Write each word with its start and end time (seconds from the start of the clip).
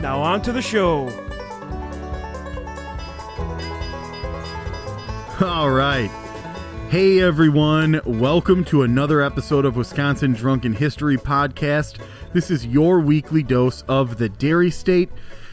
Now 0.00 0.20
on 0.20 0.42
to 0.42 0.52
the 0.52 0.60
show. 0.60 1.08
All 5.40 5.70
right. 5.70 6.10
Hey 6.90 7.20
everyone, 7.20 8.00
welcome 8.04 8.62
to 8.66 8.82
another 8.82 9.22
episode 9.22 9.64
of 9.64 9.74
Wisconsin 9.76 10.34
Drunken 10.34 10.74
History 10.74 11.16
Podcast. 11.16 12.00
This 12.32 12.50
is 12.50 12.66
your 12.66 13.00
weekly 13.00 13.42
dose 13.42 13.82
of 13.88 14.18
the 14.18 14.28
Dairy 14.28 14.70
State. 14.70 15.10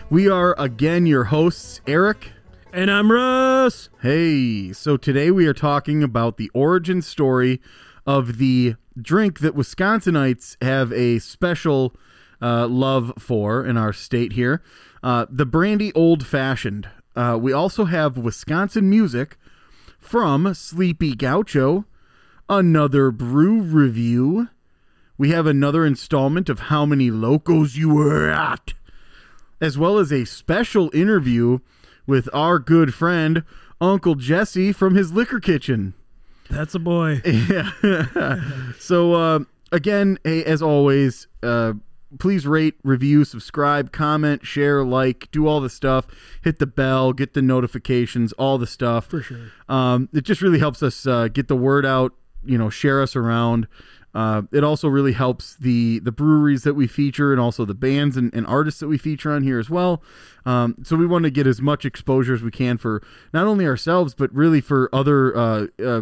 We 0.10 0.30
are 0.30 0.56
again 0.60 1.06
your 1.06 1.24
hosts, 1.24 1.82
Eric. 1.88 2.32
And 2.72 2.92
I'm 2.92 3.12
Russ. 3.12 3.90
Hey, 4.02 4.74
so 4.74 4.98
today 4.98 5.32
we 5.32 5.48
are 5.48 5.54
talking 5.54 6.04
about 6.04 6.38
the 6.38 6.52
origin 6.54 7.02
story 7.02 7.62
of 8.06 8.38
the 8.38 8.76
drink 9.02 9.40
that 9.40 9.56
Wisconsinites 9.56 10.62
have 10.62 10.92
a 10.92 11.20
special 11.20 11.96
uh, 12.44 12.68
love 12.68 13.14
for 13.18 13.66
in 13.66 13.78
our 13.78 13.94
state 13.94 14.34
here 14.34 14.62
uh, 15.04 15.26
the 15.30 15.46
brandy 15.46 15.92
old 15.94 16.26
fashioned. 16.26 16.90
Uh, 17.16 17.38
we 17.40 17.54
also 17.54 17.86
have 17.86 18.18
Wisconsin 18.18 18.90
music 18.90 19.38
from 20.00 20.52
Sleepy 20.54 21.14
Gaucho, 21.14 21.86
another 22.50 23.12
brew 23.12 23.62
review. 23.62 24.50
We 25.18 25.30
have 25.30 25.46
another 25.46 25.86
installment 25.86 26.50
of 26.50 26.62
How 26.62 26.86
Many 26.86 27.12
Locos 27.12 27.76
You 27.76 27.94
Were 27.94 28.30
At, 28.30 28.74
as 29.62 29.78
well 29.78 30.00
as 30.00 30.12
a 30.12 30.26
special 30.26 30.90
interview 30.94 31.60
with 32.08 32.28
our 32.34 32.58
good 32.58 32.94
friend, 32.94 33.44
Uncle 33.80 34.16
Jesse 34.16 34.72
from 34.72 34.96
his 34.96 35.14
liquor 35.14 35.40
kitchen. 35.40 35.94
That's 36.50 36.74
a 36.74 36.80
boy. 36.80 37.22
Yeah. 37.26 38.42
so, 38.80 39.14
uh, 39.14 39.40
again, 39.72 40.18
hey, 40.24 40.44
as 40.44 40.62
always, 40.62 41.28
uh, 41.44 41.74
please 42.20 42.46
rate, 42.46 42.76
review, 42.84 43.26
subscribe, 43.26 43.92
comment, 43.92 44.46
share, 44.46 44.84
like, 44.84 45.30
do 45.32 45.48
all 45.48 45.60
the 45.60 45.70
stuff. 45.70 46.08
Hit 46.42 46.60
the 46.60 46.68
bell, 46.68 47.14
get 47.14 47.34
the 47.34 47.42
notifications, 47.42 48.34
all 48.34 48.58
the 48.58 48.68
stuff. 48.68 49.08
For 49.08 49.22
sure. 49.22 49.52
Um, 49.70 50.10
it 50.14 50.24
just 50.24 50.42
really 50.42 50.60
helps 50.60 50.84
us 50.84 51.06
uh, 51.06 51.28
get 51.28 51.48
the 51.48 51.56
word 51.56 51.86
out. 51.86 52.14
You 52.46 52.58
know, 52.58 52.70
share 52.70 53.02
us 53.02 53.16
around. 53.16 53.68
Uh, 54.16 54.44
it 54.52 54.64
also 54.64 54.88
really 54.88 55.14
helps 55.14 55.56
the 55.56 56.00
the 56.00 56.12
breweries 56.12 56.64
that 56.64 56.76
we 56.76 56.86
feature 56.86 57.32
and 57.32 57.42
also 57.42 57.66
the 57.66 57.74
bands 57.74 58.16
and, 58.16 58.34
and 58.34 58.46
artists 58.46 58.80
that 58.80 58.88
we 58.88 58.98
feature 58.98 59.32
on 59.32 59.42
here 59.42 59.60
as 59.60 59.70
well. 59.70 60.04
Um, 60.46 60.76
so 60.84 60.96
we 60.96 61.08
want 61.08 61.24
to 61.24 61.32
get 61.32 61.48
as 61.48 61.62
much 61.62 61.84
exposure 61.84 62.34
as 62.34 62.44
we 62.44 62.52
can 62.52 62.78
for 62.78 63.02
not 63.34 63.48
only 63.48 63.66
ourselves 63.66 64.14
but 64.14 64.32
really 64.34 64.62
for 64.62 64.88
other 64.94 65.36
uh, 65.36 65.68
uh, 65.84 66.02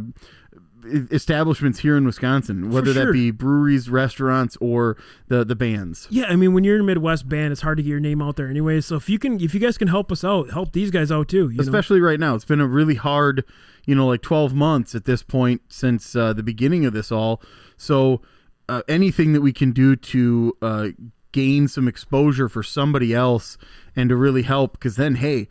establishments 0.85 1.79
here 1.79 1.97
in 1.97 2.05
Wisconsin, 2.05 2.69
whether 2.71 2.93
sure. 2.93 3.05
that 3.05 3.11
be 3.11 3.31
breweries, 3.31 3.89
restaurants, 3.89 4.57
or 4.61 4.97
the 5.27 5.43
the 5.43 5.55
bands. 5.55 6.07
Yeah, 6.09 6.25
I 6.25 6.35
mean, 6.35 6.53
when 6.53 6.63
you're 6.63 6.75
in 6.75 6.81
a 6.81 6.85
Midwest 6.85 7.27
band, 7.27 7.51
it's 7.51 7.61
hard 7.61 7.77
to 7.77 7.83
get 7.83 7.89
your 7.89 7.99
name 7.99 8.21
out 8.21 8.35
there 8.35 8.47
anyway. 8.47 8.81
So 8.81 8.95
if 8.95 9.09
you 9.09 9.19
can, 9.19 9.39
if 9.41 9.53
you 9.53 9.59
guys 9.59 9.77
can 9.77 9.87
help 9.87 10.11
us 10.11 10.23
out, 10.23 10.51
help 10.51 10.73
these 10.73 10.91
guys 10.91 11.11
out 11.11 11.27
too. 11.27 11.51
Especially 11.59 11.99
know? 11.99 12.07
right 12.07 12.19
now, 12.19 12.35
it's 12.35 12.45
been 12.45 12.61
a 12.61 12.67
really 12.67 12.95
hard, 12.95 13.43
you 13.85 13.95
know, 13.95 14.07
like 14.07 14.21
12 14.21 14.53
months 14.53 14.95
at 14.95 15.05
this 15.05 15.23
point 15.23 15.61
since 15.69 16.15
uh, 16.15 16.33
the 16.33 16.43
beginning 16.43 16.85
of 16.85 16.93
this 16.93 17.11
all. 17.11 17.41
So 17.77 18.21
uh, 18.69 18.81
anything 18.87 19.33
that 19.33 19.41
we 19.41 19.53
can 19.53 19.71
do 19.71 19.95
to 19.95 20.53
uh, 20.61 20.87
gain 21.31 21.67
some 21.67 21.87
exposure 21.87 22.49
for 22.49 22.63
somebody 22.63 23.13
else 23.13 23.57
and 23.95 24.09
to 24.09 24.15
really 24.15 24.43
help, 24.43 24.73
because 24.73 24.95
then, 24.95 25.15
hey 25.15 25.47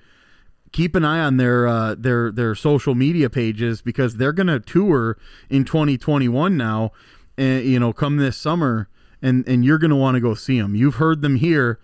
keep 0.73 0.95
an 0.95 1.05
eye 1.05 1.21
on 1.21 1.37
their 1.37 1.67
uh, 1.67 1.95
their 1.97 2.31
their 2.31 2.55
social 2.55 2.95
media 2.95 3.31
pages 3.31 3.83
because 3.83 4.17
they're 4.17 4.33
going 4.33 4.47
to 4.47 4.61
tour 4.61 5.17
in 5.49 5.65
2021 5.65 6.57
now, 6.57 6.93
and 7.37 7.65
you 7.65 7.79
know, 7.79 7.93
come 7.93 8.17
this 8.17 8.37
summer, 8.37 8.89
and 9.23 9.47
and 9.49 9.65
you're 9.65 9.79
going 9.79 9.91
to 9.91 9.97
want 9.97 10.15
to 10.17 10.21
go 10.21 10.35
see 10.35 10.61
them. 10.61 10.75
You've 10.75 10.97
heard 10.97 11.23
them 11.23 11.37
here, 11.37 11.79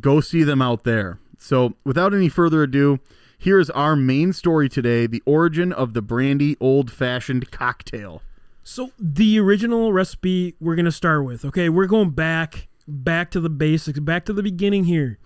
go 0.00 0.20
see 0.20 0.42
them 0.42 0.62
out 0.62 0.84
there. 0.84 1.18
So, 1.38 1.74
without 1.84 2.14
any 2.14 2.28
further 2.28 2.62
ado, 2.62 3.00
here 3.36 3.58
is 3.58 3.70
our 3.70 3.96
main 3.96 4.32
story 4.32 4.68
today: 4.68 5.06
the 5.06 5.22
origin 5.26 5.72
of 5.72 5.94
the 5.94 6.02
brandy 6.02 6.56
old 6.60 6.90
fashioned 6.90 7.50
cocktail. 7.50 8.22
So, 8.62 8.92
the 8.98 9.40
original 9.40 9.92
recipe 9.92 10.54
we're 10.60 10.76
going 10.76 10.84
to 10.84 10.92
start 10.92 11.24
with. 11.24 11.44
Okay, 11.44 11.68
we're 11.68 11.86
going 11.86 12.10
back 12.10 12.68
back 12.86 13.30
to 13.30 13.40
the 13.40 13.50
basics, 13.50 13.98
back 14.00 14.24
to 14.26 14.32
the 14.32 14.42
beginning 14.42 14.84
here. 14.84 15.18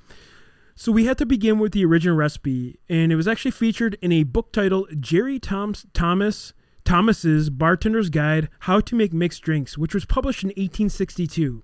So 0.79 0.93
we 0.93 1.07
had 1.07 1.17
to 1.19 1.27
begin 1.27 1.59
with 1.59 1.73
the 1.73 1.87
original 1.87 2.19
recipe, 2.19 2.79
and 2.87 3.11
it 3.11 3.17
was 3.17 3.27
actually 3.27 3.53
featured 3.53 3.97
in 4.03 4.13
a 4.13 4.25
book 4.25 4.53
titled 4.53 5.01
Jerry 5.01 5.39
Thomas 5.39 5.87
Thomas 5.95 6.53
Thomas's 6.85 7.49
Bartender's 7.49 8.11
Guide: 8.11 8.51
How 8.61 8.81
to 8.81 8.95
Make 8.95 9.15
Mixed 9.15 9.41
Drinks, 9.41 9.79
which 9.79 9.95
was 9.95 10.05
published 10.05 10.43
in 10.43 10.49
1862. 10.49 11.63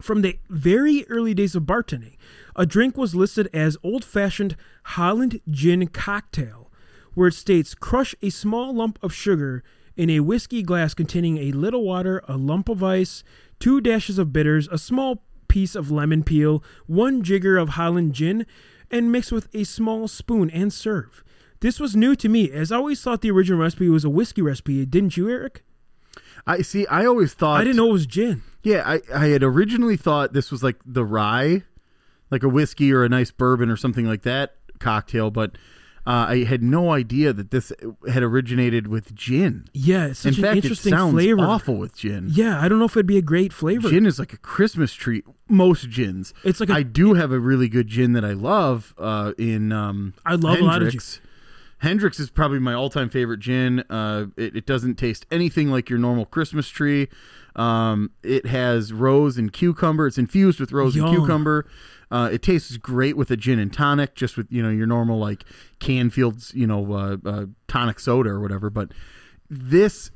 From 0.00 0.22
the 0.22 0.40
very 0.50 1.06
early 1.08 1.32
days 1.32 1.54
of 1.54 1.62
bartending, 1.62 2.16
a 2.56 2.66
drink 2.66 2.96
was 2.98 3.14
listed 3.14 3.48
as 3.54 3.76
old-fashioned 3.84 4.56
Holland 4.82 5.40
gin 5.48 5.86
cocktail, 5.86 6.72
where 7.14 7.28
it 7.28 7.34
states 7.34 7.72
crush 7.72 8.16
a 8.20 8.30
small 8.30 8.74
lump 8.74 8.98
of 9.00 9.14
sugar 9.14 9.62
in 9.96 10.10
a 10.10 10.20
whiskey 10.20 10.64
glass 10.64 10.92
containing 10.92 11.38
a 11.38 11.52
little 11.52 11.84
water, 11.84 12.20
a 12.26 12.36
lump 12.36 12.68
of 12.68 12.82
ice, 12.82 13.22
two 13.60 13.80
dashes 13.80 14.18
of 14.18 14.32
bitters, 14.32 14.66
a 14.72 14.78
small 14.78 15.22
piece 15.52 15.74
of 15.74 15.90
lemon 15.90 16.24
peel, 16.24 16.64
one 16.86 17.22
jigger 17.22 17.58
of 17.58 17.70
Holland 17.70 18.14
gin, 18.14 18.46
and 18.90 19.12
mix 19.12 19.30
with 19.30 19.54
a 19.54 19.64
small 19.64 20.08
spoon 20.08 20.48
and 20.48 20.72
serve. 20.72 21.22
This 21.60 21.78
was 21.78 21.94
new 21.94 22.16
to 22.16 22.28
me, 22.30 22.50
as 22.50 22.72
I 22.72 22.76
always 22.76 23.02
thought 23.02 23.20
the 23.20 23.30
original 23.30 23.60
recipe 23.60 23.90
was 23.90 24.02
a 24.02 24.08
whiskey 24.08 24.40
recipe. 24.40 24.86
Didn't 24.86 25.18
you, 25.18 25.28
Eric? 25.28 25.62
I 26.46 26.62
see. 26.62 26.86
I 26.86 27.04
always 27.04 27.34
thought 27.34 27.60
I 27.60 27.64
didn't 27.64 27.76
know 27.76 27.90
it 27.90 27.92
was 27.92 28.06
gin. 28.06 28.42
Yeah, 28.62 28.82
I, 28.86 29.02
I 29.14 29.26
had 29.26 29.42
originally 29.42 29.98
thought 29.98 30.32
this 30.32 30.50
was 30.50 30.62
like 30.62 30.76
the 30.86 31.04
rye, 31.04 31.64
like 32.30 32.42
a 32.42 32.48
whiskey 32.48 32.90
or 32.90 33.04
a 33.04 33.10
nice 33.10 33.30
bourbon 33.30 33.68
or 33.68 33.76
something 33.76 34.06
like 34.06 34.22
that 34.22 34.54
cocktail, 34.80 35.30
but 35.30 35.58
uh, 36.06 36.26
I 36.30 36.44
had 36.44 36.62
no 36.62 36.90
idea 36.90 37.32
that 37.32 37.50
this 37.50 37.72
had 38.10 38.22
originated 38.22 38.86
with 38.88 39.14
gin. 39.14 39.66
Yeah, 39.72 40.06
it's 40.06 40.20
such 40.20 40.38
In 40.38 40.44
an 40.44 40.50
fact, 40.50 40.56
interesting 40.64 40.92
it 40.92 40.96
sounds 40.96 41.12
flavor. 41.14 41.40
awful 41.42 41.76
with 41.76 41.96
gin. 41.96 42.28
Yeah, 42.30 42.60
I 42.60 42.68
don't 42.68 42.78
know 42.78 42.86
if 42.86 42.92
it'd 42.96 43.06
be 43.06 43.18
a 43.18 43.22
great 43.22 43.52
flavor. 43.52 43.88
Gin 43.88 44.04
is 44.06 44.18
like 44.18 44.32
a 44.32 44.38
Christmas 44.38 44.92
treat. 44.94 45.24
Most 45.48 45.90
gins. 45.90 46.34
It's 46.44 46.58
like 46.60 46.70
a- 46.70 46.74
I 46.74 46.82
do 46.82 47.14
have 47.14 47.30
a 47.30 47.38
really 47.38 47.68
good 47.68 47.86
gin 47.86 48.14
that 48.14 48.24
I 48.24 48.32
love. 48.32 48.94
Uh, 48.98 49.32
in 49.38 49.70
um, 49.72 50.14
I 50.26 50.34
love 50.34 50.58
a 50.58 50.64
lot 50.64 50.76
of 50.82 50.88
Hendrick's. 50.88 51.20
Hendrick's 51.78 52.20
is 52.20 52.30
probably 52.30 52.60
my 52.60 52.74
all-time 52.74 53.10
favorite 53.10 53.40
gin. 53.40 53.80
Uh, 53.90 54.26
it, 54.36 54.54
it 54.56 54.66
doesn't 54.66 54.96
taste 54.96 55.26
anything 55.32 55.68
like 55.68 55.90
your 55.90 55.98
normal 55.98 56.24
Christmas 56.24 56.68
tree. 56.68 57.08
Um, 57.56 58.12
it 58.22 58.46
has 58.46 58.92
rose 58.92 59.36
and 59.36 59.52
cucumber. 59.52 60.06
It's 60.06 60.16
infused 60.16 60.60
with 60.60 60.72
rose 60.72 60.94
and 60.96 61.04
cucumber. 61.08 61.66
Uh, 62.12 62.28
it 62.30 62.42
tastes 62.42 62.76
great 62.76 63.16
with 63.16 63.30
a 63.30 63.36
gin 63.36 63.58
and 63.58 63.72
tonic, 63.72 64.14
just 64.14 64.36
with 64.36 64.46
you 64.50 64.62
know 64.62 64.68
your 64.68 64.86
normal 64.86 65.18
like 65.18 65.44
Canfield's 65.80 66.52
you 66.54 66.66
know 66.66 66.92
uh, 66.92 67.16
uh, 67.24 67.46
tonic 67.68 67.98
soda 67.98 68.28
or 68.30 68.40
whatever. 68.40 68.70
But 68.70 68.92
this 69.48 70.10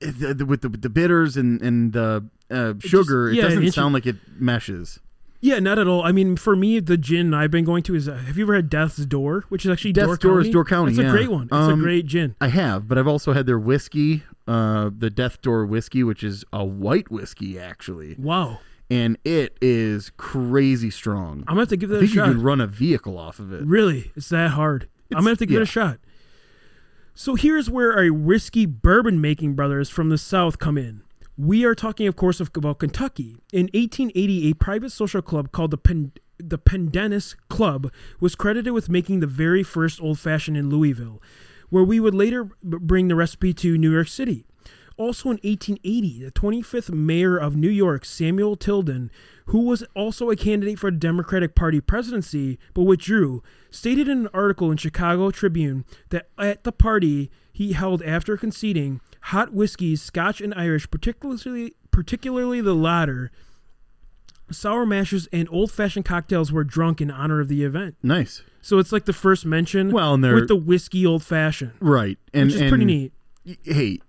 the, 0.00 0.34
the, 0.34 0.44
with 0.44 0.62
the 0.62 0.68
with 0.68 0.82
the 0.82 0.90
bitters 0.90 1.36
and 1.36 1.62
and 1.62 1.92
the 1.92 2.28
uh, 2.50 2.74
sugar, 2.80 3.30
yeah, 3.30 3.46
it 3.46 3.48
doesn't 3.50 3.72
sound 3.72 3.94
like 3.94 4.06
it 4.06 4.16
meshes. 4.38 5.00
Yeah, 5.40 5.58
not 5.60 5.78
at 5.78 5.86
all. 5.86 6.02
I 6.02 6.12
mean, 6.12 6.36
for 6.36 6.56
me, 6.56 6.80
the 6.80 6.96
gin 6.96 7.32
I've 7.34 7.50
been 7.50 7.64
going 7.64 7.82
to 7.84 7.94
is 7.94 8.08
uh, 8.08 8.16
have 8.16 8.36
you 8.36 8.44
ever 8.44 8.56
had 8.56 8.68
Death's 8.68 9.04
Door, 9.06 9.44
which 9.48 9.64
is 9.64 9.70
actually 9.70 9.92
Death's 9.92 10.18
Door 10.18 10.18
Door 10.18 10.34
County? 10.34 10.48
is 10.48 10.52
Door 10.52 10.64
County, 10.64 10.90
It's 10.92 10.98
a 10.98 11.10
great 11.10 11.28
one. 11.30 11.44
It's 11.44 11.52
a 11.52 11.56
Um, 11.56 11.80
great 11.80 12.06
gin. 12.06 12.34
I 12.40 12.48
have, 12.48 12.88
but 12.88 12.98
I've 12.98 13.06
also 13.06 13.32
had 13.34 13.46
their 13.46 13.58
whiskey, 13.58 14.24
uh, 14.48 14.90
the 14.96 15.10
Death 15.10 15.42
Door 15.42 15.66
whiskey, 15.66 16.02
which 16.02 16.24
is 16.24 16.44
a 16.52 16.64
white 16.64 17.10
whiskey 17.10 17.58
actually, 17.58 18.16
Wow, 18.18 18.60
and 18.90 19.18
it 19.24 19.56
is 19.60 20.10
crazy 20.16 20.90
strong. 20.90 21.40
I'm 21.40 21.54
gonna 21.54 21.60
have 21.62 21.68
to 21.70 21.76
give 21.76 21.90
I 21.90 21.94
that 21.94 21.98
a 21.98 22.00
think 22.00 22.14
you 22.14 22.20
shot. 22.20 22.28
could 22.28 22.38
run 22.38 22.60
a 22.60 22.66
vehicle 22.66 23.18
off 23.18 23.38
of 23.38 23.52
it. 23.52 23.64
Really, 23.64 24.12
it's 24.16 24.28
that 24.30 24.50
hard. 24.52 24.88
I'm 25.12 25.18
gonna 25.20 25.30
have 25.30 25.38
to 25.38 25.46
give 25.46 25.60
it 25.60 25.62
a 25.62 25.66
shot. 25.66 25.98
So 27.14 27.34
here's 27.34 27.70
where 27.70 27.96
our 27.96 28.08
whiskey 28.12 28.66
bourbon 28.66 29.20
making 29.20 29.54
brothers 29.54 29.88
from 29.88 30.10
the 30.10 30.18
South 30.18 30.58
come 30.58 30.76
in. 30.76 31.02
We 31.38 31.64
are 31.64 31.74
talking, 31.74 32.06
of 32.06 32.16
course, 32.16 32.40
of, 32.40 32.50
about 32.54 32.78
Kentucky. 32.78 33.36
In 33.52 33.64
1880, 33.74 34.50
a 34.50 34.54
private 34.54 34.90
social 34.90 35.22
club 35.22 35.52
called 35.52 35.70
the 35.70 35.78
Pen- 35.78 36.12
the 36.38 36.58
Pendennis 36.58 37.34
Club 37.48 37.90
was 38.20 38.34
credited 38.34 38.72
with 38.72 38.88
making 38.90 39.20
the 39.20 39.26
very 39.26 39.62
first 39.62 40.00
old 40.00 40.18
fashioned 40.18 40.56
in 40.56 40.68
Louisville, 40.68 41.22
where 41.70 41.84
we 41.84 41.98
would 42.00 42.14
later 42.14 42.44
b- 42.44 42.52
bring 42.80 43.08
the 43.08 43.14
recipe 43.14 43.52
to 43.54 43.76
New 43.78 43.92
York 43.92 44.08
City. 44.08 44.45
Also 44.98 45.28
in 45.28 45.36
1880, 45.44 46.24
the 46.24 46.30
25th 46.30 46.90
mayor 46.90 47.36
of 47.36 47.54
New 47.54 47.68
York, 47.68 48.04
Samuel 48.04 48.56
Tilden, 48.56 49.10
who 49.46 49.60
was 49.60 49.84
also 49.94 50.30
a 50.30 50.36
candidate 50.36 50.78
for 50.78 50.90
the 50.90 50.96
Democratic 50.96 51.54
Party 51.54 51.80
presidency 51.80 52.58
but 52.72 52.84
withdrew, 52.84 53.42
stated 53.70 54.08
in 54.08 54.20
an 54.20 54.28
article 54.32 54.70
in 54.70 54.78
Chicago 54.78 55.30
Tribune 55.30 55.84
that 56.08 56.28
at 56.38 56.64
the 56.64 56.72
party 56.72 57.30
he 57.52 57.72
held 57.74 58.02
after 58.02 58.36
conceding, 58.36 59.00
hot 59.22 59.52
whiskeys, 59.52 60.00
Scotch 60.02 60.40
and 60.40 60.54
Irish, 60.54 60.90
particularly 60.90 61.74
particularly 61.90 62.60
the 62.60 62.74
latter, 62.74 63.30
sour 64.50 64.86
mashers 64.86 65.28
and 65.32 65.48
old-fashioned 65.50 66.04
cocktails 66.04 66.52
were 66.52 66.64
drunk 66.64 67.00
in 67.00 67.10
honor 67.10 67.40
of 67.40 67.48
the 67.48 67.64
event. 67.64 67.96
Nice. 68.02 68.42
So 68.60 68.78
it's 68.78 68.92
like 68.92 69.04
the 69.04 69.12
first 69.12 69.46
mention 69.46 69.90
Well, 69.92 70.14
and 70.14 70.24
they're 70.24 70.34
with 70.34 70.48
the 70.48 70.56
whiskey 70.56 71.06
old-fashioned, 71.06 71.72
right, 71.80 72.18
and 72.34 72.50
which 72.50 72.60
is 72.60 72.68
pretty 72.68 72.84
neat. 72.84 73.12
hey, 73.64 74.00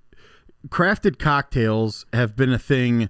crafted 0.70 1.20
cocktails 1.20 2.06
have 2.14 2.36
been 2.36 2.52
a 2.52 2.60
thing 2.60 3.10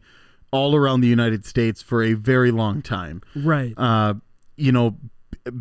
all 0.52 0.76
around 0.76 1.02
the 1.02 1.08
United 1.08 1.46
States 1.46 1.82
for 1.82 2.04
a 2.04 2.14
very 2.14 2.52
long 2.52 2.82
time. 2.82 3.22
Right. 3.36 3.74
Uh, 3.78 4.16
you 4.56 4.72
know, 4.72 4.98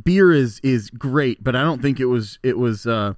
beer 0.05 0.33
is 0.33 0.61
is 0.63 0.91
great, 0.91 1.43
but 1.43 1.55
I 1.57 1.63
don't 1.63 1.83
think 1.83 2.01
it 2.01 2.07
was 2.07 2.39
it 2.43 2.57
was 2.59 2.87
uh, 2.87 3.15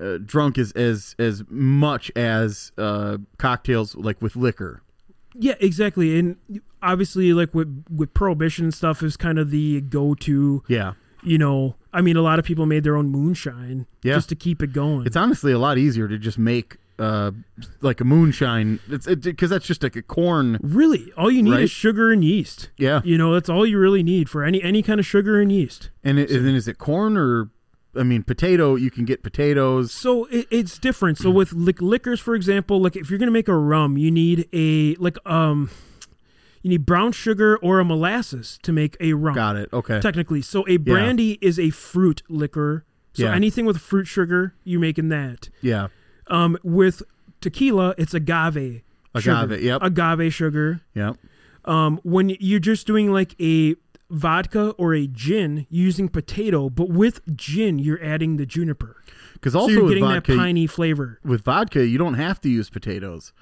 uh, 0.00 0.18
drunk 0.24 0.58
as 0.58 0.72
as 0.72 1.14
as 1.18 1.42
much 1.48 2.10
as 2.16 2.72
uh, 2.78 3.18
cocktails 3.38 3.94
like 3.94 4.20
with 4.20 4.36
liquor. 4.36 4.82
Yeah, 5.38 5.54
exactly. 5.60 6.18
And 6.18 6.36
obviously, 6.82 7.32
like 7.32 7.54
with 7.54 7.84
with 7.94 8.12
prohibition 8.14 8.64
and 8.66 8.74
stuff, 8.74 9.02
is 9.02 9.16
kind 9.16 9.38
of 9.38 9.50
the 9.50 9.80
go 9.82 10.14
to. 10.14 10.62
Yeah, 10.68 10.94
You 11.22 11.38
know, 11.38 11.76
I 11.92 12.00
mean, 12.02 12.16
a 12.16 12.22
lot 12.22 12.38
of 12.38 12.44
people 12.44 12.66
made 12.66 12.84
their 12.84 12.96
own 12.96 13.08
moonshine 13.10 13.86
Yeah. 14.02 14.14
just 14.14 14.28
to 14.30 14.34
keep 14.34 14.62
it 14.62 14.72
going. 14.72 15.06
it's 15.06 15.16
honestly 15.16 15.52
a 15.52 15.58
lot 15.58 15.76
easier 15.78 16.08
to 16.08 16.18
just 16.18 16.38
make 16.38 16.76
uh, 16.98 17.30
like 17.80 18.00
a 18.00 18.04
moonshine. 18.04 18.80
It's 18.88 19.06
because 19.06 19.50
that's 19.50 19.66
just 19.66 19.82
like 19.82 19.96
a 19.96 20.02
corn. 20.02 20.58
really, 20.62 21.12
all 21.16 21.30
you 21.30 21.42
need 21.42 21.52
Right? 21.52 21.62
is 21.64 21.70
sugar 21.70 22.10
and 22.12 22.24
yeast. 22.24 22.70
Yeah, 22.76 23.00
You 23.04 23.18
know, 23.18 23.34
that's 23.34 23.48
all 23.48 23.66
you 23.66 23.78
really 23.78 24.02
need 24.02 24.28
for 24.30 24.42
any 24.44 24.62
any 24.62 24.82
kind 24.82 24.98
of 25.00 25.06
sugar 25.06 25.40
and 25.40 25.50
yeast. 25.52 25.90
and, 26.04 26.18
it, 26.18 26.30
and 26.30 26.46
then 26.46 26.54
is 26.54 26.66
it 26.68 26.78
corn 26.78 27.16
or? 27.16 27.50
I 27.98 28.02
mean, 28.02 28.24
potato. 28.24 28.74
You 28.74 28.90
can 28.90 29.06
get 29.06 29.22
potatoes. 29.22 29.90
So 29.90 30.26
it, 30.26 30.46
it's 30.50 30.78
different. 30.78 31.16
So 31.16 31.30
with 31.30 31.54
lic- 31.54 31.80
liquors, 31.80 32.20
for 32.20 32.34
example, 32.34 32.78
like 32.78 32.94
if 32.94 33.08
you're 33.08 33.18
gonna 33.18 33.30
make 33.30 33.48
a 33.48 33.56
rum, 33.56 33.96
you 33.96 34.10
need 34.10 34.46
a 34.52 34.96
like 34.96 35.16
um, 35.26 35.70
you 36.62 36.68
need 36.68 36.84
brown 36.84 37.12
sugar 37.12 37.56
or 37.58 37.78
a 37.80 37.84
molasses 37.86 38.58
to 38.64 38.72
make 38.72 38.98
a 39.00 39.14
rum. 39.14 39.34
Got 39.34 39.56
it. 39.56 39.70
Okay. 39.72 39.98
technically. 40.00 40.42
So 40.42 40.66
a 40.68 40.76
brandy 40.76 41.38
is 41.40 41.58
a 41.58 41.70
fruit 41.70 42.22
liquor. 42.28 42.84
So 43.14 43.22
Yeah. 43.24 43.34
anything 43.34 43.64
with 43.64 43.78
fruit 43.78 44.04
sugar, 44.06 44.52
you 44.62 44.78
making 44.78 45.08
that. 45.08 45.48
Yeah. 45.62 45.88
Um, 46.28 46.56
with 46.62 47.02
tequila, 47.40 47.94
it's 47.98 48.14
agave. 48.14 48.82
sugar. 49.18 49.30
Agave, 49.54 49.62
yep. 49.62 49.82
Agave 49.82 50.32
sugar. 50.32 50.80
Yeah. 50.94 51.12
Um, 51.64 52.00
when 52.04 52.30
you're 52.40 52.60
just 52.60 52.86
doing 52.86 53.12
like 53.12 53.34
a 53.40 53.74
vodka 54.10 54.70
or 54.78 54.94
a 54.94 55.06
gin 55.08 55.66
using 55.68 56.08
potato, 56.08 56.68
but 56.70 56.88
with 56.90 57.20
gin, 57.36 57.78
you're 57.78 58.02
adding 58.02 58.36
the 58.36 58.46
juniper. 58.46 58.96
Because 59.34 59.52
So 59.54 59.60
also 59.60 59.72
you're 59.72 59.82
with 59.84 59.90
getting 59.90 60.04
vodka, 60.04 60.32
that 60.32 60.38
piney 60.38 60.66
flavor. 60.66 61.18
with 61.24 61.42
vodka, 61.42 61.84
you 61.86 61.98
don't 61.98 62.14
have 62.14 62.40
to 62.42 62.48
use 62.48 62.70
potatoes. 62.70 63.32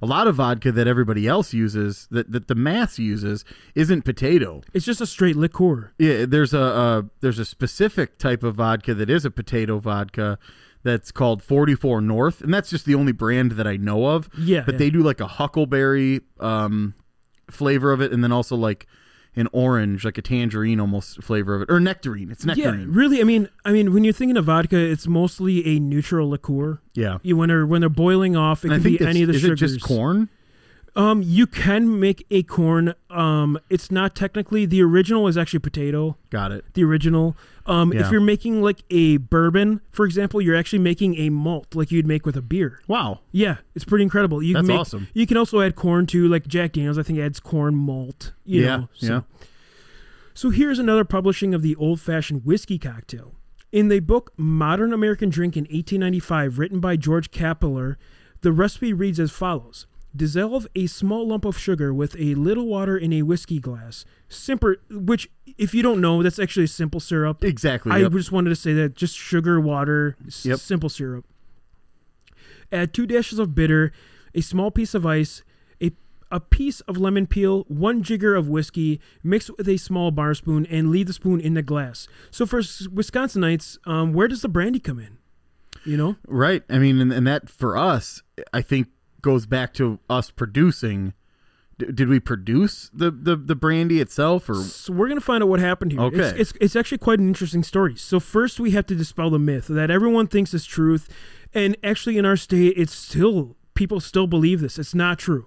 A 0.00 0.06
lot 0.06 0.26
of 0.26 0.34
vodka 0.36 0.72
that 0.72 0.88
everybody 0.88 1.28
else 1.28 1.52
uses, 1.52 2.08
that, 2.10 2.32
that 2.32 2.48
the 2.48 2.56
mass 2.56 2.98
uses, 2.98 3.44
isn't 3.76 4.02
potato. 4.02 4.62
It's 4.72 4.84
just 4.84 5.00
a 5.00 5.06
straight 5.06 5.36
liqueur. 5.36 5.92
Yeah, 5.98 6.26
there's 6.26 6.52
a, 6.52 6.60
a 6.60 7.04
there's 7.20 7.38
a 7.38 7.44
specific 7.44 8.18
type 8.18 8.42
of 8.42 8.56
vodka 8.56 8.94
that 8.94 9.08
is 9.08 9.24
a 9.24 9.30
potato 9.30 9.78
vodka 9.78 10.40
that's 10.84 11.12
called 11.12 11.42
44 11.42 12.00
North, 12.00 12.40
and 12.40 12.52
that's 12.52 12.70
just 12.70 12.84
the 12.86 12.94
only 12.94 13.12
brand 13.12 13.52
that 13.52 13.66
I 13.66 13.76
know 13.76 14.06
of. 14.06 14.28
Yeah, 14.38 14.62
but 14.66 14.74
yeah. 14.74 14.78
they 14.78 14.90
do 14.90 15.00
like 15.02 15.20
a 15.20 15.26
huckleberry 15.26 16.20
um, 16.40 16.94
flavor 17.50 17.92
of 17.92 18.00
it, 18.00 18.12
and 18.12 18.22
then 18.24 18.32
also 18.32 18.56
like 18.56 18.86
an 19.34 19.48
orange, 19.52 20.04
like 20.04 20.18
a 20.18 20.22
tangerine 20.22 20.78
almost 20.80 21.22
flavor 21.22 21.54
of 21.54 21.62
it, 21.62 21.70
or 21.70 21.80
nectarine. 21.80 22.30
It's 22.30 22.44
Yeah, 22.44 22.54
nectarine. 22.54 22.92
really. 22.92 23.20
I 23.20 23.24
mean, 23.24 23.48
I 23.64 23.72
mean, 23.72 23.94
when 23.94 24.04
you're 24.04 24.12
thinking 24.12 24.36
of 24.36 24.44
vodka, 24.44 24.76
it's 24.76 25.06
mostly 25.06 25.66
a 25.66 25.78
neutral 25.80 26.28
liqueur. 26.30 26.80
Yeah. 26.94 27.18
You 27.22 27.36
when 27.36 27.48
they're 27.48 27.64
when 27.66 27.80
they're 27.80 27.88
boiling 27.88 28.36
off, 28.36 28.64
it 28.64 28.72
And 28.72 28.82
can 28.82 28.92
be 28.96 29.06
any 29.06 29.22
of 29.22 29.28
the 29.28 29.34
is 29.34 29.40
sugars. 29.42 29.62
it 29.62 29.76
just 29.76 29.86
corn? 29.86 30.28
Um, 30.94 31.22
you 31.24 31.46
can 31.46 31.98
make 31.98 32.26
a 32.30 32.42
corn. 32.42 32.92
Um, 33.08 33.58
it's 33.70 33.90
not 33.90 34.14
technically 34.14 34.66
the 34.66 34.82
original 34.82 35.26
is 35.26 35.38
actually 35.38 35.60
potato. 35.60 36.18
Got 36.28 36.52
it. 36.52 36.66
The 36.74 36.84
original. 36.84 37.34
Um, 37.64 37.92
Yeah. 37.94 38.00
if 38.04 38.12
you're 38.12 38.20
making 38.20 38.60
like 38.60 38.82
a 38.90 39.16
bourbon, 39.16 39.80
for 39.90 40.04
example, 40.04 40.42
you're 40.42 40.54
actually 40.56 40.80
making 40.80 41.16
a 41.16 41.30
malt 41.30 41.74
like 41.74 41.90
you'd 41.92 42.06
make 42.06 42.26
with 42.26 42.36
a 42.36 42.42
beer. 42.42 42.80
Wow. 42.88 43.20
Yeah, 43.30 43.56
it's 43.74 43.86
pretty 43.86 44.02
incredible. 44.02 44.42
You 44.42 44.52
That's 44.52 44.66
can 44.66 44.74
make, 44.74 44.80
awesome. 44.80 45.08
You 45.14 45.26
can 45.26 45.38
also 45.38 45.60
add 45.62 45.76
corn 45.76 46.04
to 46.08 46.28
like 46.28 46.46
Jack 46.46 46.72
Daniels. 46.72 46.98
I 46.98 47.02
think 47.02 47.18
adds 47.18 47.40
corn 47.40 47.74
malt. 47.74 48.32
You 48.44 48.62
Yeah, 48.62 48.76
know, 48.76 48.88
so. 48.92 49.06
yeah. 49.06 49.20
So 50.34 50.50
here's 50.50 50.78
another 50.78 51.04
publishing 51.04 51.54
of 51.54 51.62
the 51.62 51.74
old-fashioned 51.76 52.44
whiskey 52.44 52.78
cocktail. 52.78 53.34
In 53.70 53.88
the 53.88 54.00
book 54.00 54.32
Modern 54.36 54.92
American 54.92 55.30
Drink 55.30 55.56
in 55.56 55.62
1895, 55.64 56.58
written 56.58 56.80
by 56.80 56.96
George 56.96 57.30
Kappeler, 57.30 57.96
the 58.42 58.52
recipe 58.52 58.92
reads 58.92 59.18
as 59.20 59.30
follows: 59.30 59.86
Dissolve 60.14 60.66
a 60.74 60.86
small 60.86 61.26
lump 61.28 61.44
of 61.46 61.56
sugar 61.58 61.94
with 61.94 62.14
a 62.18 62.34
little 62.34 62.66
water 62.66 62.98
in 62.98 63.12
a 63.14 63.22
whiskey 63.22 63.58
glass. 63.58 64.04
Simple, 64.28 64.74
which, 64.90 65.30
if 65.56 65.72
you 65.74 65.82
don't 65.82 66.00
know, 66.02 66.22
that's 66.22 66.38
actually 66.38 66.64
a 66.64 66.68
simple 66.68 67.00
syrup. 67.00 67.42
Exactly. 67.42 67.92
I 67.92 67.98
yep. 67.98 68.12
just 68.12 68.30
wanted 68.30 68.50
to 68.50 68.56
say 68.56 68.74
that 68.74 68.94
just 68.94 69.16
sugar, 69.16 69.58
water, 69.60 70.16
s- 70.26 70.44
Yep. 70.44 70.58
simple 70.58 70.88
syrup. 70.90 71.24
Add 72.70 72.92
two 72.94 73.06
dashes 73.06 73.38
of 73.38 73.54
bitter, 73.54 73.92
a 74.34 74.40
small 74.40 74.70
piece 74.70 74.94
of 74.94 75.04
ice, 75.06 75.42
a, 75.82 75.92
a 76.30 76.40
piece 76.40 76.80
of 76.82 76.96
lemon 76.98 77.26
peel, 77.26 77.64
one 77.68 78.02
jigger 78.02 78.34
of 78.34 78.48
whiskey, 78.48 79.00
mix 79.22 79.50
with 79.56 79.68
a 79.68 79.76
small 79.76 80.10
bar 80.10 80.34
spoon, 80.34 80.66
and 80.66 80.90
leave 80.90 81.06
the 81.06 81.12
spoon 81.12 81.40
in 81.40 81.54
the 81.54 81.62
glass. 81.62 82.06
So 82.30 82.44
for 82.46 82.60
Wisconsinites, 82.60 83.78
um, 83.86 84.12
where 84.12 84.28
does 84.28 84.42
the 84.42 84.48
brandy 84.48 84.78
come 84.78 84.98
in? 84.98 85.18
You 85.84 85.96
know, 85.96 86.16
Right. 86.28 86.62
I 86.70 86.78
mean, 86.78 87.00
and, 87.00 87.12
and 87.12 87.26
that 87.26 87.48
for 87.48 87.76
us, 87.76 88.22
I 88.52 88.62
think 88.62 88.88
goes 89.22 89.46
back 89.46 89.72
to 89.74 89.98
us 90.10 90.30
producing. 90.30 91.14
D- 91.78 91.86
did 91.92 92.08
we 92.08 92.20
produce 92.20 92.90
the, 92.92 93.10
the, 93.10 93.34
the 93.34 93.54
brandy 93.54 94.00
itself, 94.00 94.48
or 94.50 94.54
so 94.56 94.92
we're 94.92 95.08
gonna 95.08 95.20
find 95.20 95.42
out 95.42 95.48
what 95.48 95.58
happened 95.60 95.92
here. 95.92 96.02
It's, 96.06 96.16
Okay. 96.16 96.40
it's 96.40 96.52
it's 96.60 96.76
actually 96.76 96.98
quite 96.98 97.18
an 97.18 97.28
interesting 97.28 97.62
story. 97.62 97.96
So 97.96 98.20
first, 98.20 98.60
we 98.60 98.72
have 98.72 98.86
to 98.86 98.94
dispel 98.94 99.30
the 99.30 99.38
myth 99.38 99.68
that 99.68 99.90
everyone 99.90 100.26
thinks 100.26 100.52
is 100.52 100.66
truth, 100.66 101.08
and 101.54 101.76
actually 101.82 102.18
in 102.18 102.26
our 102.26 102.36
state, 102.36 102.74
it's 102.76 102.92
still 102.94 103.56
people 103.74 104.00
still 104.00 104.26
believe 104.26 104.60
this. 104.60 104.78
It's 104.78 104.94
not 104.94 105.18
true. 105.18 105.46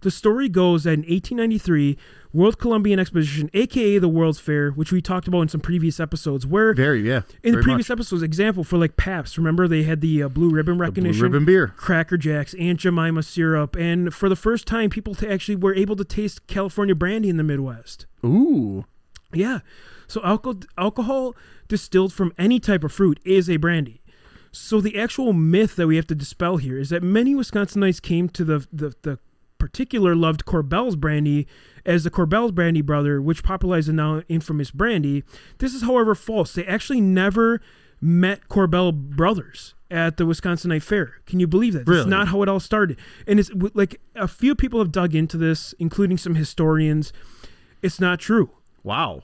The 0.00 0.10
story 0.10 0.48
goes 0.48 0.84
that 0.84 0.92
in 0.94 1.00
1893, 1.00 1.96
World 2.32 2.58
Columbian 2.58 2.98
Exposition, 3.00 3.50
aka 3.54 3.98
the 3.98 4.08
World's 4.08 4.38
Fair, 4.38 4.70
which 4.70 4.92
we 4.92 5.00
talked 5.00 5.26
about 5.28 5.40
in 5.42 5.48
some 5.48 5.60
previous 5.60 5.98
episodes, 5.98 6.46
where 6.46 6.74
very 6.74 7.00
yeah 7.00 7.22
in 7.42 7.54
the 7.54 7.62
previous 7.62 7.88
much. 7.88 7.96
episodes, 7.96 8.22
example 8.22 8.64
for 8.64 8.76
like 8.78 8.96
Pabst, 8.96 9.38
remember 9.38 9.66
they 9.66 9.82
had 9.84 10.00
the 10.00 10.22
uh, 10.22 10.28
blue 10.28 10.50
ribbon 10.50 10.74
The 10.74 10.78
blue 10.78 10.88
recognition, 10.88 11.22
ribbon 11.22 11.44
beer? 11.44 11.68
Cracker 11.76 12.16
Jacks, 12.16 12.54
Aunt 12.54 12.80
Jemima 12.80 13.22
syrup, 13.22 13.76
and 13.76 14.12
for 14.12 14.28
the 14.28 14.36
first 14.36 14.66
time, 14.66 14.90
people 14.90 15.14
t- 15.14 15.26
actually 15.26 15.56
were 15.56 15.74
able 15.74 15.96
to 15.96 16.04
taste 16.04 16.46
California 16.46 16.94
brandy 16.94 17.28
in 17.28 17.36
the 17.38 17.44
Midwest. 17.44 18.06
Ooh, 18.24 18.84
Yeah. 19.32 19.60
So 20.06 20.22
alcohol 20.22 20.60
alcohol 20.78 21.36
distilled 21.68 22.12
from 22.14 22.32
any 22.38 22.60
type 22.60 22.82
of 22.84 22.92
fruit 22.92 23.20
is 23.24 23.48
a 23.50 23.56
brandy. 23.58 24.00
So 24.52 24.80
the 24.80 24.98
actual 24.98 25.34
myth 25.34 25.76
that 25.76 25.86
we 25.86 25.96
have 25.96 26.06
to 26.06 26.14
dispel 26.14 26.56
here 26.56 26.78
is 26.78 26.88
that 26.88 27.02
many 27.02 27.34
Wisconsinites 27.34 28.00
came 28.00 28.28
to 28.30 28.44
the 28.44 28.66
the, 28.72 28.94
the 29.02 29.18
particular 29.58 30.14
loved 30.14 30.44
Korbel's 30.44 30.96
brandy 30.96 31.46
as 31.84 32.04
the 32.04 32.10
Korbel's 32.10 32.52
brandy 32.52 32.80
brother, 32.82 33.20
which 33.20 33.42
popularized 33.42 33.88
the 33.88 33.92
now 33.92 34.22
infamous 34.28 34.70
brandy. 34.70 35.24
This 35.58 35.74
is, 35.74 35.82
however, 35.82 36.14
false. 36.14 36.52
They 36.54 36.64
actually 36.66 37.00
never 37.00 37.60
met 38.00 38.48
Corbell 38.48 38.92
brothers 38.92 39.74
at 39.90 40.18
the 40.18 40.24
Wisconsinite 40.24 40.82
Fair. 40.82 41.14
Can 41.26 41.40
you 41.40 41.46
believe 41.46 41.72
that? 41.72 41.80
That's 41.86 41.88
Really? 41.88 42.10
not 42.10 42.28
how 42.28 42.42
it 42.42 42.48
all 42.48 42.60
started. 42.60 42.98
And 43.26 43.40
it's 43.40 43.50
like 43.74 44.00
a 44.14 44.28
few 44.28 44.54
people 44.54 44.78
have 44.80 44.92
dug 44.92 45.14
into 45.14 45.36
this, 45.36 45.74
including 45.78 46.18
some 46.18 46.34
historians. 46.34 47.12
It's 47.82 47.98
not 48.00 48.18
true. 48.20 48.50
wow. 48.82 49.22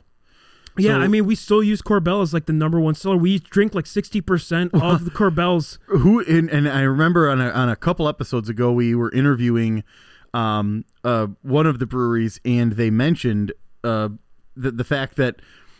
Yeah, 0.76 0.94
So- 0.94 1.00
I 1.02 1.06
mean, 1.06 1.24
we 1.24 1.36
still 1.36 1.62
use 1.62 1.82
Korbel 1.82 2.20
as 2.20 2.34
like 2.34 2.46
the 2.46 2.52
number 2.52 2.80
one 2.80 2.96
seller. 2.96 3.16
We 3.16 3.38
drink 3.38 3.76
like 3.76 3.86
sixty 3.86 4.20
percent 4.20 4.72
of 4.74 5.04
the 5.04 5.10
Korbels. 5.12 5.78
Who 5.86 6.18
and, 6.24 6.50
and 6.50 6.68
I 6.68 6.80
remember 6.80 7.30
on 7.30 7.40
a 7.40 7.48
on 7.50 7.68
a 7.68 7.76
couple 7.76 8.08
episodes 8.08 8.48
ago 8.48 8.72
we 8.72 8.92
were 8.92 9.12
interviewing 9.12 9.84
um 10.34 10.84
uh 11.04 11.28
one 11.42 11.66
of 11.66 11.78
the 11.78 11.86
breweries 11.86 12.40
and 12.44 12.72
they 12.72 12.90
mentioned 12.90 13.52
uh 13.84 14.08
the 14.56 14.70
the 14.70 14.84
fact 14.84 15.16
that 15.16 15.36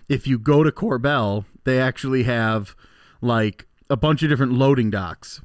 if 0.09 0.27
you 0.27 0.39
go 0.39 0.63
to 0.63 0.71
Korbel 0.71 1.45
they 1.65 1.79
actually 1.81 2.23
have 2.23 2.75
like 3.21 3.67
a 3.91 3.97
bunch 3.97 4.23
of 4.23 4.29
different 4.31 4.53
loading 4.53 4.91
docks. 4.91 5.41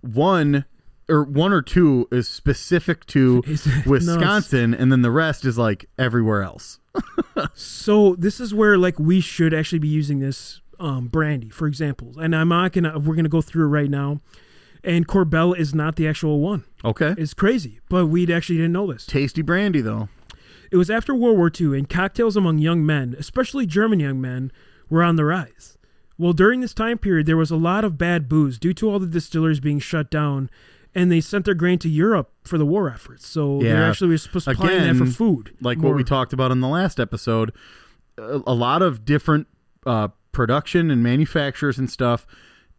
One 0.00 0.64
or 1.08 1.24
one 1.24 1.52
or 1.52 1.60
two 1.60 2.08
is 2.10 2.28
specific 2.28 3.04
to 3.06 3.42
Is 3.46 3.68
Wisconsin 3.84 4.72
and 4.72 4.90
then 4.90 5.02
the 5.02 5.10
rest 5.10 5.44
is 5.44 5.58
like 5.58 5.86
everywhere 5.98 6.42
else. 6.42 6.78
So 7.54 8.14
this 8.14 8.38
is 8.38 8.54
where 8.54 8.78
like 8.78 8.98
we 9.00 9.20
should 9.20 9.52
actually 9.52 9.80
be 9.80 9.88
using 9.88 10.20
this 10.20 10.60
um, 10.78 11.08
brandy, 11.08 11.48
for 11.48 11.66
example. 11.66 12.14
And 12.18 12.34
I'm 12.34 12.48
not 12.48 12.72
gonna. 12.72 12.98
We're 12.98 13.16
gonna 13.16 13.28
go 13.28 13.42
through 13.42 13.64
it 13.64 13.68
right 13.68 13.90
now. 13.90 14.20
And 14.84 15.08
Korbel 15.08 15.56
is 15.56 15.74
not 15.74 15.96
the 15.96 16.06
actual 16.06 16.40
one. 16.40 16.64
Okay. 16.84 17.14
It's 17.16 17.32
crazy, 17.34 17.80
but 17.88 18.06
we 18.06 18.30
actually 18.32 18.56
didn't 18.56 18.72
know 18.72 18.92
this. 18.92 19.06
Tasty 19.06 19.40
brandy 19.42 19.80
though. 19.80 20.08
It 20.70 20.76
was 20.76 20.90
after 20.90 21.14
World 21.14 21.36
War 21.38 21.50
II, 21.58 21.78
and 21.78 21.88
cocktails 21.88 22.36
among 22.36 22.58
young 22.58 22.84
men, 22.84 23.14
especially 23.18 23.64
German 23.64 24.00
young 24.00 24.20
men, 24.20 24.50
were 24.90 25.02
on 25.02 25.16
the 25.16 25.24
rise. 25.24 25.78
Well, 26.18 26.32
during 26.32 26.60
this 26.60 26.74
time 26.74 26.98
period, 26.98 27.26
there 27.26 27.36
was 27.36 27.50
a 27.50 27.56
lot 27.56 27.84
of 27.84 27.96
bad 27.96 28.28
booze 28.28 28.58
due 28.58 28.72
to 28.74 28.90
all 28.90 28.98
the 28.98 29.06
distilleries 29.06 29.60
being 29.60 29.78
shut 29.78 30.10
down, 30.10 30.50
and 30.94 31.10
they 31.12 31.20
sent 31.20 31.44
their 31.44 31.54
grain 31.54 31.78
to 31.80 31.88
Europe 31.88 32.32
for 32.44 32.58
the 32.58 32.66
war 32.66 32.90
efforts. 32.90 33.26
So 33.26 33.60
they 33.60 33.68
Yeah. 33.68 33.88
actually 33.88 34.10
were 34.10 34.18
supplying 34.18 34.82
that 34.82 34.96
for 34.96 35.06
food. 35.10 35.52
like 35.60 35.78
more. 35.78 35.92
what 35.92 35.96
we 35.96 36.04
talked 36.04 36.32
about 36.32 36.50
in 36.50 36.60
the 36.60 36.68
last 36.68 36.98
episode, 37.00 37.52
a, 38.18 38.40
a 38.46 38.54
lot 38.54 38.82
of 38.82 39.04
different 39.04 39.46
uh, 39.86 40.08
production 40.32 40.90
and 40.90 41.02
manufacturers 41.02 41.78
and 41.78 41.88
stuff 41.90 42.26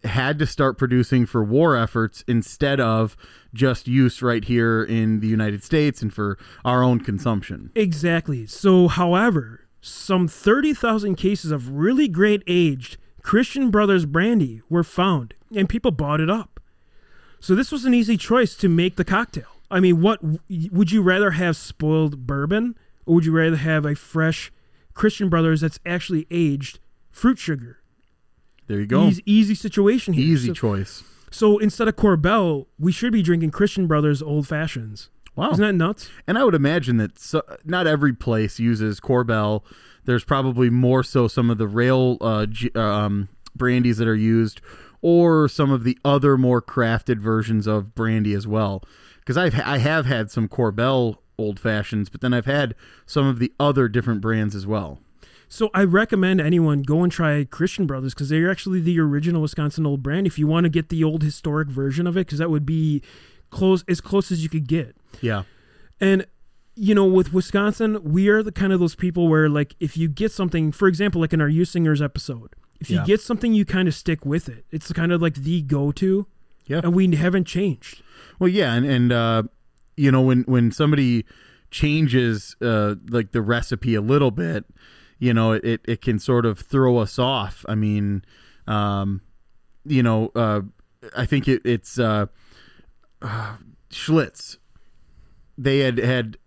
had 0.05 0.39
to 0.39 0.45
start 0.45 0.77
producing 0.77 1.25
for 1.25 1.43
war 1.43 1.75
efforts 1.75 2.24
instead 2.27 2.79
of 2.79 3.17
just 3.53 3.88
use 3.88 4.21
right 4.21 4.43
here 4.43 4.83
in 4.83 5.19
the 5.19 5.27
United 5.27 5.63
States 5.63 6.01
and 6.01 6.13
for 6.13 6.38
our 6.63 6.83
own 6.83 7.00
consumption. 7.00 7.71
Exactly. 7.75 8.45
So, 8.45 8.88
however, 8.88 9.67
some 9.81 10.27
30,000 10.27 11.15
cases 11.15 11.51
of 11.51 11.69
really 11.71 12.07
great 12.07 12.43
aged 12.47 12.97
Christian 13.21 13.71
Brothers 13.71 14.05
brandy 14.05 14.62
were 14.69 14.83
found, 14.83 15.33
and 15.55 15.67
people 15.69 15.91
bought 15.91 16.21
it 16.21 16.29
up. 16.29 16.59
So, 17.39 17.55
this 17.55 17.71
was 17.71 17.85
an 17.85 17.93
easy 17.93 18.17
choice 18.17 18.55
to 18.55 18.69
make 18.69 18.95
the 18.95 19.05
cocktail. 19.05 19.47
I 19.71 19.79
mean, 19.79 20.01
what 20.01 20.19
would 20.50 20.91
you 20.91 21.01
rather 21.01 21.31
have 21.31 21.57
spoiled 21.57 22.27
bourbon, 22.27 22.77
or 23.05 23.15
would 23.15 23.25
you 23.25 23.31
rather 23.31 23.55
have 23.55 23.85
a 23.85 23.95
fresh 23.95 24.51
Christian 24.93 25.29
Brothers 25.29 25.62
that's 25.62 25.79
actually 25.85 26.27
aged 26.29 26.79
fruit 27.12 27.39
sugar? 27.39 27.79
There 28.67 28.79
you 28.79 28.86
go. 28.88 29.07
Easy, 29.07 29.24
easy 29.25 29.55
situation 29.55 30.13
here. 30.13 30.24
Easy 30.25 30.48
So, 30.48 30.53
choice. 30.53 31.03
so 31.31 31.57
instead 31.60 31.88
of 31.88 31.95
Korbel, 31.95 32.65
we 32.79 32.91
should 32.91 33.13
be 33.13 33.22
drinking 33.22 33.51
Christian 33.51 33.88
Brothers 33.88 34.22
old 34.22 34.48
fashions. 34.48 35.10
Wow. 35.36 35.51
Isn't 35.51 35.65
that 35.65 35.74
nuts? 35.74 36.10
And 36.27 36.38
I 36.38 36.43
would 36.45 36.55
imagine 36.55 36.98
that 36.98 37.19
so, 37.19 37.41
not 37.65 37.88
every 37.88 38.13
place 38.13 38.57
uses 38.60 39.00
Korbel. 39.00 39.63
There's 40.05 40.24
probably 40.24 40.69
more 40.69 41.03
so 41.03 41.27
some 41.27 41.50
of 41.50 41.57
the 41.57 41.67
rail 41.67 42.17
uh, 42.22 42.45
g- 42.45 42.72
um, 42.75 43.27
brandies 43.55 43.98
that 43.98 44.07
are 44.07 44.15
used, 44.15 44.62
or 45.01 45.48
some 45.50 45.72
of 45.72 45.84
the 45.84 45.98
other 46.05 46.38
more 46.38 46.62
crafted 46.62 47.19
versions 47.19 47.67
of 47.67 47.93
brandy 47.95 48.34
as 48.34 48.48
well. 48.48 48.81
Because 49.19 49.36
I've 49.38 49.60
I 49.60 49.77
have 49.79 50.05
had 50.05 50.31
some 50.31 50.48
Korbel 50.48 51.17
old 51.38 51.60
fashions, 51.60 52.07
but 52.10 52.22
then 52.22 52.34
I've 52.34 52.45
had 52.45 52.74
some 53.05 53.27
of 53.27 53.39
the 53.39 53.51
other 53.60 53.89
different 53.89 54.22
brands 54.22 54.55
as 54.55 54.65
well. 54.65 55.00
So 55.47 55.69
I 55.73 55.83
recommend 55.83 56.41
anyone 56.41 56.81
go 56.81 57.03
and 57.03 57.11
try 57.11 57.43
Christian 57.45 57.85
Brothers 57.85 58.13
because 58.13 58.29
they're 58.29 58.49
actually 58.51 58.81
the 58.81 58.99
original 58.99 59.41
Wisconsin 59.41 59.85
Old 59.85 60.01
brand. 60.03 60.27
If 60.27 60.37
you 60.39 60.47
want 60.47 60.65
to 60.65 60.69
get 60.69 60.89
the 60.89 61.03
old 61.03 61.23
historic 61.23 61.67
version 61.69 62.07
of 62.07 62.17
it, 62.17 62.27
because 62.27 62.39
that 62.39 62.49
would 62.49 62.65
be 62.65 63.01
close 63.51 63.83
as 63.87 64.01
close 64.01 64.31
as 64.31 64.43
you 64.43 64.49
could 64.49 64.67
get. 64.67 64.95
Yeah, 65.21 65.43
And 66.01 66.25
you 66.77 66.93
know, 66.93 67.05
with 67.05 67.31
Wisconsin, 67.31 68.03
we 68.03 68.27
are 68.27 68.43
the 68.43 68.51
kind 68.51 68.73
of 68.73 68.81
those 68.81 68.95
people 68.95 69.29
where, 69.29 69.47
like, 69.47 69.75
if 69.79 69.95
you 69.95 70.09
get 70.09 70.29
something, 70.33 70.73
for 70.73 70.89
example, 70.89 71.21
like 71.21 71.31
in 71.31 71.39
our 71.39 71.47
You 71.47 71.63
Singers 71.63 72.01
episode, 72.01 72.49
if 72.81 72.89
you 72.89 72.97
Yeah. 72.97 73.05
get 73.05 73.21
something, 73.21 73.53
you 73.53 73.63
kind 73.63 73.87
of 73.87 73.93
stick 73.93 74.25
with 74.25 74.49
it. 74.49 74.65
It's 74.71 74.91
kind 74.91 75.13
of 75.13 75.21
like 75.21 75.35
the 75.35 75.61
go-to, 75.61 76.27
yeah. 76.67 76.81
and 76.83 76.93
we 76.93 77.15
haven't 77.15 77.45
changed. 77.45 78.01
Well, 78.39 78.49
yeah, 78.49 78.73
and 78.73 78.85
and 78.85 79.11
uh, 79.13 79.43
you 79.95 80.11
know 80.11 80.19
when 80.21 80.41
when 80.43 80.69
somebody 80.73 81.23
changes 81.71 82.55
uh, 82.61 82.95
like 83.09 83.31
the 83.31 83.41
recipe 83.41 83.95
a 83.95 84.01
little 84.01 84.31
bit, 84.31 84.65
you 85.19 85.34
know 85.34 85.53
it, 85.53 85.81
it, 85.86 86.01
can 86.01 86.19
sort 86.19 86.45
of 86.45 86.60
throw 86.60 86.98
us 86.98 87.17
off. 87.17 87.65
I 87.67 87.75
mean, 87.75 88.24
um, 88.67 89.22
you 89.86 90.03
know, 90.03 90.31
uh, 90.36 90.62
I 91.15 91.25
think 91.25 91.48
it, 91.48 91.62
it's 91.65 92.00
uh, 92.00 92.27
uh, 93.22 93.57
Schlitz. 93.89 94.57
They 95.57 95.79
had 95.79 95.98
had 95.98 96.38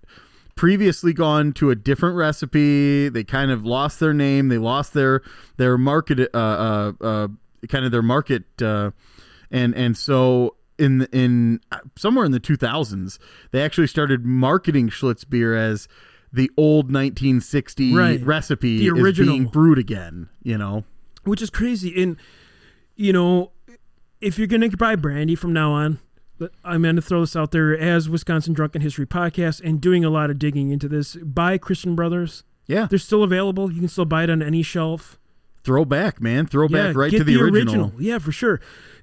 previously 0.59 1.13
gone 1.13 1.53
to 1.53 1.71
a 1.71 1.77
different 1.77 2.17
recipe. 2.17 3.09
They 3.09 3.23
kind 3.23 3.51
of 3.51 3.65
lost 3.65 4.01
their 4.01 4.13
name. 4.13 4.49
They 4.49 4.59
lost 4.59 4.93
their 4.93 5.23
their 5.57 5.79
market, 5.79 6.29
uh, 6.35 6.37
uh, 6.37 6.93
uh, 7.01 7.29
kind 7.69 7.85
of 7.85 7.93
their 7.93 8.03
market, 8.03 8.45
uh, 8.61 8.91
and 9.51 9.75
and 9.75 9.97
so 9.97 10.57
in 10.79 11.07
in 11.13 11.61
somewhere 11.97 12.25
in 12.25 12.33
the 12.33 12.41
2000s, 12.41 13.19
they 13.53 13.63
actually 13.63 13.87
started 13.87 14.27
marketing 14.27 14.89
Schlitz 14.89 15.29
beer 15.29 15.55
as 15.57 15.89
the 16.33 16.51
old 16.57 16.91
1960 16.93 17.95
Right. 17.95 18.23
recipe 18.25 18.79
The 18.79 18.87
is 18.97 19.03
original. 19.03 19.35
being 19.35 19.47
brewed 19.47 19.79
again. 19.79 20.29
You 20.43 20.59
know, 20.59 20.85
which 21.25 21.43
is 21.43 21.51
crazy. 21.51 22.01
And 22.03 22.17
you 22.97 23.13
know, 23.13 23.53
if 24.21 24.39
you're 24.39 24.47
gonna 24.49 24.69
buy 24.71 24.97
brandy 24.97 25.35
from 25.35 25.53
now 25.53 25.73
on, 25.73 25.99
I'm 26.65 26.83
gonna 26.83 27.01
throw 27.01 27.21
this 27.21 27.35
out 27.37 27.51
there 27.53 27.77
as 27.79 28.09
Wisconsin 28.09 28.53
Drunken 28.55 28.83
History 28.83 29.07
podcast 29.07 29.61
and 29.65 29.81
doing 29.81 30.05
a 30.05 30.11
lot 30.11 30.31
of 30.31 30.39
digging 30.39 30.71
into 30.71 30.89
this. 30.89 31.17
Buy 31.17 31.59
Christian 31.59 31.95
Brothers. 31.95 32.45
yeah, 32.67 32.87
They're 32.89 32.99
still 32.99 33.23
available. 33.23 33.73
You 33.73 33.81
can 33.81 33.89
still 33.89 34.05
buy 34.05 34.25
it 34.25 34.31
on 34.31 34.43
any 34.43 34.63
shelf. 34.63 35.19
throwback, 35.65 36.21
man, 36.21 36.47
throwback 36.47 36.95
right 36.97 37.11
get 37.11 37.19
to 37.19 37.25
the, 37.25 37.39
original. 37.41 37.93
Yeah, 37.99 38.19
for 38.19 38.33
sure. 38.33 38.59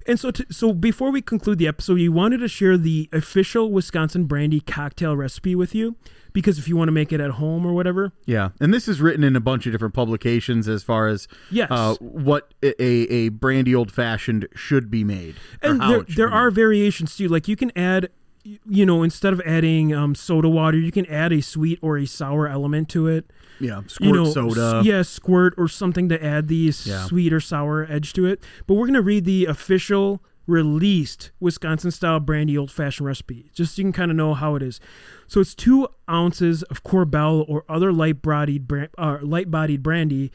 And 0.07 0.19
so, 0.19 0.31
to, 0.31 0.45
so 0.51 0.71
before 0.71 1.11
we 1.11 1.21
conclude 1.21 1.57
the 1.57 1.67
episode, 1.67 1.95
we 1.95 2.09
wanted 2.09 2.37
to 2.39 2.47
share 2.47 2.77
the 2.77 3.09
official 3.11 3.71
Wisconsin 3.71 4.25
brandy 4.25 4.59
cocktail 4.59 5.17
recipe 5.17 5.55
with 5.55 5.73
you 5.73 5.95
because 6.31 6.59
if 6.59 6.67
you 6.67 6.75
want 6.75 6.89
to 6.89 6.91
make 6.91 7.11
it 7.11 7.19
at 7.19 7.31
home 7.31 7.65
or 7.65 7.73
whatever, 7.73 8.11
Yeah, 8.25 8.49
and 8.59 8.73
this 8.73 8.87
is 8.87 9.01
written 9.01 9.23
in 9.23 9.35
a 9.35 9.39
bunch 9.39 9.65
of 9.65 9.71
different 9.71 9.93
publications 9.95 10.67
as 10.67 10.83
far 10.83 11.07
as 11.07 11.27
yes. 11.49 11.71
uh, 11.71 11.95
what 11.99 12.53
a, 12.61 12.83
a 12.83 13.29
brandy 13.29 13.73
old 13.73 13.91
fashioned 13.91 14.47
should 14.53 14.91
be 14.91 15.03
made. 15.03 15.35
and 15.61 15.81
there, 15.81 16.03
there 16.03 16.31
are 16.31 16.51
made. 16.51 16.55
variations 16.55 17.15
too. 17.15 17.27
Like 17.29 17.47
you 17.47 17.55
can 17.55 17.71
add, 17.75 18.09
you 18.43 18.85
know, 18.85 19.01
instead 19.01 19.33
of 19.33 19.41
adding 19.45 19.93
um, 19.93 20.13
soda 20.13 20.49
water, 20.49 20.77
you 20.77 20.91
can 20.91 21.05
add 21.07 21.31
a 21.31 21.41
sweet 21.41 21.79
or 21.81 21.97
a 21.97 22.05
sour 22.05 22.47
element 22.47 22.89
to 22.89 23.07
it. 23.07 23.31
Yeah 23.59 23.81
squirt 23.87 24.07
you 24.07 24.13
know, 24.13 24.25
soda. 24.31 24.77
s- 24.79 24.85
yeah, 24.85 25.01
squirt 25.01 25.53
or 25.57 25.67
something 25.67 26.09
to 26.09 26.23
add 26.23 26.47
the 26.47 26.71
Yeah. 26.83 27.05
sweet 27.05 27.31
or 27.33 27.39
sour 27.39 27.85
edge 27.89 28.13
to 28.13 28.25
it. 28.25 28.43
But 28.67 28.75
we're 28.75 28.87
gonna 28.87 29.01
read 29.01 29.25
the 29.25 29.45
official 29.45 30.21
released 30.47 31.31
Wisconsin 31.39 31.89
style 31.89 32.19
brandy 32.19 32.55
old 32.57 32.69
fashioned 32.69 33.07
recipe, 33.07 33.49
just 33.53 33.75
so 33.75 33.79
you 33.79 33.85
can 33.85 33.93
kind 33.93 34.11
of 34.11 34.17
know 34.17 34.35
how 34.35 34.53
it 34.55 34.61
is. 34.61 34.79
So 35.27 35.39
it's 35.39 35.55
two 35.55 35.87
ounces 36.07 36.61
of 36.63 36.83
Korbel 36.83 37.43
or 37.47 37.65
other 37.67 37.91
light 37.91 38.21
bodied 38.21 38.71
uh, 38.97 39.17
light 39.23 39.49
bodied 39.49 39.81
brandy. 39.81 40.31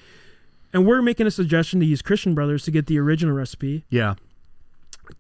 And 0.73 0.85
we're 0.85 1.01
making 1.03 1.27
a 1.29 1.31
suggestion 1.31 1.79
to 1.81 1.87
use 1.87 2.03
Christian 2.03 2.35
Brothers 2.35 2.65
to 2.65 2.71
get 2.73 2.87
the 2.87 2.99
original 2.99 3.35
recipe 3.35 3.85
Yeah, 3.89 4.15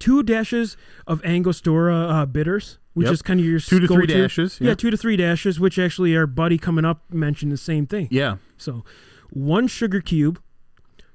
two 0.00 0.22
dashes 0.24 0.76
of 1.06 1.24
Angostura 1.24 1.96
uh, 2.08 2.26
bitters, 2.26 2.78
which 2.94 3.06
Yep. 3.06 3.12
is 3.14 3.22
kind 3.22 3.40
of 3.40 3.46
your 3.46 3.60
two 3.60 3.80
to 3.80 3.86
three 3.86 4.06
go-to. 4.06 4.22
dashes. 4.22 4.58
Yeah. 4.60 4.68
Yeah, 4.68 4.74
two 4.74 4.90
to 4.90 4.96
three 4.96 5.16
dashes, 5.16 5.58
which 5.60 5.78
actually 5.78 6.16
our 6.16 6.26
buddy 6.26 6.58
coming 6.58 6.84
up 6.84 7.04
mentioned 7.12 7.52
the 7.52 7.56
same 7.56 7.86
thing. 7.86 8.08
yeah, 8.10 8.36
So, 8.56 8.84
one 9.30 9.66
sugar 9.68 10.00
cube, 10.00 10.40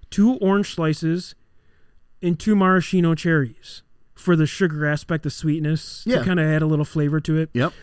two 0.10 0.34
orange 0.36 0.74
slices, 0.74 1.36
and 2.22 2.40
two 2.40 2.56
maraschino 2.56 3.14
cherries 3.16 3.84
for 4.16 4.36
the 4.36 4.46
sugar 4.48 4.86
aspect, 4.86 5.24
the 5.24 5.30
sweetness, 5.30 6.04
Yeah. 6.08 6.20
to 6.20 6.24
kind 6.26 6.40
of 6.40 6.46
add 6.48 6.62
a 6.62 6.66
little 6.66 6.86
flavor 6.86 7.20
to 7.20 7.38
it. 7.38 7.50
Yep. 7.54 7.74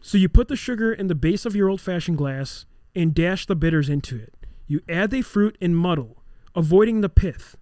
So 0.00 0.18
you 0.18 0.28
put 0.28 0.48
the 0.48 0.56
sugar 0.56 0.92
in 0.92 1.06
the 1.06 1.14
base 1.14 1.46
of 1.46 1.54
your 1.56 1.68
old-fashioned 1.68 2.18
glass 2.18 2.66
and 2.94 3.14
dash 3.14 3.46
the 3.46 3.54
bitters 3.56 3.88
into 3.88 4.16
it. 4.16 4.34
You 4.66 4.80
add 4.88 5.10
the 5.10 5.22
fruit 5.22 5.56
and 5.60 5.76
muddle, 5.76 6.22
avoiding 6.54 7.00
the 7.00 7.08
pith. 7.08 7.56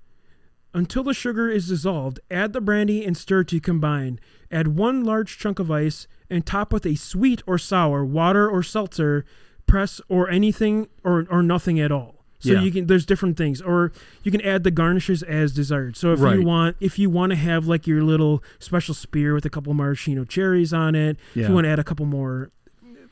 Until 0.73 1.05
the 1.05 1.15
sugar 1.15 1.49
is 1.49 1.69
dissolved, 1.69 2.19
add 2.31 2.53
the 2.53 2.61
brandy 2.61 3.05
and 3.05 3.17
stir 3.17 3.45
to 3.45 3.61
combine. 3.61 4.19
Add 4.51 4.69
one 4.69 5.05
large 5.05 5.39
chunk 5.39 5.59
of 5.59 5.71
ice 5.71 6.07
and 6.31 6.45
top 6.45 6.73
with 6.73 6.87
a 6.87 6.95
sweet 6.95 7.43
or 7.47 7.59
sour 7.59 8.05
water 8.05 8.49
or 8.49 8.63
seltzer, 8.63 9.25
press 9.67 10.01
or 10.09 10.29
anything 10.31 10.89
or, 11.03 11.27
or 11.31 11.43
nothing 11.43 11.79
at 11.81 11.91
all. 11.93 12.13
So 12.41 12.53
Yeah. 12.53 12.61
you 12.63 12.71
can 12.71 12.87
there's 12.87 13.07
different 13.07 13.39
things 13.39 13.63
or 13.63 13.91
you 14.23 14.31
can 14.31 14.43
add 14.43 14.65
the 14.65 14.71
garnishes 14.71 15.23
as 15.23 15.53
desired. 15.55 15.97
So 15.97 16.13
if 16.13 16.21
Right. 16.21 16.39
you 16.39 16.45
want 16.45 16.77
if 16.81 16.99
you 16.99 17.09
want 17.09 17.31
to 17.31 17.37
have 17.37 17.67
like 17.67 17.87
your 17.87 18.03
little 18.03 18.43
special 18.59 18.95
spear 18.95 19.33
with 19.33 19.47
a 19.47 19.51
couple 19.51 19.73
maraschino 19.73 20.25
cherries 20.25 20.73
on 20.75 20.95
it, 20.95 21.17
if 21.35 21.49
you 21.49 21.55
want 21.55 21.65
to 21.65 21.71
add 21.71 21.79
a 21.79 21.85
couple 21.85 22.05
more 22.05 22.51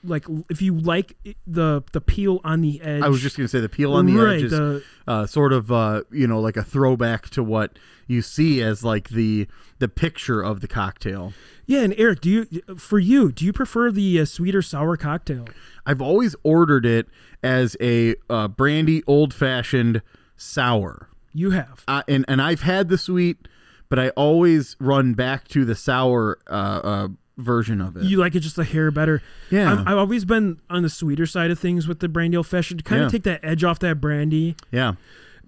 like 0.05 0.25
if 0.51 0.61
you 0.63 0.75
like 0.79 1.17
the 1.47 1.83
the 1.93 2.01
peel 2.01 2.41
on 2.45 2.61
the 2.61 2.81
edge 2.83 3.03
I 3.03 3.09
was 3.09 3.21
just 3.21 3.37
gonna 3.37 3.49
say 3.49 3.61
the 3.61 3.69
peel 3.69 3.93
on 3.95 4.07
the 4.07 4.17
right, 4.17 4.37
edge 4.37 4.43
is 4.45 4.51
the- 4.51 4.83
uh, 5.07 5.27
sort 5.27 5.53
of 5.53 5.71
uh, 5.71 6.03
you 6.11 6.27
know 6.27 6.41
like 6.41 6.57
a 6.57 6.63
throwback 6.65 7.29
to 7.31 7.43
what 7.43 7.79
you 8.07 8.21
see 8.23 8.61
as 8.63 8.83
like 8.85 9.11
the 9.11 9.47
the 9.79 9.89
picture 9.89 10.43
of 10.43 10.61
the 10.61 10.69
cocktail. 10.69 11.33
yeah 11.67 11.81
and 11.81 11.95
eric 11.99 12.21
do 12.21 12.31
you 12.51 12.63
for 12.77 12.99
you 12.99 13.33
do 13.33 13.45
you 13.45 13.53
prefer 13.53 13.91
the 13.91 14.21
uh, 14.21 14.25
sweet 14.25 14.55
or 14.55 14.63
sour 14.63 14.97
cocktail 14.97 15.47
I've 15.87 16.01
always 16.03 16.37
ordered 16.45 16.87
it 16.87 17.09
as 17.43 17.77
a 17.81 18.15
uh, 18.31 18.47
brandy 18.49 19.03
old 19.07 19.33
fashioned 19.35 20.03
sour. 20.37 21.09
you 21.33 21.51
have 21.51 21.85
uh, 21.89 22.03
and 22.09 22.25
and 22.29 22.41
I've 22.43 22.63
had 22.63 22.89
the 22.89 22.99
sweet, 22.99 23.49
but 23.89 23.99
I 23.99 24.11
always 24.11 24.77
run 24.81 25.15
back 25.15 25.49
to 25.49 25.65
the 25.65 25.75
sour 25.75 26.39
uh, 26.49 26.53
uh, 26.53 27.09
version 27.39 27.81
of 27.81 27.97
it. 27.97 28.05
you 28.05 28.19
like 28.19 28.35
it 28.35 28.41
just 28.41 28.59
a 28.59 28.65
hair 28.65 28.91
better 28.91 29.23
yeah, 29.51 29.73
I'm, 29.73 29.89
i've 29.89 29.97
always 29.97 30.25
been 30.25 30.61
on 30.69 30.83
the 30.83 30.91
sweeter 30.91 31.25
side 31.27 31.51
of 31.51 31.59
things 31.59 31.89
with 31.89 32.01
the 32.01 32.09
brandy 32.09 32.37
old 32.37 32.47
fashioned 32.47 32.79
to 32.81 32.85
kind 32.85 33.03
of 33.03 33.11
take 33.11 33.23
that 33.23 33.41
edge 33.43 33.65
off 33.65 33.79
that 33.79 34.01
brandy 34.03 34.55
yeah, 34.71 34.95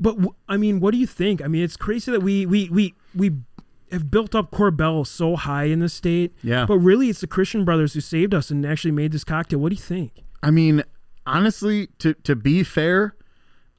but 0.00 0.12
w- 0.12 0.34
i 0.48 0.56
mean 0.56 0.80
what 0.80 0.92
do 0.92 0.98
you 0.98 1.06
think 1.06 1.42
i 1.42 1.46
mean 1.46 1.62
it's 1.62 1.76
crazy 1.76 2.10
that 2.10 2.20
we 2.20 2.46
we 2.46 2.68
we 2.70 2.94
we 3.14 3.32
have 3.92 4.10
built 4.10 4.34
up 4.34 4.50
Korbel 4.50 5.06
so 5.06 5.36
high 5.36 5.64
in 5.64 5.78
the 5.78 5.88
state. 5.88 6.32
Yeah. 6.42 6.64
But 6.66 6.78
really, 6.78 7.10
it's 7.10 7.20
the 7.20 7.28
Christian 7.28 7.64
brothers 7.64 7.92
who 7.94 8.00
saved 8.00 8.34
us 8.34 8.50
and 8.50 8.66
actually 8.66 8.90
made 8.90 9.12
this 9.12 9.22
cocktail. 9.22 9.60
What 9.60 9.68
do 9.68 9.76
you 9.76 9.82
think? 9.82 10.24
I 10.42 10.50
mean, 10.50 10.82
honestly, 11.26 11.88
to 11.98 12.14
to 12.14 12.34
be 12.34 12.64
fair, 12.64 13.14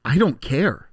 I 0.06 0.16
don't 0.16 0.40
care. 0.40 0.88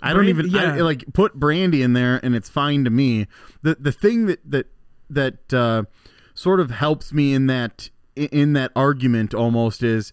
I 0.00 0.14
don't 0.14 0.24
Brandy- 0.24 0.48
even 0.48 0.56
I, 0.56 0.80
like 0.80 1.04
put 1.12 1.34
brandy 1.34 1.82
in 1.82 1.92
there, 1.92 2.20
and 2.24 2.34
it's 2.34 2.48
fine 2.48 2.84
to 2.84 2.90
me. 2.90 3.26
the 3.62 3.76
The 3.78 3.92
thing 3.92 4.26
that 4.26 4.40
that 4.50 4.66
that 5.10 5.52
uh, 5.52 5.82
sort 6.34 6.60
of 6.60 6.70
helps 6.70 7.12
me 7.12 7.32
in 7.32 7.46
that 7.46 7.90
in 8.16 8.52
that 8.52 8.70
argument 8.76 9.34
almost 9.34 9.82
is, 9.82 10.12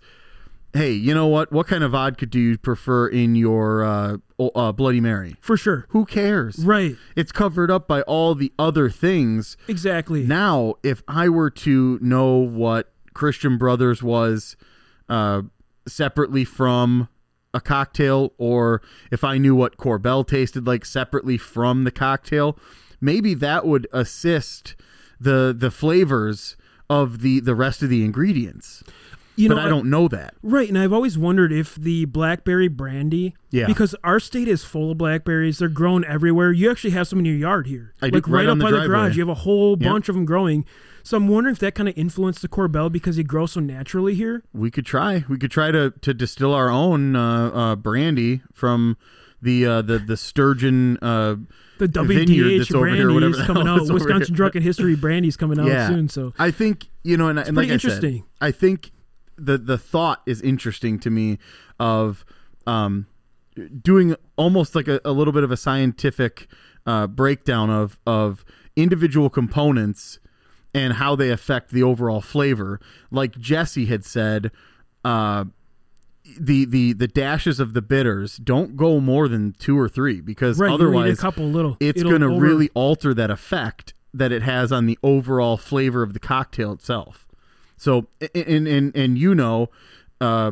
hey, 0.73 0.91
you 0.91 1.13
know 1.13 1.27
what? 1.27 1.51
What 1.51 1.67
kind 1.67 1.83
of 1.83 1.91
vodka 1.91 2.25
do 2.25 2.39
you 2.39 2.57
prefer 2.57 3.07
in 3.07 3.35
your 3.35 3.83
uh, 3.83 4.17
uh, 4.39 4.71
Bloody 4.71 5.01
Mary? 5.01 5.35
For 5.39 5.57
sure. 5.57 5.85
Who 5.89 6.05
cares? 6.05 6.57
Right. 6.59 6.95
It's 7.15 7.31
covered 7.31 7.69
up 7.69 7.87
by 7.87 8.01
all 8.03 8.33
the 8.35 8.51
other 8.57 8.89
things. 8.89 9.57
Exactly. 9.67 10.23
Now, 10.25 10.75
if 10.83 11.03
I 11.07 11.29
were 11.29 11.49
to 11.51 11.99
know 12.01 12.35
what 12.37 12.91
Christian 13.13 13.57
Brothers 13.57 14.01
was 14.01 14.55
uh, 15.09 15.43
separately 15.87 16.45
from 16.45 17.09
a 17.53 17.59
cocktail, 17.59 18.33
or 18.37 18.81
if 19.11 19.23
I 19.23 19.37
knew 19.37 19.53
what 19.53 19.77
Korbel 19.77 20.25
tasted 20.25 20.65
like 20.65 20.85
separately 20.85 21.37
from 21.37 21.83
the 21.83 21.91
cocktail, 21.91 22.57
maybe 23.01 23.33
that 23.33 23.65
would 23.65 23.87
assist 23.91 24.75
the 25.21 25.55
the 25.57 25.71
flavors 25.71 26.55
of 26.89 27.21
the 27.21 27.39
the 27.39 27.55
rest 27.55 27.81
of 27.83 27.89
the 27.89 28.03
ingredients. 28.03 28.83
you 29.37 29.47
but 29.47 29.55
know, 29.55 29.61
I 29.61 29.69
don't 29.69 29.89
know 29.89 30.07
that. 30.09 30.33
Right, 30.43 30.67
and 30.67 30.77
I've 30.77 30.91
always 30.93 31.17
wondered 31.17 31.51
if 31.53 31.75
the 31.75 32.03
blackberry 32.05 32.67
brandy, 32.67 33.33
Yeah. 33.49 33.65
because 33.65 33.95
our 34.03 34.19
state 34.19 34.47
is 34.49 34.63
full 34.65 34.91
of 34.91 34.97
blackberries, 34.97 35.59
they're 35.59 35.69
grown 35.69 36.03
everywhere. 36.05 36.51
You 36.51 36.69
actually 36.69 36.91
have 36.91 37.07
some 37.07 37.19
in 37.19 37.25
your 37.25 37.35
yard 37.35 37.65
here, 37.67 37.93
I 38.01 38.09
do, 38.09 38.15
like 38.17 38.27
right 38.27 38.33
right, 38.45 38.47
up 38.49 38.57
the 38.57 38.63
by 38.65 38.71
the 38.71 38.85
garage. 38.85 39.15
You 39.15 39.21
have 39.21 39.29
a 39.29 39.41
whole 39.45 39.77
Yep. 39.79 39.89
bunch 39.89 40.09
of 40.09 40.15
them 40.15 40.25
growing. 40.25 40.65
So 41.03 41.17
I'm 41.17 41.27
wondering 41.29 41.53
if 41.53 41.59
that 41.59 41.73
kind 41.75 41.87
of 41.89 41.97
influenced 41.97 42.41
the 42.43 42.47
Korbel 42.49 42.91
because 42.91 43.17
it 43.17 43.23
grows 43.23 43.53
so 43.53 43.59
naturally 43.61 44.13
here. 44.13 44.43
We 44.53 44.69
could 44.69 44.85
try. 44.85 45.23
We 45.29 45.37
could 45.39 45.49
try 45.49 45.71
to 45.71 45.91
to 46.01 46.13
distill 46.13 46.53
our 46.53 46.69
own 46.69 47.15
uh, 47.15 47.49
uh, 47.51 47.75
brandy 47.77 48.41
from 48.53 48.97
the 49.41 49.65
uh, 49.65 49.81
the 49.81 49.97
the 49.97 50.17
sturgeon. 50.17 50.97
The 51.81 51.87
WDH 51.87 52.75
over 52.75 52.87
here, 52.95 53.09
brandy 53.09 53.27
is 53.27 53.41
coming 53.41 53.67
out. 53.67 53.89
Wisconsin. 53.89 54.35
Drunken 54.35 54.61
History 54.61 54.95
brandy 54.95 55.29
is 55.29 55.35
coming 55.35 55.59
out 55.59 55.65
yeah, 55.65 55.87
soon. 55.87 56.09
So 56.09 56.31
I 56.37 56.51
think 56.51 56.85
you 57.01 57.17
know, 57.17 57.27
and, 57.27 57.39
and 57.39 57.57
like 57.57 57.69
pretty 57.69 57.73
I 57.73 57.77
said, 57.77 58.03
interesting. 58.03 58.23
I 58.39 58.51
think 58.51 58.91
the 59.35 59.57
the 59.57 59.79
thought 59.79 60.21
is 60.27 60.43
interesting 60.43 60.99
to 60.99 61.09
me 61.09 61.39
of 61.79 62.23
um, 62.67 63.07
doing 63.81 64.15
almost 64.35 64.75
like 64.75 64.87
a, 64.87 65.01
a 65.03 65.11
little 65.11 65.33
bit 65.33 65.43
of 65.43 65.49
a 65.49 65.57
scientific 65.57 66.47
uh, 66.85 67.07
breakdown 67.07 67.71
of 67.71 67.99
of 68.05 68.45
individual 68.75 69.31
components 69.31 70.19
and 70.75 70.93
how 70.93 71.15
they 71.15 71.31
affect 71.31 71.71
the 71.71 71.81
overall 71.81 72.21
flavor. 72.21 72.79
Like 73.09 73.39
Jesse 73.39 73.87
had 73.87 74.05
said, 74.05 74.51
uh, 75.03 75.45
the 76.39 76.65
the 76.65 76.93
the 76.93 77.07
dashes 77.07 77.59
of 77.59 77.73
the 77.73 77.81
bitters 77.81 78.37
don't 78.37 78.75
go 78.75 78.99
more 78.99 79.27
than 79.27 79.53
two 79.53 79.77
or 79.77 79.89
three 79.89 80.21
because 80.21 80.59
right, 80.59 80.71
otherwise 80.71 81.17
a 81.17 81.21
couple 81.21 81.45
little. 81.45 81.77
it's 81.79 82.01
going 82.03 82.21
to 82.21 82.27
over- 82.27 82.39
really 82.39 82.69
alter 82.73 83.13
that 83.13 83.29
effect 83.29 83.93
that 84.13 84.31
it 84.31 84.41
has 84.41 84.71
on 84.71 84.85
the 84.85 84.97
overall 85.03 85.57
flavor 85.57 86.03
of 86.03 86.13
the 86.13 86.19
cocktail 86.19 86.73
itself. 86.73 87.27
So, 87.77 88.07
and 88.35 88.67
and 88.67 88.95
and 88.95 89.17
you 89.17 89.33
know, 89.33 89.69
uh, 90.19 90.51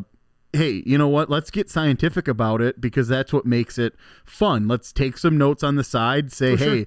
hey, 0.53 0.83
you 0.85 0.97
know 0.97 1.07
what? 1.07 1.29
Let's 1.29 1.51
get 1.51 1.69
scientific 1.69 2.27
about 2.27 2.61
it 2.61 2.81
because 2.81 3.07
that's 3.07 3.31
what 3.31 3.45
makes 3.45 3.77
it 3.77 3.93
fun. 4.25 4.67
Let's 4.67 4.91
take 4.91 5.17
some 5.17 5.37
notes 5.37 5.63
on 5.63 5.75
the 5.75 5.83
side. 5.83 6.31
Say, 6.31 6.55
sure. 6.55 6.75
hey, 6.75 6.85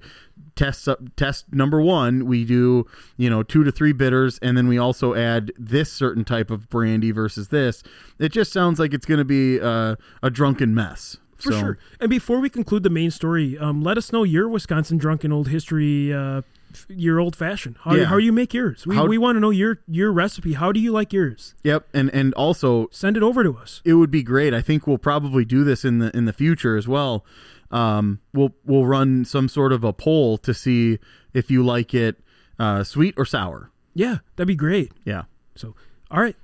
test 0.55 0.87
test 1.15 1.51
number 1.53 1.81
one, 1.81 2.25
we 2.25 2.43
do 2.45 2.85
you 3.17 3.29
know 3.29 3.43
two 3.43 3.63
to 3.63 3.71
three 3.71 3.93
bitters, 3.93 4.37
and 4.39 4.57
then 4.57 4.67
we 4.67 4.77
also 4.77 5.13
add 5.15 5.51
this 5.57 5.91
certain 5.91 6.25
type 6.25 6.51
of 6.51 6.69
brandy 6.69 7.11
versus 7.11 7.49
this. 7.49 7.83
It 8.19 8.29
just 8.29 8.51
sounds 8.51 8.79
like 8.79 8.93
it's 8.93 9.05
going 9.05 9.19
to 9.19 9.25
be 9.25 9.59
uh, 9.59 9.95
a 10.21 10.29
drunken 10.29 10.75
mess. 10.75 11.17
For 11.37 11.51
So, 11.51 11.59
sure. 11.59 11.77
And 11.99 12.09
before 12.09 12.39
we 12.39 12.49
conclude 12.49 12.83
the 12.83 12.89
main 12.89 13.11
story, 13.11 13.57
um, 13.57 13.81
let 13.83 13.97
us 13.97 14.11
know 14.13 14.23
your 14.23 14.47
Wisconsin 14.47 14.97
drunken 14.97 15.31
old 15.33 15.49
history, 15.49 16.13
uh, 16.13 16.41
your 16.89 17.19
old 17.19 17.35
fashioned. 17.35 17.77
How, 17.81 17.93
Yeah. 17.95 18.05
how 18.05 18.17
you 18.17 18.31
make 18.31 18.53
yours? 18.53 18.85
We, 18.87 18.95
How- 18.95 19.05
we 19.05 19.17
want 19.17 19.35
to 19.35 19.39
know 19.39 19.49
your 19.49 19.79
your 19.87 20.11
recipe. 20.11 20.53
How 20.53 20.71
do 20.71 20.79
you 20.79 20.91
like 20.91 21.13
yours? 21.13 21.55
Yep, 21.63 21.87
and 21.93 22.09
and 22.13 22.33
also 22.35 22.87
Send 22.91 23.17
it 23.17 23.23
over 23.23 23.43
to 23.43 23.57
us. 23.57 23.81
it 23.85 23.93
would 23.93 24.11
be 24.11 24.23
great. 24.23 24.53
I 24.53 24.61
think 24.61 24.85
we'll 24.87 24.97
probably 24.97 25.45
do 25.45 25.63
this 25.63 25.83
in 25.85 25.99
the 25.99 26.15
in 26.15 26.25
the 26.25 26.33
future 26.33 26.75
as 26.77 26.87
well. 26.87 27.25
Um, 27.71 28.19
we'll 28.33 28.53
we'll 28.65 28.85
run 28.85 29.25
some 29.25 29.49
sort 29.49 29.71
of 29.73 29.83
a 29.83 29.93
poll 29.93 30.37
to 30.39 30.53
see 30.53 30.99
if 31.33 31.49
you 31.49 31.63
like 31.65 31.93
it 31.93 32.19
uh, 32.59 32.83
sweet 32.83 33.15
or 33.17 33.25
sour. 33.25 33.71
Yeah, 33.95 34.17
that'd 34.35 34.47
be 34.47 34.55
great. 34.55 34.91
Yeah. 35.05 35.23
So, 35.55 35.75
all 36.11 36.21
right. 36.21 36.35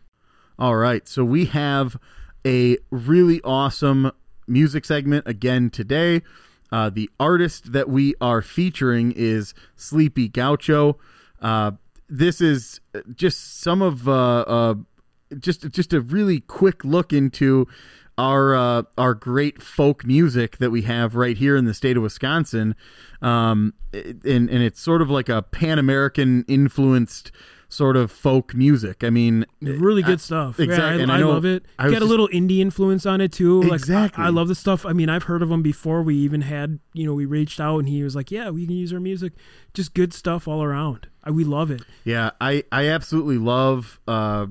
All 0.58 0.76
right. 0.76 1.08
So 1.08 1.24
we 1.24 1.46
have 1.46 1.98
a 2.46 2.78
really 2.92 3.42
awesome 3.44 4.12
music 4.48 4.86
segment 4.86 5.28
again 5.28 5.70
today. 5.70 6.22
Uh, 6.72 6.90
the 6.90 7.10
artist 7.20 7.72
that 7.72 7.90
we 7.90 8.14
are 8.22 8.42
featuring 8.42 9.12
is 9.16 9.54
Sleepy 9.76 10.28
Gaucho. 10.28 10.98
Uh, 11.42 11.72
this 12.10 12.42
is 12.42 12.82
just 13.16 13.62
some 13.62 13.82
of 13.82 14.08
uh, 14.08 14.42
uh, 14.42 14.76
just 15.40 15.70
just 15.72 15.94
a 15.94 16.02
really 16.02 16.40
quick 16.42 16.84
look 16.84 17.14
into 17.14 17.68
our 18.18 18.56
uh, 18.56 18.84
our 18.98 19.14
great 19.14 19.62
folk 19.62 20.06
music 20.06 20.58
that 20.58 20.72
we 20.72 20.82
have 20.84 21.16
right 21.16 21.38
here 21.38 21.56
in 21.56 21.66
the 21.66 21.74
state 21.74 21.96
of 21.98 22.04
Wisconsin, 22.04 22.76
um, 23.22 23.74
and 23.94 24.24
and 24.26 24.64
it's 24.64 24.82
sort 24.82 25.02
of 25.02 25.10
like 25.10 25.30
a 25.30 25.42
Pan 25.42 25.80
American 25.80 26.44
influenced 26.48 27.32
sort 27.72 27.96
of 27.96 28.12
folk 28.12 28.56
music. 28.56 29.04
I 29.04 29.12
mean, 29.12 29.46
Really 29.62 30.02
good 30.02 30.14
I- 30.14 30.18
stuff. 30.18 30.60
exact- 30.60 30.98
Yeah, 30.98 31.04
and 31.04 31.12
I, 31.12 31.18
I 31.18 31.20
I 31.20 31.24
love 31.24 31.46
it. 31.46 31.64
I 31.78 31.84
Got 31.86 31.98
a 31.98 32.00
just- 32.00 32.10
little 32.10 32.28
indie 32.30 32.60
influence 32.60 33.06
on 33.06 33.22
it 33.22 33.32
too. 33.32 33.62
Like, 33.62 33.74
Exactly. 33.80 34.24
I, 34.24 34.30
love 34.30 34.48
the 34.48 34.56
stuff. 34.56 34.86
I 34.88 34.94
mean, 34.94 35.08
I've 35.08 35.24
heard 35.24 35.44
of 35.44 35.52
him 35.52 35.62
before. 35.62 36.02
We 36.02 36.16
even 36.16 36.42
had, 36.42 36.80
you 36.94 37.06
know, 37.06 37.14
we 37.14 37.26
reached 37.26 37.60
out 37.60 37.78
and 37.80 37.88
he 37.88 38.02
was 38.04 38.16
like, 38.16 38.32
"Yeah, 38.32 38.50
we 38.50 38.66
can 38.66 38.76
use 38.76 38.92
our 38.92 39.00
music." 39.00 39.34
Just 39.76 39.94
good 39.94 40.14
stuff 40.14 40.48
all 40.48 40.64
around. 40.64 41.08
I, 41.24 41.30
we 41.32 41.44
love 41.44 41.70
it. 41.70 41.84
Yeah, 42.04 42.32
I 42.42 42.64
I 42.72 42.88
absolutely 42.88 43.38
love 43.38 44.00
uh, 44.08 44.48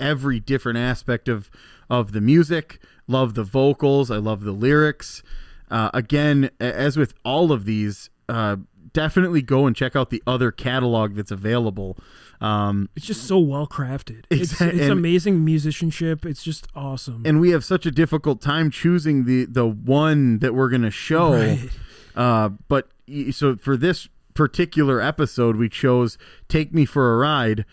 every 0.00 0.40
different 0.40 0.78
aspect 0.78 1.28
of 1.28 1.50
of 1.88 2.12
the 2.12 2.20
music. 2.20 2.80
Love 3.06 3.34
the 3.34 3.44
vocals. 3.44 4.10
I 4.10 4.16
love 4.16 4.42
the 4.42 4.52
lyrics. 4.52 5.22
Uh, 5.70 5.90
again, 5.94 6.50
as 6.60 6.96
with 6.96 7.14
all 7.24 7.52
of 7.52 7.64
these, 7.66 8.10
uh, 8.28 8.56
definitely 8.92 9.42
go 9.42 9.66
and 9.66 9.74
check 9.76 9.94
out 9.96 10.10
the 10.10 10.22
other 10.26 10.50
catalog 10.50 11.14
that's 11.14 11.30
available. 11.30 11.96
Um, 12.40 12.88
It's 12.94 13.06
just 13.06 13.24
so 13.24 13.38
well 13.38 13.66
crafted. 13.66 14.24
It's, 14.30 14.60
it's 14.60 14.88
amazing 14.88 15.44
musicianship. 15.44 16.24
It's 16.24 16.42
just 16.42 16.68
awesome. 16.74 17.22
and 17.26 17.40
we 17.40 17.50
have 17.50 17.64
such 17.64 17.84
a 17.86 17.90
difficult 17.90 18.40
time 18.40 18.70
choosing 18.70 19.24
the 19.24 19.44
the 19.44 19.66
one 19.66 20.38
that 20.38 20.54
we're 20.54 20.68
going 20.68 20.82
to 20.82 20.90
show. 20.90 21.32
Right. 21.32 21.68
Uh, 22.14 22.50
but 22.68 22.88
so 23.32 23.56
for 23.56 23.76
this 23.76 24.08
particular 24.34 25.00
episode, 25.00 25.56
we 25.56 25.68
chose 25.68 26.16
"Take 26.48 26.72
Me 26.72 26.84
for 26.84 27.12
a 27.14 27.16
Ride," 27.16 27.64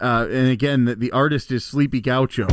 uh, 0.00 0.26
and 0.30 0.48
again, 0.48 0.84
the, 0.86 0.94
the 0.94 1.10
artist 1.12 1.52
is 1.52 1.64
Sleepy 1.64 2.00
Gaucho. 2.00 2.46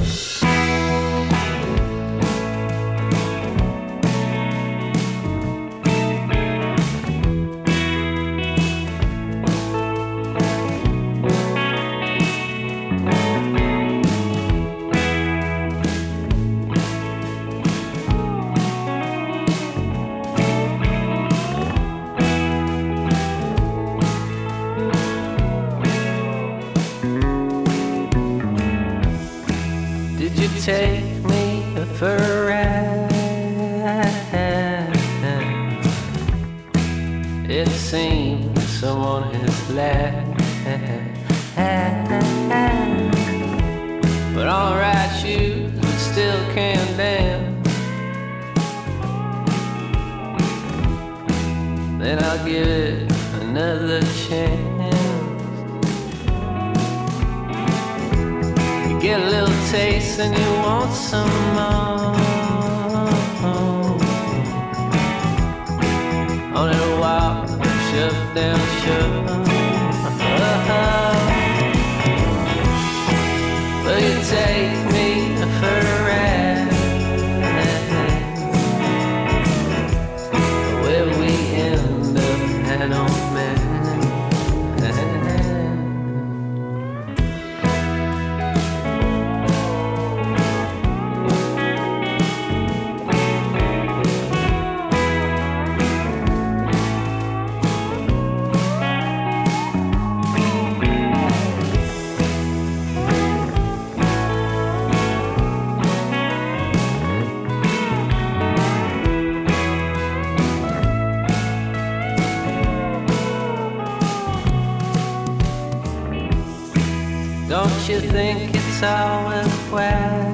You 117.91 117.99
think 117.99 118.55
it's 118.55 118.83
all 118.83 119.25
worthwhile? 119.27 120.31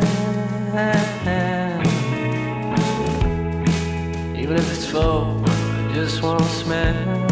Even 4.36 4.56
if 4.58 4.72
it's 4.72 4.86
full, 4.86 5.44
I 5.44 5.92
just 5.96 6.22
one 6.22 6.44
smile. 6.44 7.27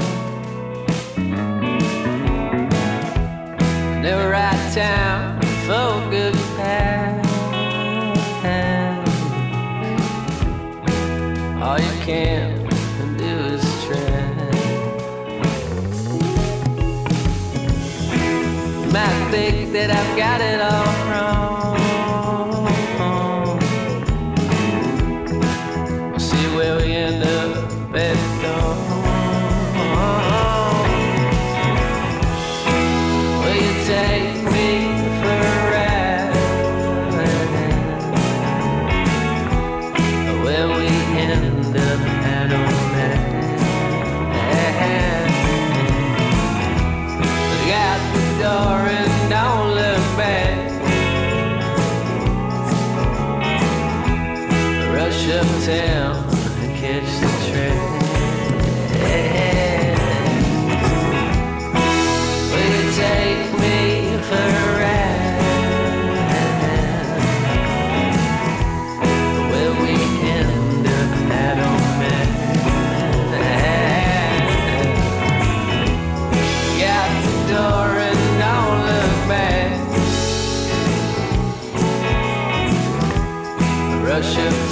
That 19.75 19.91
I've 19.91 20.15
got 20.15 20.39
it 20.39 20.61
all 20.61 20.84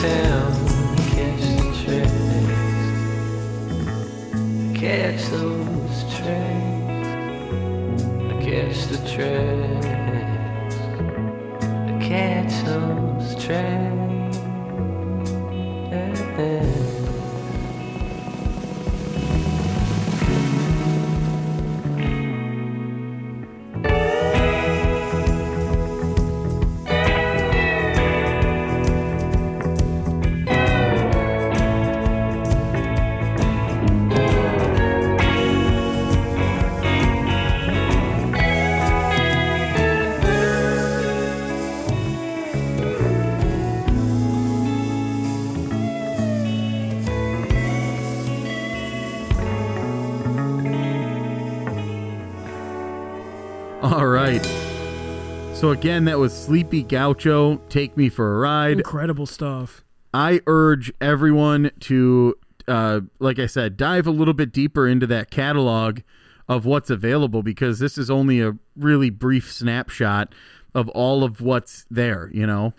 Catch 0.03 1.45
the 1.55 1.67
trains. 1.85 2.51
Catch 4.77 5.23
those 5.29 5.99
trains. 6.17 7.07
Catch 8.43 8.79
the 8.87 8.97
trains. 9.09 9.72
So 55.63 55.71
again, 55.71 56.03
that 56.05 56.19
was 56.19 56.33
Sleepy 56.33 56.83
Gaucho. 56.83 57.55
Take 57.69 57.95
me 57.95 58.09
for 58.09 58.35
a 58.35 58.39
ride. 58.39 58.79
Incredible 58.79 59.25
stuff. 59.25 59.85
I 60.13 60.41
urge 60.45 60.91
everyone 60.99 61.71
to, 61.79 62.35
uh, 62.67 62.99
like 63.19 63.39
I 63.39 63.45
said, 63.45 63.77
dive 63.77 64.05
a 64.05 64.11
little 64.11 64.33
bit 64.33 64.51
deeper 64.51 64.89
into 64.89 65.07
that 65.07 65.31
catalog 65.31 66.01
of 66.49 66.65
what's 66.65 66.89
available 66.89 67.43
because 67.43 67.79
this 67.79 67.97
is 67.97 68.11
only 68.11 68.41
a 68.41 68.57
really 68.75 69.09
brief 69.09 69.53
snapshot 69.53 70.35
of 70.75 70.89
all 70.89 71.23
of 71.23 71.39
what's 71.39 71.85
there. 71.89 72.29
You 72.33 72.45
know, 72.45 72.73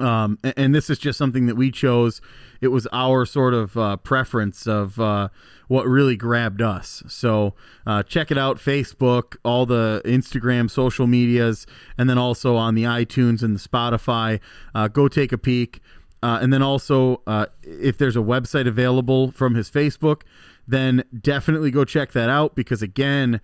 um, 0.00 0.38
a- 0.42 0.58
and, 0.58 0.74
this 0.74 0.88
is 0.90 0.98
just 0.98 1.18
something 1.18 1.46
that 1.46 1.56
we 1.56 1.70
chose. 1.70 2.20
It 2.60 2.68
was 2.68 2.86
our 2.92 3.26
sort 3.26 3.54
of 3.54 3.76
uh, 3.76 3.96
preference 3.98 4.66
of 4.66 4.98
uh, 4.98 5.28
what 5.68 5.86
really 5.86 6.16
grabbed 6.16 6.62
us. 6.62 7.02
So 7.08 7.54
uh, 7.86 8.02
check 8.02 8.30
it 8.30 8.38
out: 8.38 8.58
Facebook, 8.58 9.36
all 9.44 9.66
the 9.66 10.02
Instagram, 10.04 10.70
social 10.70 11.06
medias, 11.06 11.66
and 11.98 12.08
then 12.08 12.18
also 12.18 12.56
on 12.56 12.74
the 12.74 12.84
iTunes 12.84 13.42
and 13.42 13.56
the 13.56 13.60
Spotify. 13.60 14.40
Uh, 14.74 14.88
go 14.88 15.08
take 15.08 15.32
a 15.32 15.38
peek. 15.38 15.80
Uh, 16.22 16.38
and 16.42 16.52
then 16.52 16.60
also, 16.60 17.22
uh, 17.26 17.46
if 17.62 17.96
there's 17.96 18.16
a 18.16 18.20
website 18.20 18.68
available 18.68 19.30
from 19.30 19.54
his 19.54 19.70
Facebook, 19.70 20.20
then 20.68 21.02
definitely 21.18 21.70
go 21.70 21.82
check 21.82 22.12
that 22.12 22.28
out 22.28 22.54
because, 22.54 22.82
again, 22.82 23.40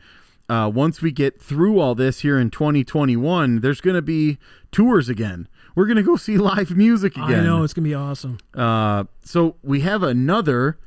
once 0.50 1.00
we 1.00 1.10
get 1.10 1.40
through 1.40 1.80
all 1.80 1.94
this 1.94 2.20
here 2.20 2.38
in 2.38 2.50
2021, 2.50 3.60
there's 3.60 3.80
going 3.80 3.96
to 3.96 4.02
be 4.02 4.36
tours 4.72 5.08
again. 5.08 5.48
We're 5.76 5.86
going 5.86 5.98
to 5.98 6.02
go 6.02 6.16
see 6.16 6.38
live 6.38 6.76
music 6.76 7.16
again. 7.16 7.40
I 7.40 7.44
know 7.44 7.62
it's 7.62 7.74
gonna 7.74 7.84
be 7.84 7.94
awesome. 7.94 8.38
Uh, 8.54 9.04
so 9.22 9.56
we 9.62 9.82
have 9.82 10.02
another 10.02 10.78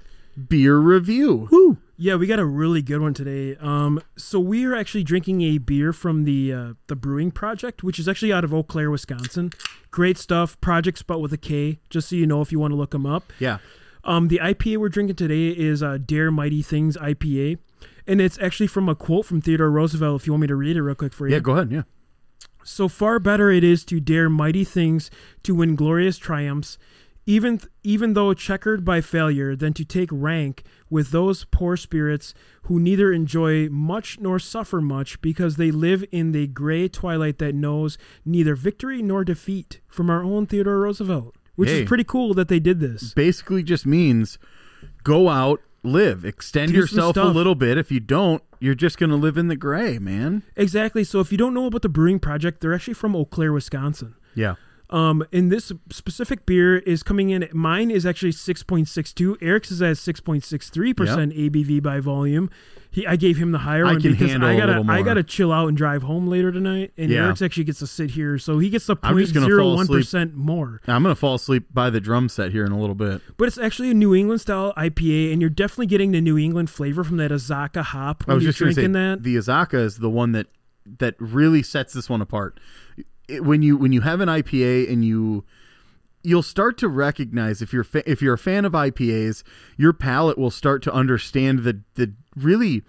beer 0.47 0.77
review. 0.77 1.47
Woo! 1.51 1.77
Yeah, 1.95 2.15
we 2.15 2.27
got 2.27 2.39
a 2.39 2.45
really 2.45 2.81
good 2.81 3.01
one 3.01 3.13
today. 3.13 3.57
Um, 3.59 4.01
so 4.17 4.39
we 4.39 4.65
are 4.65 4.73
actually 4.73 5.03
drinking 5.03 5.41
a 5.41 5.57
beer 5.57 5.93
from 5.93 6.23
the 6.23 6.53
uh, 6.53 6.73
the 6.87 6.95
Brewing 6.95 7.31
Projekt, 7.31 7.83
which 7.83 7.99
is 7.99 8.07
actually 8.07 8.33
out 8.33 8.43
of 8.43 8.53
Eau 8.53 8.63
Claire, 8.63 8.89
Wisconsin. 8.89 9.51
Great 9.91 10.17
stuff. 10.17 10.59
Project 10.61 10.97
spelled 10.97 11.21
with 11.21 11.33
a 11.33 11.37
K, 11.37 11.79
just 11.89 12.09
so 12.09 12.15
you 12.15 12.25
know 12.25 12.41
if 12.41 12.51
you 12.51 12.59
want 12.59 12.71
to 12.71 12.75
look 12.75 12.91
them 12.91 13.05
up. 13.05 13.31
Yeah. 13.37 13.59
Um, 14.05 14.29
the 14.29 14.39
IPA 14.41 14.77
we're 14.77 14.89
drinking 14.89 15.17
today 15.17 15.49
is 15.49 15.83
uh, 15.83 15.97
Dare 16.03 16.31
Mighty 16.31 16.61
Things 16.61 16.95
IPA, 16.97 17.59
and 18.07 18.21
it's 18.21 18.39
actually 18.39 18.67
from 18.67 18.87
a 18.87 18.95
quote 18.95 19.25
from 19.25 19.41
Theodore 19.41 19.69
Roosevelt. 19.69 20.21
If 20.21 20.25
you 20.25 20.33
want 20.33 20.41
me 20.41 20.47
to 20.47 20.55
read 20.55 20.77
it 20.77 20.81
real 20.81 20.95
quick 20.95 21.13
for 21.13 21.27
you. 21.27 21.33
Yeah, 21.33 21.41
go 21.41 21.51
ahead. 21.51 21.71
Yeah. 21.71 21.83
So 22.63 22.87
far 22.87 23.19
better 23.19 23.49
it 23.49 23.63
is 23.63 23.83
to 23.85 23.99
dare 23.99 24.29
mighty 24.29 24.63
things 24.63 25.09
to 25.43 25.55
win 25.55 25.75
glorious 25.75 26.17
triumphs, 26.17 26.77
even 27.25 27.59
even 27.83 28.13
though 28.13 28.33
checkered 28.33 28.83
by 28.83 29.01
failure, 29.01 29.55
than 29.55 29.73
to 29.73 29.85
take 29.85 30.09
rank 30.11 30.63
with 30.89 31.11
those 31.11 31.45
poor 31.45 31.77
spirits 31.77 32.33
who 32.63 32.79
neither 32.79 33.11
enjoy 33.11 33.69
much 33.69 34.19
nor 34.19 34.39
suffer 34.39 34.81
much, 34.81 35.21
because 35.21 35.55
they 35.55 35.71
live 35.71 36.03
in 36.11 36.31
the 36.31 36.47
gray 36.47 36.87
twilight 36.87 37.37
that 37.39 37.55
knows 37.55 37.97
neither 38.25 38.55
victory 38.55 39.01
nor 39.01 39.23
defeat. 39.23 39.79
From 39.87 40.09
our 40.09 40.23
own 40.23 40.45
Theodore 40.45 40.79
Roosevelt, 40.79 41.35
which 41.55 41.69
Hey. 41.69 41.81
is 41.81 41.87
pretty 41.87 42.03
cool 42.03 42.33
that 42.33 42.47
they 42.47 42.59
did 42.59 42.79
this. 42.79 43.13
Basically, 43.13 43.63
just 43.63 43.85
means 43.85 44.37
go 45.03 45.29
out 45.29 45.61
live. 45.83 46.25
Extend 46.25 46.71
Do 46.71 46.77
yourself 46.77 47.17
a 47.17 47.23
little 47.23 47.55
bit. 47.55 47.77
If 47.77 47.91
you 47.91 47.99
don't, 47.99 48.43
you're 48.59 48.75
just 48.75 48.97
going 48.97 49.09
to 49.09 49.15
live 49.15 49.37
in 49.37 49.47
the 49.47 49.55
gray, 49.55 49.99
man. 49.99 50.43
Exactly. 50.55 51.03
So 51.03 51.19
if 51.19 51.31
you 51.31 51.37
don't 51.37 51.53
know 51.53 51.65
about 51.65 51.81
the 51.81 51.89
brewing 51.89 52.19
projekt, 52.19 52.59
they're 52.59 52.73
actually 52.73 52.93
from 52.95 53.15
Eau 53.15 53.25
Claire, 53.25 53.53
Wisconsin. 53.53 54.15
Yeah. 54.35 54.55
Um, 54.89 55.23
and 55.31 55.51
this 55.51 55.71
specific 55.91 56.45
beer 56.45 56.77
is 56.79 57.03
coming 57.03 57.29
in. 57.29 57.47
Mine 57.53 57.91
is 57.91 58.05
actually 58.05 58.31
six 58.31 58.63
point 58.63 58.87
six 58.87 59.13
two. 59.13 59.37
Eric's 59.39 59.71
is 59.71 59.81
at 59.81 59.97
six 59.97 60.19
point 60.19 60.43
six 60.43 60.69
three 60.69 60.93
percent 60.93 61.33
ABV 61.33 61.81
by 61.83 61.99
volume. 61.99 62.49
He, 62.91 63.05
I 63.05 63.17
gave 63.17 63.37
him 63.37 63.51
the 63.51 63.59
higher 63.59 63.85
I 63.85 63.91
one 63.91 64.01
can 64.01 64.11
because 64.13 64.31
handle 64.31 64.49
I 64.49 64.53
a 64.53 64.57
gotta, 64.57 64.71
little 64.79 64.89
I 64.91 64.95
more. 64.95 65.05
gotta 65.05 65.21
chill 65.23 65.51
out 65.51 65.67
and 65.67 65.77
drive 65.77 66.01
home 66.01 66.27
later 66.27 66.51
tonight. 66.51 66.91
And 66.97 67.11
Yeah. 67.11 67.25
Eric's 67.25 67.41
actually 67.43 67.65
gets 67.65 67.79
to 67.79 67.87
sit 67.87 68.09
here, 68.11 68.39
so 68.39 68.57
he 68.57 68.69
gets 68.71 68.87
the 68.87 68.95
I'm 69.03 69.13
point 69.13 69.25
just 69.25 69.33
gonna 69.35 69.45
zero 69.45 69.63
fall 69.63 69.75
one 69.75 69.87
percent 69.87 70.33
more. 70.35 70.81
I'm 70.87 71.03
going 71.03 71.13
to 71.13 71.19
fall 71.19 71.35
asleep 71.35 71.67
by 71.71 71.91
the 71.91 71.99
drum 71.99 72.29
set 72.29 72.51
here 72.51 72.65
in 72.65 72.71
a 72.71 72.79
little 72.79 72.95
bit. 72.95 73.21
But 73.37 73.47
it's 73.47 73.59
actually 73.59 73.91
a 73.91 73.93
New 73.93 74.15
England 74.15 74.41
style 74.41 74.73
IPA, 74.75 75.31
and 75.31 75.39
you're 75.39 75.51
definitely 75.51 75.85
getting 75.85 76.11
the 76.13 76.21
New 76.21 76.37
England 76.37 76.71
flavor 76.71 77.03
from 77.03 77.17
that 77.17 77.29
Azacca 77.29 77.83
hop 77.83 78.23
I 78.27 78.31
when 78.31 78.35
was 78.37 78.43
you're 78.43 78.51
just 78.53 78.59
say 78.59 78.63
drinking 78.73 78.93
that. 78.93 79.21
the 79.21 79.35
Azacca 79.35 79.75
is 79.75 79.97
the 79.97 80.09
one 80.09 80.31
that 80.31 80.47
that 80.97 81.13
really 81.19 81.61
sets 81.61 81.93
this 81.93 82.09
one 82.09 82.21
apart. 82.21 82.59
It- 83.27 83.43
when 83.45 83.61
you 83.61 83.77
when 83.77 83.91
you 83.91 84.01
have 84.01 84.19
an 84.21 84.29
IPA 84.29 84.91
and 84.91 85.05
you 85.05 85.45
you'll 86.23 86.43
start 86.43 86.77
to 86.79 86.87
recognize 86.87 87.61
if 87.61 87.71
you're 87.73 87.83
fa- 87.83 88.09
if 88.09 88.21
you're 88.21 88.33
a 88.33 88.37
fan 88.37 88.65
of 88.65 88.73
IPAs, 88.73 89.43
your 89.77 89.93
palate 89.93 90.37
will 90.37 90.51
start 90.51 90.81
to 90.83 90.93
understand 90.93 91.59
the 91.59 91.81
the 91.95 92.13
really 92.35 92.83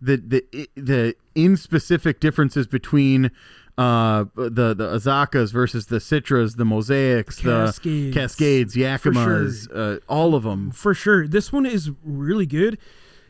the 0.00 0.16
the 0.16 0.68
the 0.74 1.14
in 1.34 1.56
specific 1.56 2.20
differences 2.20 2.66
between 2.66 3.30
uh 3.76 4.24
the 4.36 4.74
the 4.74 4.86
Azaccas 4.94 5.52
versus 5.52 5.86
the 5.86 5.96
Citras, 5.98 6.56
the 6.56 6.64
Mosaics, 6.64 7.40
Cascades. 7.40 7.80
the 7.82 8.12
Cascades, 8.12 8.76
Yakimas, 8.76 9.68
uh, 9.74 9.98
all 10.08 10.34
of 10.34 10.44
them. 10.44 10.70
for 10.70 10.94
sure. 10.94 11.26
This 11.26 11.52
one 11.52 11.66
is 11.66 11.90
really 12.04 12.46
good. 12.46 12.78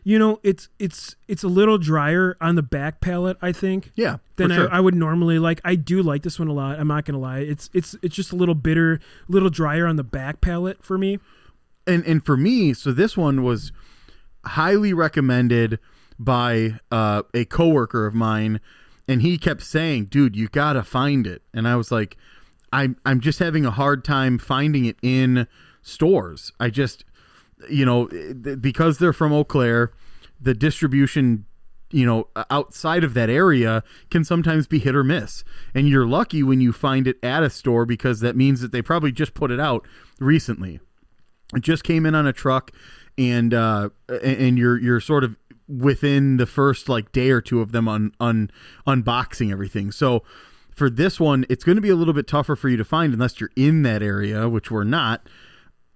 You 0.07 0.19
know, 0.19 0.39
it's 0.43 0.69
it's 0.79 1.17
it's 1.29 1.43
a 1.43 1.49
little 1.49 1.79
drier 1.79 2.37
on 2.41 2.57
the 2.57 2.63
back 2.63 3.01
palate, 3.01 3.39
I 3.41 3.53
think. 3.53 3.91
Yeah, 3.95 4.19
Than 4.37 4.51
sure. 4.51 4.71
I, 4.71 4.77
I 4.77 4.81
would 4.81 4.95
normally 4.95 5.39
like. 5.39 5.61
I 5.65 5.77
do 5.77 6.03
like 6.03 6.23
this 6.23 6.39
one 6.39 6.49
a 6.49 6.53
lot. 6.53 6.79
I'm 6.79 6.89
not 6.89 7.07
gonna 7.07 7.19
lie. 7.19 7.39
It's 7.39 7.71
it's 7.73 7.97
it's 8.03 8.15
just 8.15 8.31
a 8.31 8.37
little 8.37 8.55
bitter, 8.55 9.01
a 9.29 9.33
little 9.33 9.49
drier 9.49 9.87
on 9.87 9.97
the 9.97 10.05
back 10.05 10.41
palate 10.43 10.85
for 10.85 10.99
me. 10.99 11.19
and 11.87 12.05
and 12.05 12.25
for 12.25 12.37
me, 12.37 12.75
so 12.75 12.93
this 12.93 13.17
one 13.17 13.43
was 13.43 13.73
highly 14.45 14.93
recommended 14.93 15.79
by 16.19 16.79
uh, 16.93 17.23
a 17.33 17.47
coworker 17.47 18.05
of 18.07 18.15
mine, 18.15 18.61
and 19.09 19.23
he 19.23 19.39
kept 19.39 19.63
saying, 19.63 20.07
"Dude, 20.07 20.37
you 20.37 20.49
gotta 20.49 20.83
find 20.83 21.27
it." 21.27 21.41
And 21.55 21.67
I 21.67 21.77
was 21.77 21.91
like, 21.91 22.19
"I'm 22.75 22.97
I'm 23.07 23.21
just 23.21 23.39
having 23.39 23.65
a 23.65 23.71
hard 23.71 24.05
time 24.05 24.37
finding 24.39 24.85
it 24.85 24.97
in 25.03 25.47
stores. 25.81 26.53
I 26.61 26.69
just, 26.71 27.05
you 27.71 27.85
know, 27.85 28.07
because 28.61 28.99
they're 28.99 29.13
from 29.13 29.33
Eau 29.33 29.45
Claire, 29.45 29.93
the 30.41 30.55
distribution." 30.55 31.47
You 31.91 32.07
know, 32.07 32.29
outside 32.51 33.05
of 33.05 33.15
that 33.15 33.31
area 33.31 33.85
can 34.11 34.25
sometimes 34.25 34.67
be 34.67 34.81
hit 34.81 34.97
or 34.97 35.05
miss. 35.05 35.45
And 35.77 35.89
you're 35.89 36.07
lucky 36.07 36.43
when 36.43 36.61
you 36.61 36.73
find 36.73 37.07
it 37.07 37.19
at 37.23 37.45
a 37.45 37.51
store 37.51 37.87
because 37.87 38.19
that 38.19 38.35
means 38.35 38.61
that 38.63 38.73
they 38.73 38.83
probably 38.83 39.13
just 39.13 39.35
put 39.35 39.53
it 39.53 39.61
out 39.61 39.87
recently 40.19 40.81
it 41.55 41.61
just 41.63 41.85
came 41.85 42.07
in 42.07 42.15
on 42.15 42.27
a 42.27 42.33
truck 42.33 42.71
and 43.19 43.55
uh 43.55 43.89
and- 44.23 44.59
you're 44.59 44.79
you're 44.79 45.01
sort 45.01 45.25
of 45.25 45.37
within 45.69 46.37
the 46.37 46.47
first 46.47 46.89
like 46.89 47.13
day 47.13 47.31
or 47.31 47.41
two 47.41 47.61
of 47.61 47.73
them 47.73 47.89
on 47.89 48.13
un, 48.21 48.51
unboxing 48.87 49.51
everything 49.51 49.91
so 49.91 50.23
for 50.71 50.91
this 50.91 51.19
one 51.19 51.47
it's 51.49 51.65
going 51.65 51.77
to 51.77 51.83
be 51.83 51.89
a 51.89 51.95
little 51.95 52.15
bit 52.15 52.27
tougher 52.27 52.57
for 52.57 52.69
you 52.69 52.77
to 52.77 52.85
find 52.85 53.13
unless 53.15 53.41
you're 53.41 53.51
in 53.57 53.83
that 53.83 54.03
area 54.03 54.49
which 54.49 54.71
we're 54.71 54.85
not 54.85 55.27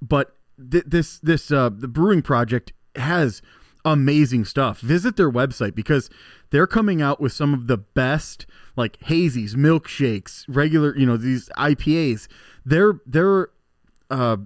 but 0.01 0.37
th- 0.71 0.85
this 0.87 1.19
this 1.21 1.51
uh 1.51 1.69
the 1.73 1.89
brewing 1.89 2.23
projekt 2.23 2.71
has 2.97 3.43
amazing 3.85 4.45
stuff 4.45 4.81
visit 4.81 5.17
their 5.17 5.31
website 5.31 5.75
because 5.75 6.11
they're 6.51 6.67
coming 6.67 7.01
out 7.01 7.21
with 7.21 7.33
some 7.33 7.55
of 7.55 7.67
the 7.69 7.77
best 7.79 8.45
like 8.77 8.99
hazies 9.01 9.55
milkshakes 9.55 10.45
regular 10.49 10.97
you 10.97 11.07
know 11.07 11.17
these 11.17 11.49
ipas 11.57 12.27
they're 12.67 13.01
they're 13.07 13.49
uh 14.11 14.37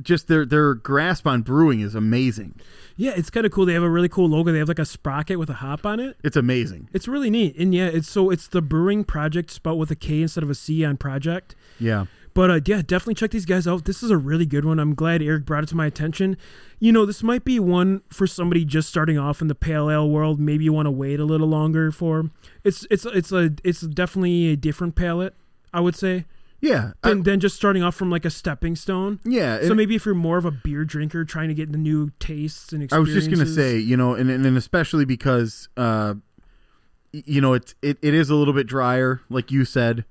just 0.00 0.28
their 0.28 0.46
their 0.46 0.74
grasp 0.74 1.26
on 1.26 1.42
brewing 1.42 1.80
is 1.80 1.94
amazing 1.94 2.54
Yeah, 2.96 3.12
it's 3.16 3.30
kind 3.30 3.44
of 3.44 3.50
cool. 3.52 3.66
They 3.66 3.72
have 3.74 3.82
a 3.82 3.90
really 3.90 4.08
cool 4.08 4.28
logo. 4.28 4.52
They 4.52 4.58
have 4.60 4.68
like 4.68 4.78
a 4.78 4.84
sprocket 4.84 5.38
with 5.40 5.50
a 5.50 5.54
hop 5.54 5.84
on 5.84 5.98
it. 6.00 6.16
it's 6.22 6.36
amazing 6.36 6.88
It's 6.92 7.08
really 7.08 7.30
neat. 7.30 7.56
And 7.58 7.74
yeah, 7.74 7.86
it's 7.88 8.08
so 8.08 8.30
it's 8.30 8.46
the 8.48 8.62
Brewing 8.62 9.04
Projekt 9.04 9.50
spelled 9.50 9.78
with 9.80 9.90
a 9.90 9.96
K 9.96 10.22
instead 10.22 10.44
of 10.44 10.50
a 10.50 10.54
C 10.54 10.84
on 10.84 10.96
project. 10.98 11.56
yeah 11.80 12.06
But 12.34 12.50
uh, 12.50 12.60
yeah, 12.64 12.82
definitely 12.82 13.14
check 13.14 13.30
these 13.30 13.46
guys 13.46 13.66
out. 13.66 13.84
This 13.84 14.02
is 14.02 14.10
a 14.10 14.16
really 14.16 14.46
good 14.46 14.64
one. 14.64 14.78
I'm 14.78 14.94
glad 14.94 15.22
Eric 15.22 15.44
brought 15.44 15.64
it 15.64 15.68
to 15.68 15.76
my 15.76 15.86
attention. 15.86 16.36
You 16.78 16.92
know, 16.92 17.04
this 17.04 17.22
might 17.22 17.44
be 17.44 17.58
one 17.58 18.02
for 18.08 18.26
somebody 18.26 18.64
just 18.64 18.88
starting 18.88 19.18
off 19.18 19.40
in 19.40 19.48
the 19.48 19.54
pale 19.54 19.90
ale 19.90 20.08
world. 20.08 20.38
Maybe 20.38 20.64
you 20.64 20.72
want 20.72 20.86
to 20.86 20.90
wait 20.90 21.18
a 21.20 21.24
little 21.24 21.48
longer 21.48 21.90
for. 21.90 22.30
It's 22.64 22.86
it's 22.90 23.04
it's 23.06 23.32
a 23.32 23.50
it's 23.64 23.80
definitely 23.80 24.48
a 24.52 24.56
different 24.56 24.94
palate. 24.94 25.34
I 25.72 25.80
would 25.80 25.96
say 25.96 26.24
yeah 26.60 26.92
than, 27.02 27.22
than 27.22 27.38
just 27.40 27.54
starting 27.54 27.82
off 27.82 27.94
from 27.94 28.10
like 28.10 28.24
a 28.24 28.30
stepping 28.30 28.74
stone. 28.74 29.20
yeah 29.24 29.60
So 29.62 29.74
maybe 29.74 29.94
if 29.94 30.04
you're 30.06 30.14
more 30.14 30.38
of 30.38 30.44
a 30.44 30.50
beer 30.50 30.84
drinker 30.84 31.24
trying 31.24 31.48
to 31.48 31.54
get 31.54 31.70
the 31.72 31.78
new 31.78 32.10
tastes 32.18 32.72
and 32.72 32.82
experience, 32.82 33.08
i 33.10 33.14
was 33.14 33.24
just 33.24 33.30
gonna 33.32 33.48
say 33.48 33.78
you 33.78 33.96
know 33.96 34.14
and, 34.14 34.28
and 34.30 34.44
and 34.44 34.56
especially 34.56 35.04
because 35.04 35.68
uh 35.76 36.14
you 37.12 37.40
know 37.40 37.54
it's 37.54 37.74
it, 37.80 37.98
it 38.02 38.12
is 38.14 38.28
a 38.30 38.34
little 38.34 38.54
bit 38.54 38.66
drier 38.66 39.20
like 39.30 39.50
you 39.52 39.64
said 39.64 40.04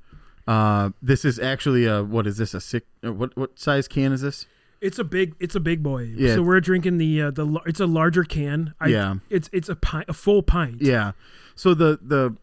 uh 0.47 0.89
this 1.01 1.25
is 1.25 1.39
actually 1.39 1.85
a 1.85 2.03
what 2.03 2.25
is 2.25 2.37
this 2.37 2.53
a 2.53 2.61
six 2.61 2.85
uh, 3.05 3.11
what 3.11 3.35
what 3.37 3.59
size 3.59 3.87
can 3.87 4.11
is 4.13 4.21
this 4.21 4.45
It's 4.79 4.99
a 4.99 5.03
big, 5.03 5.33
it's 5.39 5.55
a 5.55 5.59
big 5.59 5.81
boy. 5.81 6.03
Yeah. 6.15 6.35
So 6.35 6.43
we're 6.43 6.61
drinking 6.61 6.99
the 6.99 7.21
uh, 7.23 7.31
the. 7.31 7.59
It's 7.65 7.79
a 7.79 7.87
larger 7.87 8.23
can. 8.23 8.75
I, 8.79 8.87
Yeah. 8.89 9.15
It's 9.29 9.49
it's 9.51 9.69
a 9.69 9.75
pint, 9.75 10.05
a 10.07 10.13
full 10.13 10.43
pint. 10.43 10.81
Yeah. 10.81 11.13
So 11.55 11.73
the 11.73 11.97
the 11.99 12.35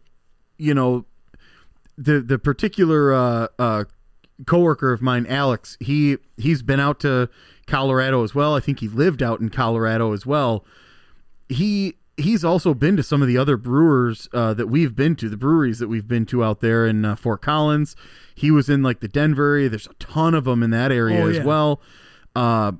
you 0.57 0.73
know 0.73 1.05
the 1.97 2.19
the 2.19 2.37
particular 2.37 3.13
uh 3.13 3.47
uh 3.57 3.85
coworker 4.45 4.91
of 4.91 5.01
mine 5.01 5.25
Alex, 5.27 5.77
he 5.79 6.17
he's 6.35 6.61
been 6.61 6.81
out 6.81 6.99
to 6.99 7.29
Colorado 7.67 8.21
as 8.23 8.35
well. 8.35 8.53
I 8.53 8.59
think 8.59 8.81
he 8.81 8.89
lived 8.89 9.23
out 9.23 9.39
in 9.39 9.49
Colorado 9.49 10.11
as 10.11 10.25
well. 10.25 10.65
He 11.47 11.95
he's 12.17 12.45
also 12.45 12.73
been 12.73 12.95
to 12.97 13.03
some 13.03 13.21
of 13.21 13.27
the 13.27 13.37
other 13.37 13.57
brewers 13.57 14.29
uh, 14.33 14.53
that 14.53 14.67
we've 14.67 14.95
been 14.95 15.15
to, 15.17 15.29
the 15.29 15.37
breweries 15.37 15.79
that 15.79 15.87
we've 15.87 16.07
been 16.07 16.25
to 16.27 16.43
out 16.43 16.61
there 16.61 16.85
in 16.87 17.03
uh, 17.03 17.15
Fort 17.15 17.41
Collins. 17.41 17.95
He 18.33 18.51
was 18.51 18.69
in 18.69 18.83
like 18.83 18.99
the 19.01 19.07
Denver 19.07 19.51
area. 19.55 19.69
There's 19.69 19.87
a 19.87 19.93
ton 19.95 20.33
of 20.33 20.45
them 20.45 20.63
in 20.63 20.69
that 20.71 20.91
area 20.91 21.23
Oh, 21.23 21.27
as 21.29 21.39
well. 21.41 21.81
Uh, 22.35 22.73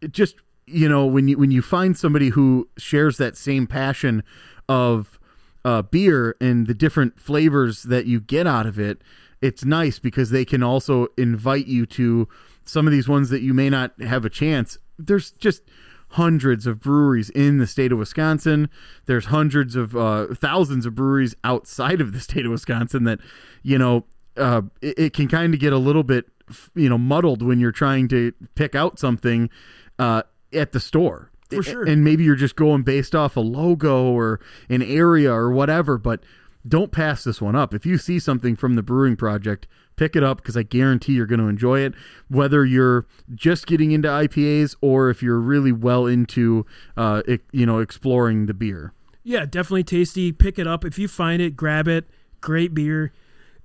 it 0.00 0.12
just 0.12 0.36
you 0.66 0.88
know 0.88 1.06
when 1.06 1.28
you 1.28 1.38
when 1.38 1.50
you 1.50 1.62
find 1.62 1.96
somebody 1.96 2.30
who 2.30 2.68
shares 2.76 3.18
that 3.18 3.36
same 3.36 3.66
passion 3.66 4.22
of 4.68 5.18
uh, 5.64 5.82
beer 5.82 6.36
and 6.40 6.66
the 6.66 6.74
different 6.74 7.18
flavors 7.18 7.84
that 7.84 8.06
you 8.06 8.20
get 8.20 8.46
out 8.46 8.66
of 8.66 8.78
it, 8.78 9.00
it's 9.40 9.64
nice 9.64 9.98
because 9.98 10.30
they 10.30 10.44
can 10.44 10.62
also 10.62 11.08
invite 11.16 11.66
you 11.66 11.86
to 11.86 12.28
some 12.64 12.86
of 12.86 12.92
these 12.92 13.08
ones 13.08 13.30
that 13.30 13.42
you 13.42 13.54
may 13.54 13.70
not 13.70 14.00
have 14.02 14.24
a 14.24 14.30
chance. 14.30 14.78
There's 14.98 15.30
just 15.32 15.62
hundreds 16.10 16.66
of 16.66 16.80
breweries 16.80 17.30
in 17.30 17.58
the 17.58 17.66
state 17.66 17.92
of 17.92 17.98
Wisconsin. 17.98 18.68
There's 19.06 19.26
hundreds 19.26 19.76
of 19.76 19.96
uh, 19.96 20.28
thousands 20.34 20.86
of 20.86 20.94
breweries 20.94 21.34
outside 21.44 22.00
of 22.00 22.12
the 22.12 22.20
state 22.20 22.46
of 22.46 22.52
Wisconsin 22.52 23.04
that, 23.04 23.18
you 23.62 23.78
know, 23.78 24.04
uh, 24.36 24.62
it, 24.80 24.98
it 24.98 25.12
can 25.12 25.28
kind 25.28 25.52
of 25.52 25.60
get 25.60 25.72
a 25.72 25.78
little 25.78 26.02
bit, 26.02 26.26
you 26.74 26.88
know, 26.88 26.98
muddled 26.98 27.42
when 27.42 27.60
you're 27.60 27.72
trying 27.72 28.08
to 28.08 28.32
pick 28.54 28.74
out 28.74 28.98
something 28.98 29.50
uh, 29.98 30.22
at 30.52 30.72
the 30.72 30.80
store. 30.80 31.30
For 31.50 31.62
sure. 31.62 31.84
And 31.84 32.02
maybe 32.02 32.24
you're 32.24 32.34
just 32.34 32.56
going 32.56 32.82
based 32.82 33.14
off 33.14 33.36
a 33.36 33.40
logo 33.40 34.10
or 34.10 34.40
an 34.68 34.82
area 34.82 35.32
or 35.32 35.52
whatever, 35.52 35.96
but 35.96 36.24
don't 36.66 36.90
pass 36.90 37.22
this 37.22 37.40
one 37.40 37.54
up. 37.54 37.72
If 37.72 37.86
you 37.86 37.98
see 37.98 38.18
something 38.18 38.56
from 38.56 38.74
the 38.74 38.82
Brewing 38.82 39.16
Projekt, 39.16 39.64
pick 39.96 40.16
it 40.16 40.22
up 40.22 40.38
because 40.38 40.56
I 40.56 40.62
guarantee 40.62 41.12
you're 41.14 41.26
going 41.26 41.40
to 41.40 41.48
enjoy 41.48 41.80
it. 41.80 41.94
Whether 42.28 42.64
you're 42.64 43.06
just 43.34 43.66
getting 43.66 43.92
into 43.92 44.08
IPAs 44.08 44.76
or 44.80 45.10
if 45.10 45.22
you're 45.22 45.40
really 45.40 45.72
well 45.72 46.06
into, 46.06 46.64
uh, 46.96 47.22
it, 47.26 47.42
you 47.52 47.66
know, 47.66 47.78
exploring 47.78 48.46
the 48.46 48.54
beer. 48.54 48.92
Yeah, 49.24 49.44
definitely 49.44 49.84
tasty. 49.84 50.30
Pick 50.30 50.58
it 50.58 50.66
up 50.68 50.84
if 50.84 50.98
you 50.98 51.08
find 51.08 51.42
it. 51.42 51.56
Grab 51.56 51.88
it. 51.88 52.08
Great 52.40 52.74
beer. 52.74 53.12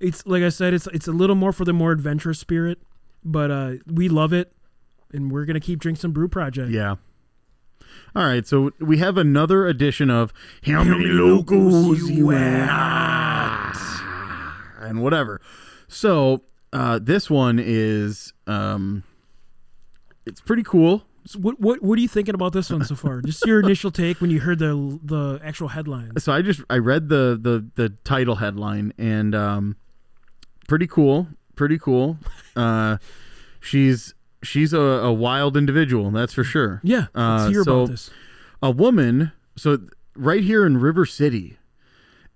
It's 0.00 0.26
like 0.26 0.42
I 0.42 0.48
said. 0.48 0.74
It's 0.74 0.88
it's 0.88 1.06
a 1.06 1.12
little 1.12 1.36
more 1.36 1.52
for 1.52 1.64
the 1.64 1.72
more 1.72 1.92
adventurous 1.92 2.40
spirit, 2.40 2.80
but 3.24 3.52
uh, 3.52 3.74
we 3.86 4.08
love 4.08 4.32
it, 4.32 4.52
and 5.12 5.30
we're 5.30 5.44
gonna 5.44 5.60
keep 5.60 5.78
drinking 5.78 6.00
some 6.00 6.10
Brew 6.10 6.26
Project. 6.26 6.72
Yeah. 6.72 6.96
All 8.16 8.24
right, 8.24 8.44
so 8.44 8.72
we 8.80 8.98
have 8.98 9.16
another 9.16 9.66
edition 9.66 10.10
of 10.10 10.32
How 10.66 10.82
Many 10.82 11.04
Locals 11.04 12.10
You 12.10 12.32
At? 12.32 13.76
And 14.80 15.00
whatever. 15.00 15.40
So 15.92 16.42
uh, 16.72 16.98
this 17.02 17.30
one 17.30 17.60
is 17.62 18.32
um, 18.46 19.04
it's 20.26 20.40
pretty 20.40 20.62
cool. 20.62 21.04
So 21.24 21.38
what 21.38 21.60
what 21.60 21.82
what 21.82 21.98
are 21.98 22.02
you 22.02 22.08
thinking 22.08 22.34
about 22.34 22.52
this 22.52 22.70
one 22.70 22.84
so 22.84 22.96
far? 22.96 23.20
Just 23.24 23.46
your 23.46 23.60
initial 23.60 23.90
take 23.92 24.20
when 24.20 24.30
you 24.30 24.40
heard 24.40 24.58
the 24.58 24.98
the 25.04 25.40
actual 25.44 25.68
headline. 25.68 26.12
So 26.18 26.32
I 26.32 26.42
just 26.42 26.62
I 26.68 26.78
read 26.78 27.08
the 27.08 27.38
the 27.40 27.64
the 27.76 27.90
title 28.04 28.36
headline 28.36 28.92
and 28.98 29.34
um, 29.34 29.76
pretty 30.68 30.86
cool, 30.86 31.28
pretty 31.56 31.78
cool. 31.78 32.18
Uh, 32.54 32.98
she's 33.60 34.12
she's 34.42 34.74
a, 34.74 34.78
a 34.78 35.10
wild 35.10 35.56
individual, 35.56 36.10
that's 36.10 36.34
for 36.34 36.44
sure. 36.44 36.80
Yeah, 36.84 37.06
Uh, 37.14 37.36
let's 37.44 37.50
hear 37.50 37.64
so- 37.64 37.80
about 37.84 37.90
this. 37.92 38.10
a 38.62 38.70
woman. 38.70 39.32
So 39.56 39.78
right 40.14 40.42
here 40.44 40.66
in 40.66 40.76
River 40.76 41.06
City, 41.06 41.56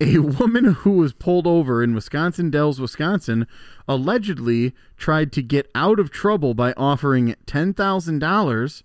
a 0.00 0.18
woman 0.18 0.64
who 0.64 0.92
was 0.92 1.12
pulled 1.12 1.46
over 1.46 1.82
in 1.82 1.94
Wisconsin 1.94 2.50
Dells, 2.50 2.80
Wisconsin, 2.80 3.46
allegedly 3.88 4.74
tried 4.96 5.32
to 5.32 5.42
get 5.42 5.70
out 5.74 5.98
of 5.98 6.10
trouble 6.10 6.54
by 6.54 6.72
offering 6.76 7.34
ten 7.46 7.72
thousand 7.72 8.18
dollars, 8.18 8.82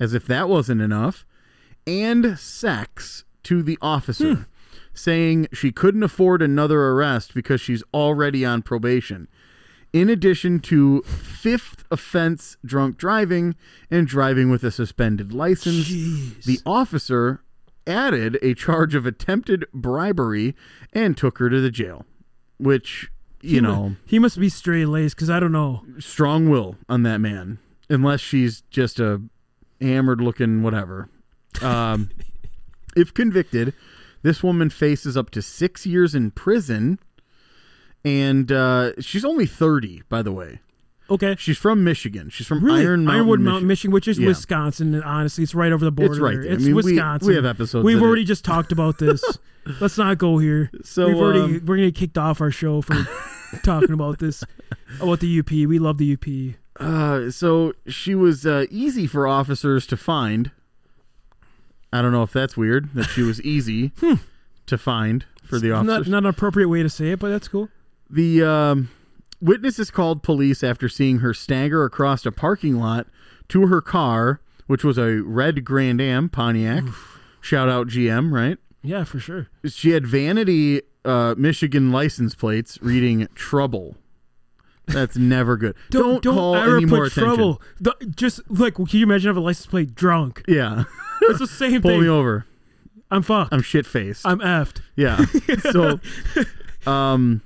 as 0.00 0.14
if 0.14 0.26
that 0.26 0.48
wasn't 0.48 0.80
enough, 0.80 1.26
and 1.86 2.38
sex 2.38 3.24
to 3.44 3.62
the 3.62 3.78
officer, 3.82 4.34
hmm. 4.34 4.42
saying 4.94 5.48
she 5.52 5.70
couldn't 5.70 6.02
afford 6.02 6.40
another 6.40 6.80
arrest 6.80 7.34
because 7.34 7.60
she's 7.60 7.82
already 7.92 8.44
on 8.44 8.62
probation. 8.62 9.28
In 9.92 10.08
addition 10.08 10.58
to 10.60 11.02
fifth 11.02 11.84
offense 11.88 12.56
drunk 12.64 12.96
driving 12.96 13.54
and 13.90 14.08
driving 14.08 14.50
with 14.50 14.64
a 14.64 14.72
suspended 14.72 15.32
license, 15.32 15.88
Jeez. 15.88 16.42
the 16.44 16.58
officer 16.66 17.43
added 17.86 18.38
a 18.42 18.54
charge 18.54 18.94
of 18.94 19.06
attempted 19.06 19.64
bribery 19.72 20.54
and 20.92 21.16
took 21.16 21.38
her 21.38 21.50
to 21.50 21.60
the 21.60 21.70
jail, 21.70 22.04
which, 22.58 23.10
you 23.40 23.56
He 23.56 23.60
know, 23.60 23.96
he 24.06 24.18
must 24.18 24.38
be 24.38 24.48
straight 24.48 24.86
laced 24.86 25.16
because 25.16 25.30
I 25.30 25.40
don't 25.40 25.52
know. 25.52 25.82
strong 25.98 26.48
will 26.48 26.76
on 26.88 27.02
that 27.02 27.18
man, 27.18 27.58
unless 27.88 28.20
she's 28.20 28.62
just 28.70 29.00
a 29.00 29.22
hammered 29.80 30.20
looking 30.20 30.62
whatever. 30.62 31.08
Um, 31.62 32.10
if 32.96 33.12
convicted, 33.12 33.74
this 34.22 34.42
woman 34.42 34.70
faces 34.70 35.16
up 35.16 35.30
to 35.30 35.42
six 35.42 35.84
years 35.86 36.14
in 36.14 36.30
prison, 36.30 36.98
and 38.04 38.50
uh, 38.50 38.92
she's 39.00 39.24
only 39.24 39.46
thirty, 39.46 40.02
by 40.08 40.22
the 40.22 40.32
way. 40.32 40.60
Okay. 41.10 41.36
She's 41.38 41.58
from 41.58 41.84
Michigan. 41.84 42.30
She's 42.30 42.46
from 42.46 42.64
Really? 42.64 42.80
Iron 42.80 43.04
Mountain, 43.04 43.14
Ironwood 43.16 43.40
Mountain, 43.40 43.68
Michigan, 43.68 43.92
which 43.92 44.08
is 44.08 44.18
Yeah. 44.18 44.28
Wisconsin. 44.28 44.94
and 44.94 45.04
Honestly, 45.04 45.44
it's 45.44 45.54
right 45.54 45.70
over 45.72 45.84
the 45.84 45.90
border. 45.92 46.12
It's 46.12 46.20
right 46.20 46.32
there. 46.34 46.42
there. 46.44 46.50
I 46.52 46.54
It's 46.54 46.64
mean, 46.64 46.74
Wisconsin. 46.74 47.28
we 47.28 47.34
have 47.34 47.44
episodes 47.44 47.84
We've 47.84 48.00
already 48.02 48.22
it- 48.22 48.26
just 48.26 48.44
talked 48.44 48.72
about 48.72 48.98
this. 48.98 49.22
Let's 49.80 49.96
not 49.98 50.18
go 50.18 50.38
here. 50.38 50.70
So, 50.82 51.06
We've 51.08 51.16
already 51.16 51.40
um, 51.40 51.62
we're 51.66 51.76
gonna 51.76 51.90
get 51.90 51.94
kicked 51.96 52.18
off 52.18 52.40
our 52.40 52.50
show 52.50 52.80
for 52.82 53.06
talking 53.62 53.92
about 53.92 54.18
this 54.18 54.44
about 55.00 55.20
the 55.20 55.38
UP. 55.40 55.50
We 55.50 55.78
love 55.78 55.98
the 55.98 56.12
UP. 56.14 56.56
Uh, 56.80 57.30
so 57.30 57.72
she 57.86 58.14
was 58.14 58.44
uh, 58.46 58.66
easy 58.70 59.06
for 59.06 59.26
officers 59.26 59.86
to 59.86 59.96
find. 59.96 60.50
I 61.92 62.02
don't 62.02 62.12
know 62.12 62.22
if 62.24 62.32
that's 62.32 62.56
weird 62.56 62.92
that 62.94 63.04
she 63.04 63.22
was 63.22 63.40
easy 63.42 63.92
to 64.66 64.76
find 64.78 65.24
for 65.44 65.58
the 65.58 65.70
officers. 65.70 66.08
Not 66.08 66.08
not 66.08 66.18
an 66.24 66.26
appropriate 66.30 66.68
way 66.68 66.82
to 66.82 66.90
say 66.90 67.10
it, 67.12 67.18
but 67.20 67.28
that's 67.30 67.46
cool. 67.48 67.68
The 68.10 68.42
um, 68.42 68.90
witnesses 69.40 69.90
called 69.90 70.22
police 70.22 70.62
after 70.64 70.88
seeing 70.88 71.18
her 71.18 71.34
stagger 71.34 71.84
across 71.84 72.24
a 72.26 72.32
parking 72.32 72.78
lot 72.78 73.06
to 73.48 73.66
her 73.66 73.80
car, 73.80 74.40
which 74.66 74.84
was 74.84 74.98
a 74.98 75.20
red 75.22 75.64
Grand 75.64 76.00
Am 76.00 76.28
Pontiac. 76.28 76.84
Shout 77.40 77.68
out 77.68 77.88
GM, 77.88 78.32
right? 78.32 78.58
Yeah, 78.82 79.04
for 79.04 79.18
sure. 79.18 79.48
She 79.66 79.90
had 79.90 80.06
vanity 80.06 80.82
uh, 81.04 81.34
Michigan 81.36 81.92
license 81.92 82.34
plates 82.34 82.78
reading 82.82 83.26
"trouble." 83.34 83.96
That's 84.86 85.16
never 85.16 85.56
good. 85.56 85.74
Don't, 85.90 86.22
call 86.22 86.54
ever 86.56 86.76
any 86.76 86.84
put 86.86 86.94
more 86.94 87.04
attention. 87.06 87.24
trouble. 87.24 87.62
The- 87.80 87.96
just 88.14 88.40
like, 88.50 88.74
can 88.74 88.86
you 88.90 89.02
imagine 89.04 89.28
have 89.28 89.36
a 89.36 89.40
license 89.40 89.66
plate 89.66 89.94
drunk? 89.94 90.42
Yeah, 90.46 90.84
It's 91.22 91.38
the 91.38 91.46
same 91.46 91.80
pull 91.80 91.92
thing. 91.92 92.02
me 92.02 92.08
over. 92.08 92.44
I'm 93.10 93.22
fucked. 93.22 93.54
I'm 93.54 93.62
shit 93.62 93.86
faced. 93.86 94.26
I'm, 94.26 94.40
effed. 94.40 94.80
Yeah. 94.96 95.24
So, 95.72 96.00
um, 96.90 97.40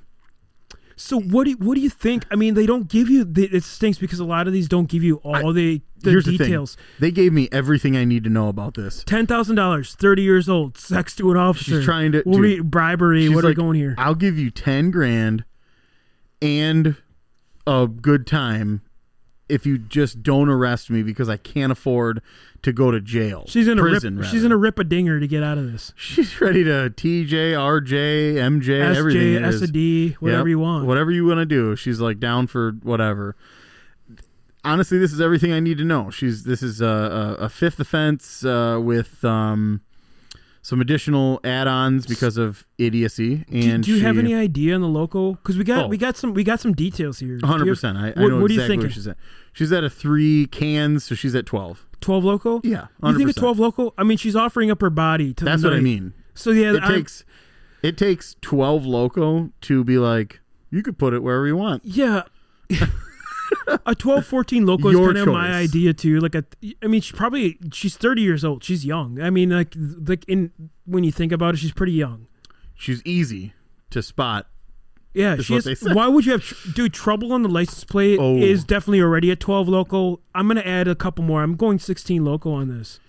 So 0.99 1.17
what 1.17 1.45
do 1.45 1.51
you, 1.51 1.57
what 1.57 1.75
do 1.75 1.81
you 1.81 1.89
think? 1.89 2.25
I 2.29 2.35
mean, 2.35 2.55
they 2.55 2.65
don't 2.65 2.89
give 2.89 3.09
you. 3.09 3.23
The, 3.23 3.45
it 3.45 3.63
stinks 3.63 3.97
because 3.97 4.19
a 4.19 4.25
lot 4.25 4.47
of 4.47 4.53
these 4.53 4.67
don't 4.67 4.89
give 4.89 5.01
you 5.01 5.15
all 5.23 5.53
the, 5.53 5.81
the 6.01 6.11
here's 6.11 6.25
details. 6.25 6.75
the 6.75 6.81
thing. 6.81 6.85
They 6.99 7.11
gave 7.11 7.31
me 7.31 7.47
everything 7.53 7.95
I 7.95 8.03
need 8.03 8.25
to 8.25 8.29
know 8.29 8.49
about 8.49 8.73
this. 8.73 9.05
Ten 9.05 9.25
thousand 9.25 9.55
dollars, 9.55 9.95
thirty 9.95 10.23
years 10.23 10.49
old, 10.49 10.77
sex 10.77 11.15
to 11.15 11.31
an 11.31 11.37
officer. 11.37 11.77
She's 11.77 11.85
trying 11.85 12.11
to- 12.11 12.23
what 12.23 12.41
are 12.41 12.47
you- 12.47 12.65
bribery. 12.65 13.29
What 13.29 13.45
are 13.45 13.47
we 13.47 13.51
like, 13.51 13.55
going 13.57 13.75
here? 13.75 13.95
I'll 13.97 14.13
give 14.13 14.37
you 14.37 14.51
ten 14.51 14.91
grand 14.91 15.45
and 16.41 16.97
a 17.65 17.87
good 17.87 18.27
time 18.27 18.81
if 19.49 19.65
you 19.65 19.77
just 19.77 20.23
don't 20.23 20.47
arrest 20.49 20.89
me 20.89 21.03
because 21.03 21.27
I 21.29 21.37
can't 21.37 21.71
afford 21.71 22.21
to 22.61 22.71
go 22.73 22.91
to 22.91 22.99
jail. 23.01 23.45
She's 23.47 23.67
gonna 23.67 23.81
prison. 23.81 24.15
rip. 24.15 24.21
rather. 24.23 24.31
She's 24.33 24.43
gonna 24.43 24.57
rip 24.57 24.79
a 24.79 24.83
dinger 24.83 25.19
to 25.19 25.27
get 25.27 25.43
out 25.43 25.57
of 25.57 25.71
this. 25.71 25.93
She's 25.95 26.39
ready 26.41 26.63
to 26.63 26.89
TJ, 26.95 27.53
RJ, 27.53 28.33
MJ, 28.35 28.95
everything. 28.95 29.43
SJ. 29.43 29.67
SD, 29.67 30.13
whatever 30.15 30.41
Yep. 30.41 30.47
you 30.49 30.59
want. 30.59 30.85
Whatever 30.85 31.11
you 31.11 31.25
want 31.25 31.39
to 31.39 31.45
do. 31.45 31.75
She's 31.75 31.99
like 31.99 32.19
down 32.19 32.47
for 32.47 32.71
whatever. 32.83 33.35
Honestly, 34.65 34.97
this 34.97 35.13
is 35.13 35.21
everything 35.21 35.53
I 35.53 35.61
need 35.61 35.77
to 35.77 35.85
know. 35.85 36.09
She's 36.09 36.43
this 36.43 36.61
is 36.61 36.81
a, 36.81 36.85
a, 37.39 37.45
a 37.45 37.49
fifth 37.49 37.79
offense 37.79 38.43
uh, 38.43 38.77
with 38.83 39.23
um, 39.23 39.79
some 40.61 40.81
additional 40.81 41.39
add-ons 41.43 42.05
because 42.05 42.37
of 42.37 42.65
idiocy. 42.77 43.37
Do, 43.49 43.57
And 43.69 43.83
do 43.83 43.93
you 43.95 44.01
have 44.05 44.17
any 44.17 44.33
idea 44.33 44.75
on 44.75 44.81
the 44.81 44.87
Loko? 44.87 45.37
Because 45.37 45.57
we 45.57 45.63
got 45.63 45.85
Oh. 45.85 45.87
we 45.87 45.97
got 45.97 46.17
some 46.17 46.33
we 46.33 46.43
got 46.43 46.59
some 46.59 46.73
details 46.73 47.19
here. 47.19 47.37
Do 47.37 47.45
have- 47.47 47.49
Hundred 47.59 47.65
percent. 47.67 47.97
I, 47.97 48.07
I 48.07 48.21
what- 48.21 48.29
know 48.29 48.39
what 48.41 48.47
do 48.49 48.53
you 48.53 48.59
exactly 48.59 48.67
think? 48.75 48.81
where 48.83 48.89
she's 48.91 49.07
at. 49.07 49.17
She's 49.53 49.71
at 49.71 49.83
a 49.83 49.89
three 49.89 50.45
cans, 50.47 51.03
so 51.03 51.15
she's 51.15 51.33
at 51.35 51.45
twelve. 51.45 51.85
Twelve 52.01 52.23
Loko. 52.23 52.61
Yeah, 52.63 52.87
You 53.03 53.17
think 53.17 53.29
a 53.29 53.33
twelve 53.33 53.57
Loko? 53.57 53.91
I 53.97 54.03
mean, 54.03 54.17
she's 54.17 54.35
offering 54.35 54.69
up 54.71 54.79
her 54.81 54.89
body 54.89 55.33
to. 55.33 55.43
the 55.43 55.49
That's 55.49 55.63
what 55.63 55.73
I 55.73 55.79
mean. 55.79 56.13
So 56.35 56.51
yeah, 56.51 56.73
It 56.75 56.83
I'm- 56.83 56.93
takes 56.93 57.23
it 57.81 57.97
takes 57.97 58.35
twelve 58.41 58.83
Loko 58.83 59.51
to 59.61 59.83
be 59.83 59.97
like 59.97 60.39
you 60.71 60.83
could 60.83 60.97
put 60.97 61.13
it 61.13 61.23
wherever 61.23 61.47
you 61.47 61.55
want. 61.57 61.83
Yeah. 61.85 62.23
a 63.85 63.95
12 63.95 64.25
14 64.25 64.65
Loko 64.65 64.91
is 64.91 64.97
kind 64.97 65.17
of 65.17 65.27
my 65.27 65.51
idea 65.53 65.93
too. 65.93 66.19
Like 66.19 66.35
a 66.35 66.43
i 66.83 66.87
mean 66.87 67.01
she's 67.01 67.15
probably 67.17 67.57
she's 67.71 67.97
30 67.97 68.21
years 68.21 68.43
old. 68.45 68.63
She's 68.63 68.85
young. 68.85 69.21
I 69.21 69.29
mean 69.29 69.49
like 69.49 69.73
like 69.77 70.25
in 70.27 70.51
when 70.85 71.03
you 71.03 71.11
think 71.11 71.31
about 71.31 71.53
it 71.55 71.57
she's 71.57 71.71
pretty 71.71 71.93
young. 71.93 72.27
She's 72.75 73.01
easy 73.05 73.53
to 73.91 74.01
spot. 74.01 74.47
yeah 75.13 75.37
she 75.37 75.55
is, 75.55 75.81
why 75.93 76.07
would 76.07 76.25
you 76.25 76.31
have 76.33 76.43
tr- 76.43 76.69
dude 76.73 76.93
trouble 76.93 77.33
on 77.33 77.41
the 77.43 77.49
license 77.49 77.83
plate 77.83 78.19
Oh. 78.21 78.37
is 78.37 78.63
definitely 78.63 79.01
already 79.01 79.31
at 79.31 79.39
12 79.39 79.67
Loko. 79.67 80.19
I'm 80.35 80.47
gonna 80.47 80.61
add 80.61 80.87
a 80.87 80.95
couple 80.95 81.23
more. 81.23 81.41
I'm 81.43 81.55
going 81.55 81.79
16 81.79 82.21
Loko 82.21 82.53
on 82.53 82.67
this. 82.67 82.99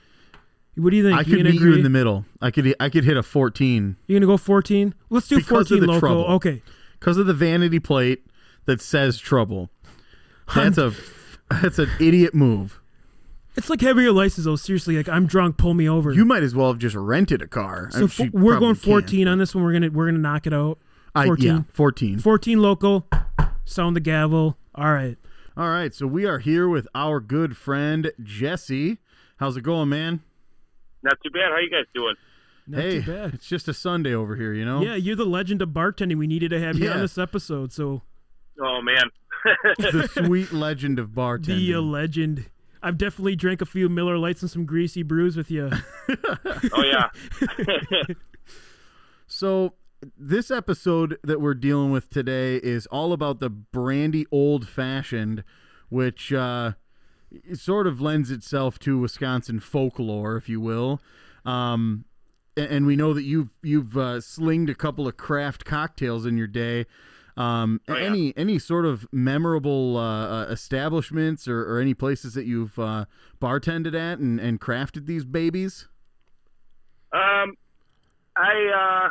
What 0.76 0.90
do 0.90 0.96
you 0.96 1.02
think? 1.02 1.16
I 1.18 1.20
you 1.22 1.36
could 1.36 1.44
meet 1.46 1.56
agree 1.56 1.70
you 1.72 1.76
in 1.78 1.82
the 1.82 1.90
middle. 1.90 2.24
I 2.40 2.50
could 2.50 2.74
I 2.80 2.88
could 2.88 3.04
hit 3.04 3.16
a 3.16 3.22
fourteen. 3.22 3.96
You're 4.06 4.18
gonna 4.20 4.30
go 4.32 4.36
14 4.38 4.94
let's 5.10 5.28
do 5.28 5.36
Because 5.36 5.70
of 5.70 5.78
14 5.78 5.80
the 5.80 5.92
Loko. 5.92 5.98
trouble. 6.00 6.24
okay. 6.36 6.62
Because 6.98 7.16
of 7.18 7.26
the 7.26 7.34
vanity 7.34 7.80
plate 7.80 8.24
that 8.66 8.80
says 8.80 9.18
trouble. 9.18 9.68
That's 10.54 10.78
a 10.78 10.92
that's 11.62 11.78
an 11.78 11.88
idiot 12.00 12.34
move. 12.34 12.80
it's 13.56 13.68
like 13.68 13.80
having 13.80 14.04
your 14.04 14.12
license 14.12 14.44
though 14.44 14.54
seriously 14.56 14.96
like 14.96 15.08
i'm 15.08 15.26
drunk 15.26 15.56
pull 15.56 15.74
me 15.74 15.88
over 15.88 16.12
You 16.12 16.24
might 16.24 16.42
as 16.44 16.54
well 16.54 16.68
have 16.68 16.78
just 16.78 16.94
rented 16.94 17.42
a 17.42 17.48
car. 17.48 17.88
so 17.90 18.06
She 18.06 18.28
fo- 18.28 18.30
we're 18.38 18.52
probably 18.52 18.58
going 18.66 18.74
can't. 18.76 18.84
14 18.84 19.28
on 19.28 19.38
this 19.38 19.54
one 19.54 19.64
we're 19.64 19.72
gonna 19.72 19.90
we're 19.90 20.06
gonna 20.06 20.18
knock 20.18 20.46
it 20.46 20.52
out 20.54 20.78
I, 21.14 21.26
14. 21.26 21.44
yeah, 21.46 21.62
fourteen. 21.72 22.18
14 22.20 22.58
Loko. 22.58 23.02
Sound 23.64 23.96
the 23.96 24.00
gavel. 24.00 24.56
All 24.76 24.92
right. 24.92 25.16
All 25.56 25.68
right, 25.68 25.92
so 25.92 26.06
we 26.06 26.24
are 26.24 26.38
here 26.38 26.68
with 26.68 26.86
our 26.94 27.18
good 27.18 27.56
friend 27.56 28.12
Jesse. 28.22 28.98
How's 29.38 29.56
it 29.56 29.62
going, 29.62 29.88
man? 29.88 30.20
Not 31.02 31.18
too 31.24 31.30
bad. 31.30 31.50
How 31.50 31.58
you 31.58 31.68
guys 31.68 31.84
doing? 31.92 32.14
Not 32.68 32.80
hey, 32.80 33.00
too 33.02 33.12
bad. 33.12 33.34
it's 33.34 33.46
just 33.48 33.66
a 33.66 33.74
Sunday 33.74 34.14
over 34.14 34.36
here, 34.36 34.52
you 34.52 34.64
know. 34.64 34.82
Yeah, 34.82 34.94
you're 34.94 35.16
the 35.16 35.24
legend 35.26 35.60
of 35.62 35.70
bartending. 35.70 36.16
We 36.16 36.28
needed 36.28 36.50
to 36.50 36.60
have 36.60 36.78
you 36.78 36.88
on 36.88 37.00
this 37.00 37.18
episode. 37.18 37.72
So 37.72 38.02
Oh 38.60 38.80
man. 38.82 39.04
the 39.78 40.08
sweet 40.12 40.52
legend 40.52 40.98
of 40.98 41.14
the 41.14 41.74
uh, 41.74 41.80
legend. 41.80 42.50
I've 42.82 42.98
definitely 42.98 43.36
drank 43.36 43.60
a 43.60 43.66
few 43.66 43.88
Miller 43.88 44.18
Lites 44.18 44.42
and 44.42 44.50
some 44.50 44.64
greasy 44.64 45.02
brews 45.02 45.36
with 45.36 45.50
you. 45.50 45.70
oh 46.72 46.82
yeah. 46.84 47.08
So 49.26 49.74
this 50.18 50.50
episode 50.50 51.18
that 51.22 51.40
we're 51.40 51.54
dealing 51.54 51.90
with 51.92 52.10
today 52.10 52.56
is 52.56 52.86
all 52.86 53.12
about 53.12 53.38
the 53.38 53.48
brandy 53.48 54.26
old 54.32 54.66
fashioned, 54.68 55.44
which 55.88 56.32
uh, 56.32 56.72
it 57.30 57.58
sort 57.60 57.86
of 57.86 58.00
lends 58.00 58.30
itself 58.30 58.78
to 58.80 58.98
Wisconsin 58.98 59.60
folklore, 59.60 60.36
if 60.36 60.48
you 60.48 60.60
will. 60.60 61.00
Um, 61.44 62.06
a- 62.56 62.72
and 62.72 62.86
we 62.86 62.96
know 62.96 63.14
that 63.14 63.22
you've 63.22 63.50
you've 63.62 63.96
uh, 63.96 64.20
slinged 64.20 64.68
a 64.70 64.74
couple 64.74 65.06
of 65.06 65.16
craft 65.16 65.64
cocktails 65.64 66.26
in 66.26 66.36
your 66.36 66.48
day. 66.48 66.86
Um, 67.36 67.80
Oh, 67.88 67.96
yeah. 67.96 68.04
any 68.06 68.34
any 68.36 68.58
sort 68.58 68.84
of 68.84 69.06
memorable 69.12 69.96
uh, 69.96 70.26
uh, 70.42 70.46
establishments 70.50 71.46
or, 71.48 71.62
or 71.72 71.78
any 71.80 71.94
places 71.94 72.34
that 72.34 72.44
you've 72.46 72.78
uh, 72.78 73.04
bartended 73.40 73.94
at 73.94 74.18
and, 74.18 74.38
and 74.40 74.60
crafted 74.60 75.06
these 75.06 75.24
babies? 75.24 75.88
um, 77.12 77.54
I 78.36 79.06
uh, 79.06 79.10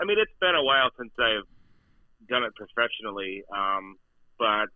I 0.00 0.04
mean, 0.04 0.18
it's 0.18 0.32
been 0.40 0.54
a 0.54 0.62
while 0.62 0.90
since 0.98 1.12
I've 1.18 1.44
done 2.28 2.42
it 2.44 2.52
professionally. 2.54 3.42
Um, 3.54 3.96
but 4.38 4.66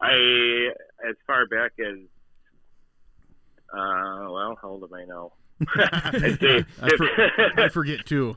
I, 0.00 0.68
as 1.08 1.14
far 1.26 1.46
back 1.46 1.72
as, 1.78 1.98
uh, 3.72 4.30
well, 4.30 4.58
how 4.60 4.68
old 4.70 4.84
am 4.84 4.94
I 4.94 5.04
now? 5.04 5.32
I, 6.82 6.96
for- 6.96 7.08
I 7.62 7.68
forget 7.68 8.04
too. 8.06 8.36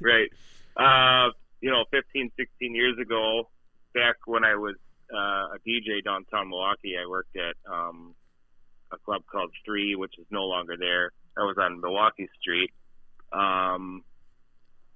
right. 0.00 0.30
Uh, 0.76 1.30
you 1.60 1.70
know, 1.70 1.84
15, 1.90 2.30
16 2.36 2.74
years 2.74 2.98
ago, 2.98 3.48
back 3.94 4.16
when 4.26 4.44
I 4.44 4.54
was 4.54 4.76
uh, 5.12 5.54
a 5.54 5.58
DJ 5.66 6.04
downtown 6.04 6.48
Milwaukee, 6.48 6.96
I 6.96 7.08
worked 7.08 7.36
at 7.36 7.56
um, 7.70 8.14
a 8.92 8.96
club 8.98 9.22
called 9.30 9.50
Three, 9.64 9.94
which 9.94 10.14
is 10.18 10.26
no 10.30 10.44
longer 10.44 10.76
there. 10.78 11.12
I 11.36 11.42
was 11.42 11.56
on 11.58 11.80
Milwaukee 11.80 12.28
Street, 12.40 12.70
um, 13.32 14.02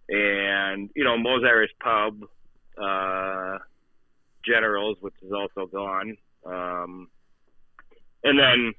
and 0.08 0.90
you 0.94 1.04
know 1.04 1.16
Moe's 1.16 1.42
Irish 1.44 1.70
Pub, 1.80 2.24
uh, 2.80 3.58
Generals, 4.44 4.98
which 5.00 5.14
is 5.22 5.32
also 5.32 5.66
gone, 5.66 6.16
um, 6.44 7.08
and 8.22 8.38
then 8.38 8.74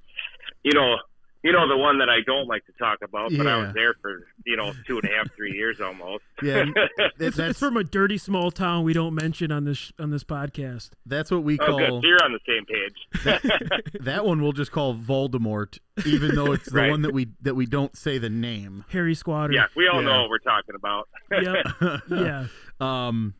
you 0.63 0.73
know 0.73 0.97
you 1.45 1.51
know 1.53 1.67
the 1.67 1.77
one 1.77 1.99
that 1.99 2.09
I 2.09 2.19
don't 2.25 2.47
like 2.47 2.65
to 2.65 2.71
talk 2.73 2.97
about, 3.01 3.31
but 3.37 3.47
I 3.47 3.57
was 3.57 3.73
there 3.73 3.93
for 4.01 4.27
you 4.45 4.57
know 4.57 4.73
two 4.85 4.99
and 4.99 5.09
a 5.09 5.15
half, 5.15 5.33
three 5.35 5.53
years 5.53 5.79
almost. 5.79 6.23
Yeah, 6.43 6.57
and 6.63 6.75
It's, 7.17 7.37
that's 7.37 7.51
it's 7.51 7.59
from 7.59 7.77
a 7.77 7.83
dirty 7.85 8.17
small 8.17 8.51
town 8.51 8.83
we 8.83 8.91
don't 8.91 9.13
mention 9.15 9.51
on 9.53 9.63
this 9.63 9.93
on 9.97 10.09
this 10.09 10.23
podcast. 10.25 10.89
that's 11.05 11.31
what 11.31 11.43
we 11.43 11.57
oh, 11.61 11.77
good. 11.77 11.87
call 11.89 12.01
So 12.01 12.07
you're 12.07 12.23
on 12.23 12.33
the 12.33 12.39
same 12.45 12.65
page. 12.65 13.93
that 14.01 14.25
one. 14.25 14.41
We'll 14.41 14.51
just 14.51 14.71
call 14.73 14.95
Voldemort, 14.95 15.79
even 16.05 16.35
though 16.35 16.51
it's 16.51 16.69
the 16.69 16.77
Right. 16.79 16.91
one 16.91 17.03
that 17.03 17.13
we 17.13 17.27
that 17.41 17.55
we 17.55 17.65
don't 17.65 17.95
say 17.95 18.17
the 18.17 18.29
name. 18.29 18.83
Harry 18.89 19.15
Squatter. 19.15 19.53
yeah, 19.53 19.67
we 19.77 19.87
all 19.87 20.01
Yeah. 20.01 20.07
know 20.09 20.21
what 20.23 20.29
we're 20.31 20.37
talking 20.39 20.75
about. 20.75 21.07
Yep. 21.31 22.01
yeah. 22.09 22.47
Um, 22.81 23.33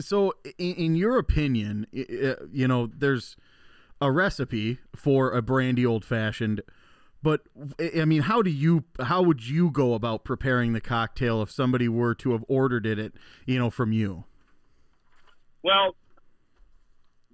so 0.00 0.32
in, 0.58 0.74
in 0.74 0.96
your 0.96 1.18
opinion, 1.18 1.86
i- 1.94 2.06
i- 2.10 2.36
you 2.50 2.66
know, 2.66 2.86
there's 2.86 3.36
a 4.00 4.10
recipe 4.10 4.78
for 4.96 5.30
a 5.30 5.40
brandy 5.42 5.86
old 5.86 6.04
fashioned, 6.04 6.60
but 7.22 7.42
I 7.78 8.04
mean, 8.04 8.22
how 8.22 8.42
do 8.42 8.50
you, 8.50 8.84
how 9.00 9.22
would 9.22 9.46
you 9.46 9.70
go 9.70 9.94
about 9.94 10.24
preparing 10.24 10.72
the 10.72 10.80
cocktail 10.80 11.40
if 11.42 11.50
somebody 11.50 11.88
were 11.88 12.14
to 12.16 12.32
have 12.32 12.44
ordered 12.48 12.86
it, 12.86 12.98
at, 12.98 13.12
you 13.46 13.58
know, 13.58 13.70
from 13.70 13.92
you? 13.92 14.24
Well, 15.62 15.94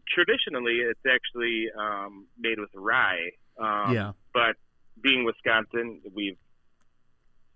traditionally, 0.06 0.80
it's 0.80 1.00
actually 1.08 1.68
um, 1.78 2.26
made 2.38 2.58
with 2.58 2.70
rye. 2.74 3.30
Um, 3.58 3.94
yeah, 3.94 4.12
But 4.34 4.56
being 5.00 5.24
Wisconsin, 5.24 6.00
we've 6.14 6.38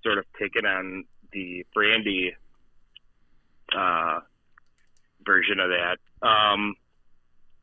sort 0.02 0.18
of 0.18 0.24
taken 0.40 0.66
on 0.66 1.04
the 1.32 1.64
brandy 1.74 2.34
uh, 3.76 4.20
version 5.24 5.60
of 5.60 5.70
that. 5.70 5.98
Um, 6.26 6.74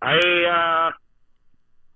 I 0.02 0.90
uh, 0.90 0.92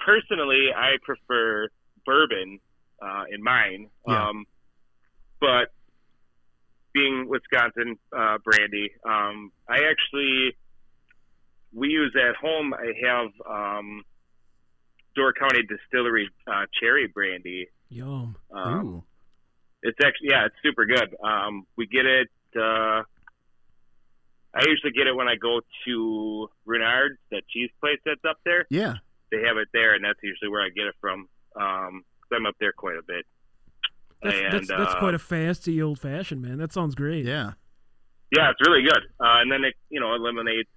personally, 0.04 0.68
I 0.76 0.98
prefer 1.02 1.70
bourbon 2.06 2.60
uh, 3.02 3.24
in 3.32 3.44
mine. 3.44 3.90
Yeah. 4.08 4.30
Um, 4.30 4.46
but 5.40 5.72
being 6.94 7.28
Wisconsin 7.28 7.98
uh, 8.16 8.38
brandy, 8.44 8.92
um, 9.06 9.52
I 9.68 9.84
actually 9.90 10.56
we 11.74 11.90
use 11.90 12.16
at 12.16 12.36
home. 12.36 12.74
I 12.74 12.94
have 13.08 13.32
um, 13.50 14.04
Door 15.16 15.34
County 15.34 15.62
Distillery 15.64 16.30
uh, 16.48 16.66
cherry 16.80 17.08
brandy. 17.08 17.68
Yum. 17.90 18.36
Um, 18.52 18.86
Ooh, 18.86 19.04
it's 19.82 19.98
actually 20.04 20.30
yeah, 20.30 20.46
it's 20.46 20.56
super 20.64 20.86
good. 20.86 21.16
Um, 21.24 21.66
we 21.76 21.88
get 21.88 22.06
it. 22.06 22.30
Uh, 22.56 23.02
I 24.56 24.66
usually 24.68 24.92
get 24.92 25.08
it 25.08 25.16
when 25.16 25.28
I 25.28 25.36
go 25.36 25.62
to 25.86 26.48
Renard's, 26.66 27.18
that 27.32 27.42
cheese 27.50 27.72
place 27.82 27.98
that's 28.06 28.24
up 28.30 28.38
there. 28.46 28.68
yeah, 28.70 28.94
They 29.32 29.42
have 29.48 29.58
it 29.58 29.70
there, 29.74 29.96
and 29.96 30.06
that's 30.06 30.20
usually 30.22 30.50
where 30.50 30.62
I 30.62 30.70
get 30.70 30.86
it 30.86 30.94
from. 31.02 31.28
Um, 31.56 32.04
'cause 32.22 32.32
I'm 32.36 32.46
up 32.46 32.56
there 32.60 32.72
quite 32.74 32.98
a 32.98 33.04
bit. 33.04 33.26
That's, 34.22 34.38
and 34.38 34.54
that's, 34.54 34.68
that's 34.70 34.94
uh, 34.96 35.00
quite 35.00 35.14
a 35.14 35.18
fasty 35.20 35.82
old 35.84 36.00
fashioned, 36.00 36.42
man. 36.42 36.58
That 36.58 36.72
sounds 36.72 36.96
great. 36.96 37.26
yeah, 37.26 37.54
Yeah, 38.32 38.50
it's 38.52 38.62
really 38.68 38.82
good. 38.84 39.04
Uh, 39.20 39.42
and 39.42 39.52
then 39.52 39.64
it, 39.66 39.74
you 39.90 40.00
know, 40.00 40.16
eliminates 40.16 40.70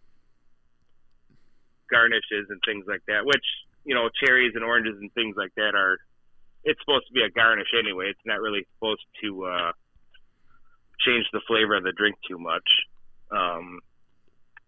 garnishes 1.90 2.46
and 2.50 2.60
things 2.66 2.84
like 2.88 3.02
that, 3.06 3.24
which, 3.24 3.44
you 3.84 3.94
know, 3.94 4.08
cherries 4.24 4.52
and 4.56 4.64
oranges 4.64 4.96
and 5.00 5.12
things 5.14 5.36
like 5.36 5.54
that 5.56 5.74
are, 5.74 5.98
it's 6.64 6.80
supposed 6.80 7.06
to 7.06 7.12
be 7.12 7.22
a 7.22 7.30
garnish 7.30 7.68
anyway. 7.78 8.08
It's 8.10 8.18
not 8.26 8.40
really 8.40 8.66
supposed 8.74 9.04
to, 9.22 9.44
uh, 9.44 9.72
change 11.06 11.26
the 11.32 11.40
flavor 11.46 11.76
of 11.76 11.84
the 11.84 11.92
drink 11.92 12.16
too 12.28 12.38
much. 12.38 12.68
Um, 13.30 13.80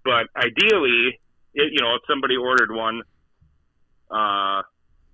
but 0.05 0.29
ideally, 0.37 1.19
it, 1.55 1.73
you 1.73 1.81
know, 1.81 1.97
if 1.97 2.03
somebody 2.07 2.37
ordered 2.37 2.71
one, 2.71 3.03
uh, 4.11 4.63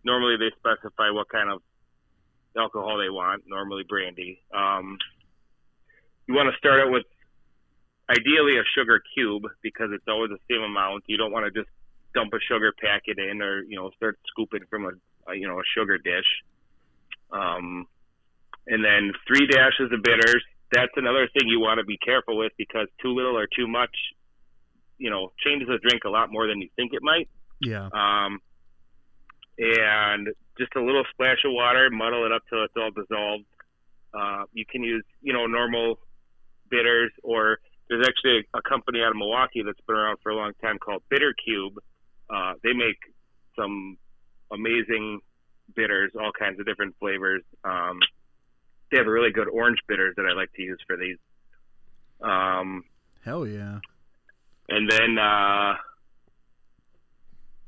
normally 0.05 0.37
they 0.37 0.51
specify 0.59 1.11
what 1.11 1.29
kind 1.29 1.51
of 1.51 1.63
alcohol 2.57 2.99
they 2.99 3.11
want, 3.11 3.43
normally 3.47 3.83
brandy. 3.89 4.41
Um, 4.55 4.99
you 6.27 6.35
want 6.35 6.51
to 6.53 6.57
start 6.59 6.81
it 6.87 6.91
with 6.91 7.05
ideally 8.09 8.59
a 8.59 8.65
sugar 8.77 9.03
cube 9.15 9.45
because 9.63 9.91
it's 9.93 10.05
always 10.09 10.31
the 10.31 10.39
same 10.51 10.63
amount. 10.63 11.05
You 11.07 11.17
don't 11.17 11.33
want 11.33 11.47
to 11.47 11.51
just 11.51 11.71
dump 12.15 12.33
a 12.33 12.41
sugar 12.49 12.73
packet 12.81 13.19
in 13.19 13.43
or 13.43 13.63
you 13.63 13.77
know 13.77 13.91
start 13.97 14.19
scooping 14.29 14.63
from 14.71 14.85
a, 14.87 15.31
a 15.31 15.37
you 15.37 15.49
know 15.49 15.59
a 15.59 15.65
sugar 15.77 15.99
dish. 15.99 16.29
Um, 17.31 17.87
and 18.67 18.85
then 18.85 19.13
three 19.27 19.47
dashes 19.47 19.93
of 19.93 20.03
bitters. 20.03 20.43
That's 20.73 20.93
another 20.97 21.29
thing 21.33 21.49
you 21.49 21.61
want 21.61 21.79
to 21.79 21.85
be 21.85 21.99
careful 21.99 22.37
with 22.39 22.53
because 22.57 22.89
too 23.03 23.15
little 23.15 23.37
or 23.37 23.47
too 23.47 23.69
much, 23.69 23.95
you 24.99 25.11
know, 25.11 25.33
changes 25.45 25.69
a 25.69 25.79
drink 25.79 26.05
a 26.05 26.09
lot 26.09 26.33
more 26.33 26.47
than 26.47 26.61
you 26.61 26.69
think 26.77 26.93
it 26.95 27.03
might. 27.03 27.29
yeah, 27.61 27.89
Um, 27.93 28.41
and 29.59 30.29
just 30.59 30.75
a 30.77 30.81
little 30.81 31.05
splash 31.11 31.39
of 31.45 31.53
water, 31.53 31.91
muddle 31.91 32.27
it 32.27 32.33
up 32.33 32.43
till 32.49 32.65
it's 32.65 32.75
all 32.77 32.91
dissolved. 32.91 33.45
Uh, 34.13 34.45
you 34.53 34.65
can 34.65 34.83
use, 34.83 35.05
you 35.23 35.33
know, 35.33 35.47
normal 35.47 35.99
bitters, 36.71 37.11
or 37.23 37.59
there's 37.89 38.07
actually 38.07 38.47
a, 38.55 38.59
a 38.59 38.63
company 38.63 39.01
out 39.03 39.11
of 39.11 39.17
Milwaukee 39.17 39.63
that's 39.65 39.81
been 39.87 39.97
around 39.97 40.19
for 40.23 40.31
a 40.31 40.37
long 40.37 40.53
time 40.63 40.79
called 40.79 41.03
Bitter 41.09 41.35
Cube. 41.45 41.79
Uh, 42.31 42.55
they 42.63 42.73
make 42.73 42.99
some 43.57 43.99
amazing 44.53 45.21
bitters, 45.75 46.13
all 46.19 46.33
kinds 46.39 46.61
of 46.61 46.67
different 46.67 46.95
flavors. 46.99 47.43
Um, 47.65 47.99
they 48.91 48.99
have 48.99 49.07
a 49.07 49.11
really 49.11 49.33
good 49.33 49.49
orange 49.49 49.79
bitters 49.89 50.15
that 50.17 50.27
I 50.27 50.35
like 50.35 50.53
to 50.55 50.63
use 50.63 50.79
for 50.87 50.97
these. 50.97 51.19
Um, 52.21 52.85
hell 53.25 53.47
yeah, 53.47 53.81
and 54.69 54.89
then 54.89 55.19
uh, 55.19 55.75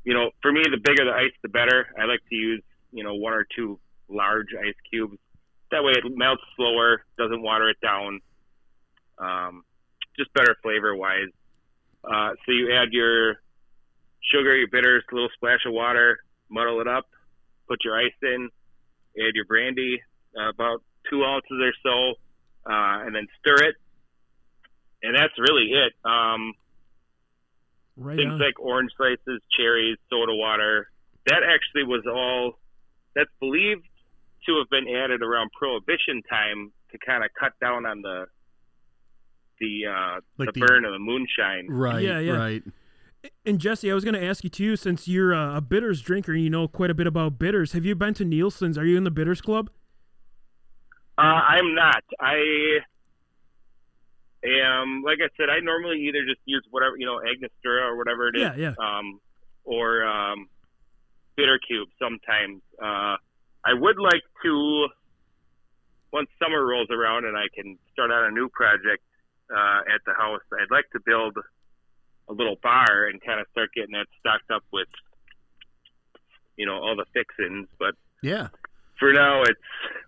you 0.07 0.13
know, 0.13 0.31
for 0.41 0.53
me, 0.53 0.61
the 0.63 0.77
bigger 0.77 1.03
the 1.03 1.11
ice, 1.11 1.33
the 1.43 1.49
better. 1.49 1.87
I 1.99 2.05
like 2.05 2.21
to 2.29 2.35
use 2.35 2.63
you 2.93 3.03
know 3.03 3.15
one 3.15 3.33
or 3.33 3.45
two 3.53 3.77
large 4.07 4.47
ice 4.57 4.73
cubes. 4.89 5.17
That 5.69 5.83
way, 5.83 5.91
it 5.91 6.03
melts 6.15 6.43
slower, 6.55 7.03
doesn't 7.17 7.41
water 7.41 7.67
it 7.67 7.75
down. 7.81 8.21
Um, 9.17 9.65
just 10.17 10.33
better 10.33 10.55
flavor 10.63 10.95
wise. 10.95 11.27
Uh, 12.05 12.31
so 12.45 12.53
you 12.53 12.73
add 12.73 12.93
your 12.93 13.41
sugar, 14.31 14.55
your 14.55 14.69
bitters, 14.71 15.03
a 15.11 15.13
little 15.13 15.29
splash 15.35 15.59
of 15.65 15.73
water, 15.73 16.19
muddle 16.49 16.79
it 16.79 16.87
up, 16.87 17.03
put 17.67 17.79
your 17.83 17.99
ice 17.99 18.15
in, 18.23 18.49
add 19.19 19.35
your 19.35 19.43
brandy, 19.43 20.01
uh, 20.39 20.47
about 20.47 20.83
two 21.09 21.25
ounces 21.25 21.59
or 21.59 21.73
so, 21.83 22.71
uh, 22.71 23.03
and 23.05 23.13
then 23.13 23.27
stir 23.41 23.67
it. 23.67 23.75
And 25.03 25.17
that's 25.17 25.33
really 25.37 25.73
it. 25.73 25.91
Um, 26.09 26.53
Right 27.97 28.15
things 28.15 28.33
on. 28.33 28.39
like 28.39 28.59
orange 28.59 28.91
slices, 28.95 29.41
cherries, 29.57 29.97
soda 30.09 30.33
water. 30.33 30.89
That 31.25 31.41
actually 31.43 31.83
was 31.83 32.03
all 32.07 32.59
that's 33.15 33.29
believed 33.39 33.83
to 34.45 34.57
have 34.59 34.69
been 34.69 34.87
added 34.93 35.21
around 35.23 35.49
Prohibition 35.57 36.21
time 36.29 36.71
to 36.91 36.97
kind 37.05 37.23
of 37.23 37.31
cut 37.39 37.53
down 37.59 37.85
on 37.85 38.01
the 38.01 38.25
the 39.59 39.87
uh, 39.87 40.19
Like 40.37 40.53
the 40.53 40.59
the- 40.59 40.65
burn 40.67 40.85
of 40.85 40.91
the 40.93 40.99
moonshine. 40.99 41.67
right, 41.69 42.03
Yeah, 42.03 42.19
yeah. 42.19 42.33
right, 42.37 42.63
And 43.45 43.57
Jesse, 43.59 43.89
I 43.91 43.95
was 43.95 44.03
going 44.03 44.13
to 44.13 44.23
ask 44.23 44.43
you 44.43 44.49
too, 44.51 44.75
since 44.75 45.07
you're 45.07 45.33
a, 45.33 45.55
a 45.57 45.61
bitters 45.61 46.01
drinker, 46.01 46.31
and 46.33 46.43
you 46.43 46.49
know 46.51 46.67
quite 46.67 46.91
a 46.91 46.93
bit 46.93 47.07
about 47.07 47.39
bitters. 47.39 47.71
Have 47.71 47.83
you 47.83 47.95
been 47.95 48.13
to 48.13 48.23
Nelsen's? 48.25 48.77
Are 48.77 48.85
you 48.85 48.95
in 48.97 49.03
the 49.03 49.11
bitters 49.11 49.41
club? 49.41 49.71
Uh, 51.17 51.21
I'm 51.23 51.73
not. 51.73 52.03
I 52.19 52.79
am 54.45 55.03
like 55.03 55.17
I 55.23 55.29
said. 55.37 55.49
I 55.49 55.59
normally 55.59 56.01
either 56.07 56.25
just 56.25 56.41
use 56.45 56.63
whatever 56.69 56.97
you 56.97 57.05
know, 57.05 57.19
Angostura 57.19 57.87
or 57.87 57.97
whatever 57.97 58.29
it 58.29 58.35
is. 58.35 58.57
Yeah, 58.57 58.73
yeah. 58.73 58.73
um, 58.77 59.19
or 59.63 60.05
um, 60.05 60.47
bitter 61.37 61.59
cube 61.65 61.87
sometimes. 61.99 62.61
Uh, 62.81 63.15
I 63.63 63.73
would 63.73 63.99
like 63.99 64.23
to, 64.43 64.87
once 66.11 66.29
summer 66.41 66.65
rolls 66.65 66.89
around 66.89 67.25
and 67.25 67.37
I 67.37 67.47
can 67.53 67.77
start 67.93 68.11
on 68.11 68.25
a 68.25 68.31
new 68.31 68.49
project 68.49 69.03
uh, 69.51 69.81
at 69.93 70.01
the 70.05 70.13
house, 70.13 70.41
I'd 70.53 70.71
like 70.71 70.89
to 70.91 70.99
build 71.05 71.37
a 72.29 72.33
little 72.33 72.57
bar 72.61 73.07
and 73.07 73.21
kind 73.21 73.39
of 73.39 73.47
start 73.51 73.69
getting 73.73 73.93
that 73.93 74.07
stocked 74.19 74.51
up 74.51 74.63
with, 74.73 74.87
you 76.57 76.65
know, 76.65 76.75
all 76.75 76.95
the 76.95 77.05
fixings. 77.13 77.67
But 77.79 77.95
yeah. 78.23 78.47
For 78.99 79.13
now, 79.13 79.41
it's 79.43 79.59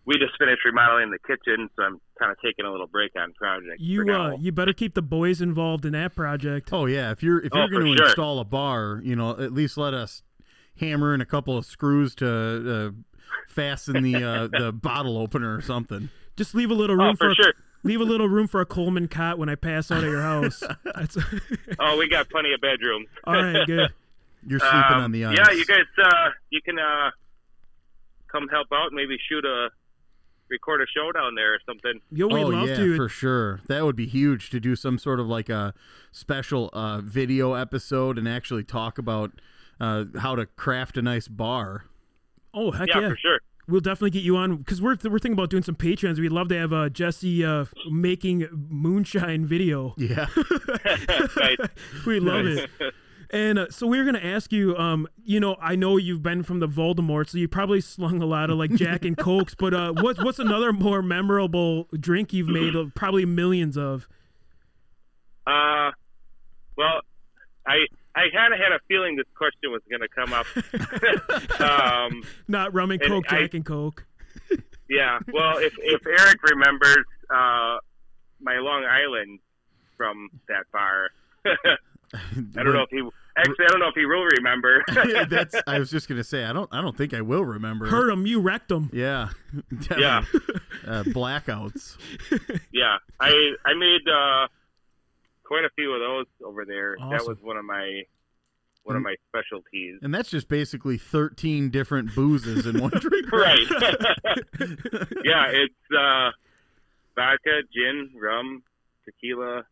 we 0.05 0.17
just 0.17 0.37
finished 0.39 0.65
remodeling 0.65 1.11
the 1.11 1.19
kitchen, 1.19 1.69
so 1.75 1.83
I'm 1.83 2.01
kind 2.17 2.31
of 2.31 2.37
taking 2.43 2.65
a 2.65 2.71
little 2.71 2.87
break 2.87 3.11
on 3.15 3.33
projects. 3.33 3.77
for 3.77 3.83
You 3.83 4.03
now. 4.05 4.33
uh, 4.33 4.37
you 4.39 4.51
better 4.51 4.73
keep 4.73 4.93
the 4.95 5.01
boys 5.01 5.41
involved 5.41 5.85
in 5.85 5.93
that 5.93 6.15
project. 6.15 6.69
Oh 6.71 6.85
yeah, 6.85 7.11
if 7.11 7.21
you're 7.23 7.39
if 7.39 7.51
Oh, 7.53 7.59
you're 7.59 7.69
going 7.69 7.85
to 7.91 7.97
sure. 7.97 8.05
install 8.07 8.39
a 8.39 8.45
bar, 8.45 9.01
you 9.03 9.15
know, 9.15 9.31
at 9.31 9.53
least 9.53 9.77
let 9.77 9.93
us 9.93 10.23
hammer 10.79 11.13
in 11.13 11.21
a 11.21 11.25
couple 11.25 11.57
of 11.57 11.65
screws 11.65 12.15
to 12.15 12.27
uh, 12.27 13.23
fasten 13.47 14.01
the 14.03 14.23
uh, 14.23 14.47
the 14.59 14.71
bottle 14.71 15.17
opener 15.17 15.55
or 15.55 15.61
something. 15.61 16.09
Just 16.35 16.55
leave 16.55 16.71
a 16.71 16.75
little 16.75 16.95
room 16.95 17.13
oh, 17.13 17.15
for 17.17 17.31
a, 17.31 17.35
sure. 17.35 17.53
leave 17.83 17.99
a 18.01 18.05
little 18.05 18.29
room 18.29 18.47
for 18.47 18.61
a 18.61 18.65
Coleman 18.65 19.07
cot 19.09 19.37
when 19.37 19.49
I 19.49 19.55
pass 19.55 19.91
out 19.91 20.03
of 20.03 20.09
your 20.09 20.21
house. 20.21 20.63
That's 20.95 21.17
Oh, 21.79 21.97
we 21.97 22.07
got 22.09 22.29
plenty 22.29 22.53
of 22.53 22.61
bedrooms. 22.61 23.07
all 23.25 23.33
right. 23.35 23.67
Good. 23.67 23.93
You're 24.47 24.59
sleeping 24.59 24.79
Um, 24.93 25.03
on 25.03 25.11
the 25.11 25.25
ice. 25.25 25.37
Yeah, 25.37 25.51
you 25.51 25.65
guys, 25.65 25.83
uh, 26.01 26.29
you 26.49 26.61
can 26.61 26.79
uh, 26.79 27.11
come 28.31 28.47
help 28.49 28.67
out. 28.73 28.91
Maybe 28.93 29.17
shoot 29.29 29.45
a 29.45 29.69
record 30.49 30.81
a 30.81 30.85
show 30.87 31.11
down 31.11 31.35
there 31.35 31.53
or 31.53 31.59
something. 31.65 32.01
Yo, 32.11 32.27
we'd 32.27 32.43
oh 32.43 32.47
love 32.47 32.69
yeah, 32.69 32.75
to. 32.77 32.95
for 32.95 33.07
sure. 33.09 33.61
That 33.67 33.83
would 33.83 33.95
be 33.95 34.07
huge 34.07 34.49
to 34.51 34.59
do 34.59 34.75
some 34.75 34.97
sort 34.97 35.19
of 35.19 35.27
like 35.27 35.49
a 35.49 35.73
special 36.11 36.69
uh, 36.73 37.01
video 37.01 37.53
episode 37.53 38.17
and 38.17 38.27
actually 38.27 38.63
talk 38.63 38.97
about 38.97 39.31
uh, 39.79 40.05
how 40.19 40.35
to 40.35 40.45
craft 40.45 40.97
a 40.97 41.01
nice 41.01 41.27
bar. 41.27 41.85
oh 42.53 42.71
heck 42.71 42.87
Yeah, 42.87 43.01
yeah! 43.01 43.09
for 43.09 43.17
sure. 43.17 43.39
We'll 43.67 43.81
definitely 43.81 44.09
get 44.09 44.23
you 44.23 44.35
on 44.35 44.57
because 44.57 44.81
we're 44.81 44.95
we're 45.03 45.19
thinking 45.19 45.33
about 45.33 45.51
doing 45.51 45.61
some 45.61 45.75
Patreons. 45.75 46.17
We'd 46.19 46.31
love 46.31 46.47
to 46.49 46.57
have 46.57 46.73
uh, 46.73 46.89
Jesse 46.89 47.45
uh, 47.45 47.65
making 47.91 48.47
moonshine 48.51 49.45
video. 49.45 49.93
Yeah, 49.95 50.25
Nice. 51.37 51.57
we 52.07 52.19
love 52.19 52.47
it. 52.47 52.69
And 53.31 53.59
uh, 53.59 53.69
so 53.69 53.85
we 53.85 53.97
were 53.99 54.03
going 54.03 54.15
to 54.15 54.25
ask 54.25 54.51
you, 54.51 54.75
um, 54.75 55.07
you 55.23 55.39
know, 55.39 55.55
I 55.61 55.75
know 55.75 55.97
you've 55.97 56.23
been 56.23 56.41
from 56.41 56.59
the 56.59 56.67
Voldemort, 56.67 57.29
so 57.29 57.37
you 57.37 57.47
probably 57.47 57.79
slung 57.79 58.21
a 58.23 58.25
lot 58.25 58.49
of 58.49 58.57
like 58.57 58.71
Jack 58.71 59.05
and 59.05 59.15
Cokes, 59.15 59.53
but 59.53 59.73
uh, 59.73 59.93
what's 60.01 60.23
what's 60.23 60.39
another 60.39 60.73
more 60.73 61.01
memorable 61.03 61.87
drink 61.99 62.33
you've 62.33 62.47
made? 62.47 62.75
Of 62.75 62.95
probably 62.95 63.25
millions 63.25 63.77
of. 63.77 64.07
Uh, 65.45 65.91
well, 66.75 67.01
I 67.67 67.85
I 68.15 68.29
kind 68.33 68.51
of 68.53 68.59
had 68.59 68.71
a 68.71 68.79
feeling 68.87 69.15
this 69.15 69.27
question 69.35 69.71
was 69.71 69.81
going 69.89 70.01
to 70.01 70.07
come 70.09 70.33
up. 70.33 71.59
um, 71.61 72.23
Not 72.47 72.73
rum 72.73 72.89
and 72.91 73.01
Coke, 73.01 73.25
I- 73.29 73.41
Jack 73.41 73.53
and 73.53 73.65
Coke. 73.65 74.05
yeah. 74.89 75.19
Well, 75.31 75.57
if 75.59 75.73
if 75.77 76.01
Eric 76.07 76.39
remembers 76.49 77.05
uh, 77.29 77.77
my 78.41 78.57
Long 78.57 78.85
Island 78.85 79.39
from 79.97 80.29
that 80.47 80.65
bar, 80.73 81.09
I 82.13 82.63
don't 82.63 82.73
know 82.73 82.81
if 82.81 82.89
he 82.89 83.01
actually 83.37 83.65
I 83.65 83.69
don't 83.69 83.79
know 83.79 83.87
if 83.87 83.95
he 83.95 84.05
will 84.05 84.23
remember. 84.23 84.83
That's. 85.29 85.55
I 85.67 85.79
was 85.79 85.89
just 85.89 86.07
gonna 86.07 86.23
say. 86.23 86.43
I 86.45 86.53
don't. 86.53 86.69
I 86.73 86.81
don't 86.81 86.97
think 86.97 87.13
I 87.13 87.21
will 87.21 87.45
remember. 87.45 87.85
Hurt 87.87 88.09
him, 88.09 88.25
you 88.25 88.41
wrecked 88.41 88.71
him. 88.71 88.89
Yeah. 88.93 89.29
Yeah. 89.97 90.23
uh, 90.85 91.03
blackouts. 91.03 91.97
yeah, 92.71 92.97
I 93.19 93.29
I 93.65 93.73
made 93.73 94.01
uh, 94.07 94.47
quite 95.43 95.65
a 95.65 95.69
few 95.75 95.91
of 95.93 95.99
those 95.99 96.25
over 96.45 96.65
there. 96.65 96.95
That 97.09 97.25
was 97.25 97.37
one 97.41 97.57
of 97.57 97.65
my 97.65 98.03
one 98.83 98.95
of 98.95 99.01
my 99.03 99.15
specialties. 99.27 99.99
And 100.01 100.13
that's 100.13 100.29
just 100.29 100.47
basically 100.47 100.97
13 100.97 101.69
different 101.69 102.15
boozes 102.15 102.65
in 102.65 102.79
one 102.79 102.91
drink. 102.91 103.31
Right. 103.31 103.65
yeah, 105.23 105.47
it's 105.51 105.75
uh, 105.95 106.31
vodka, 107.15 107.61
gin, 107.73 108.09
rum, 108.15 108.63
tequila, 109.05 109.63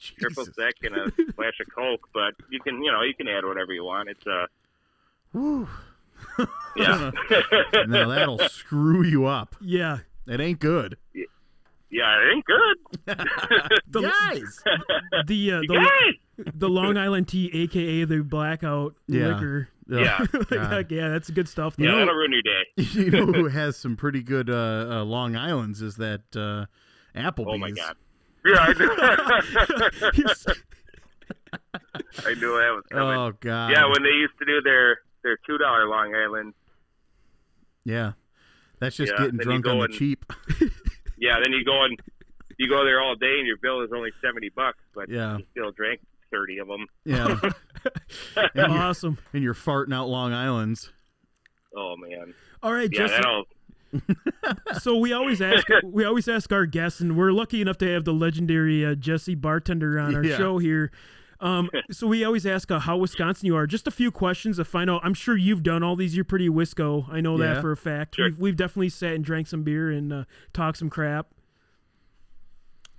triple 0.00 0.44
sec, 0.46 0.74
and 0.82 0.96
a 0.96 1.10
splash 1.32 1.60
of 1.60 1.72
Coke. 1.74 2.08
But 2.14 2.34
you 2.50 2.60
can, 2.60 2.82
you 2.82 2.90
know, 2.92 3.02
you 3.02 3.14
can 3.14 3.28
add 3.28 3.44
whatever 3.44 3.72
you 3.72 3.84
want. 3.84 4.08
It's 4.08 4.26
uh, 4.26 4.46
Whew. 5.32 5.68
yeah, 6.76 7.10
Now 7.86 8.08
that'll 8.08 8.38
screw 8.48 9.02
you 9.04 9.26
up. 9.26 9.56
Yeah. 9.60 9.98
It 10.26 10.40
ain't 10.40 10.60
good. 10.60 10.96
yeah, 11.90 12.18
it 12.20 12.34
ain't 12.34 12.44
good. 12.44 12.76
The, 13.88 14.02
Guys. 14.02 14.62
the, 15.26 15.52
uh, 15.52 15.60
the, 15.60 15.66
guys, 15.74 16.46
the 16.54 16.68
Long 16.68 16.96
Island 16.96 17.26
tea, 17.28 17.50
aka 17.52 18.04
the 18.04 18.18
blackout 18.22 18.94
Yeah. 19.08 19.28
liquor. 19.34 19.68
Yeah. 19.88 20.24
Like, 20.50 20.90
yeah, 20.92 21.08
that's 21.08 21.30
good 21.30 21.48
stuff. 21.48 21.74
yeah, 21.78 21.90
though. 21.90 21.98
that'll 21.98 22.14
ruin 22.14 22.32
your 22.32 22.42
day. 22.42 22.82
you 22.92 23.10
know 23.10 23.26
who 23.26 23.48
has 23.48 23.76
some 23.76 23.96
pretty 23.96 24.22
good 24.22 24.48
uh, 24.48 25.00
uh, 25.00 25.04
Long 25.04 25.34
Islands 25.36 25.82
is 25.82 25.96
that 25.96 26.20
uh, 26.36 26.66
Applebee's. 27.18 27.46
Oh 27.48 27.58
my 27.58 27.70
god. 27.72 27.96
Yeah, 28.44 28.58
I 28.58 28.72
knew. 28.72 28.90
I 32.26 32.34
knew 32.34 32.52
that 32.58 32.72
was 32.74 32.84
coming. 32.90 33.18
Oh 33.18 33.32
god. 33.40 33.70
yeah, 33.72 33.84
when 33.86 34.02
they 34.02 34.10
used 34.10 34.34
to 34.38 34.44
do 34.44 34.60
their 34.62 34.98
their 35.22 35.38
two 35.46 35.58
dollar 35.58 35.88
Long 35.88 36.14
Island. 36.14 36.54
Yeah. 37.84 38.12
That's 38.78 38.96
just 38.96 39.12
Yeah, 39.12 39.24
getting 39.26 39.38
drunk 39.38 39.66
on 39.66 39.72
go 39.74 39.78
the 39.78 39.84
and- 39.84 39.94
cheap. 39.94 40.24
Yeah, 41.22 41.34
then 41.42 41.52
you 41.52 41.62
go 41.66 41.84
and 41.84 41.98
you 42.56 42.66
go 42.66 42.82
there 42.82 42.98
all 43.02 43.14
day, 43.14 43.36
and 43.38 43.46
your 43.46 43.58
bill 43.58 43.82
is 43.82 43.90
only 43.94 44.10
seventy 44.24 44.48
bucks, 44.48 44.78
but 44.94 45.10
Yeah. 45.10 45.36
you 45.36 45.44
still 45.50 45.70
drank 45.70 46.00
thirty 46.30 46.56
of 46.58 46.66
them. 46.68 46.86
Yeah. 47.04 47.38
and, 48.54 48.72
awesome. 48.72 49.18
and 49.34 49.42
you're 49.42 49.52
farting 49.52 49.92
out 49.94 50.08
Long 50.08 50.32
Islands. 50.32 50.90
Oh 51.76 51.94
man, 51.98 52.32
All 52.62 52.72
right, 52.72 52.88
yeah, 52.90 53.00
Jesse. 53.00 53.14
that'll. 53.16 53.44
So 54.80 54.96
we 54.96 55.12
always 55.12 55.40
ask 55.42 55.66
we 55.84 56.04
always 56.04 56.28
ask 56.28 56.52
our 56.52 56.66
guests, 56.66 57.00
and 57.00 57.16
we're 57.16 57.32
lucky 57.32 57.60
enough 57.60 57.78
to 57.78 57.92
have 57.92 58.04
the 58.04 58.12
legendary 58.14 58.84
uh, 58.84 58.94
Jesse 58.94 59.34
Bartender 59.34 59.98
on 59.98 60.14
our 60.14 60.24
Yeah. 60.24 60.36
show 60.36 60.58
here. 60.58 60.90
Um, 61.40 61.70
so 61.90 62.06
we 62.06 62.22
always 62.24 62.44
ask 62.46 62.70
uh, 62.70 62.78
how 62.78 62.96
Wisconsin 62.98 63.46
you 63.46 63.56
are. 63.56 63.66
Just 63.66 63.86
a 63.86 63.90
few 63.90 64.10
questions 64.10 64.56
to 64.58 64.64
find 64.64 64.90
out. 64.90 65.00
I'm 65.02 65.14
sure 65.14 65.36
you've 65.36 65.62
done 65.62 65.82
all 65.82 65.96
these. 65.96 66.14
You're 66.14 66.24
pretty 66.24 66.48
Wisco. 66.48 67.06
I 67.10 67.20
know 67.20 67.38
Yeah. 67.38 67.54
that 67.54 67.60
for 67.62 67.72
a 67.72 67.76
fact. 67.76 68.16
Sure. 68.16 68.26
We've, 68.26 68.38
we've 68.38 68.56
definitely 68.56 68.90
sat 68.90 69.14
and 69.14 69.24
drank 69.24 69.46
some 69.46 69.62
beer 69.62 69.90
and 69.90 70.12
uh, 70.12 70.24
talked 70.52 70.76
some 70.78 70.90
crap. 70.90 71.28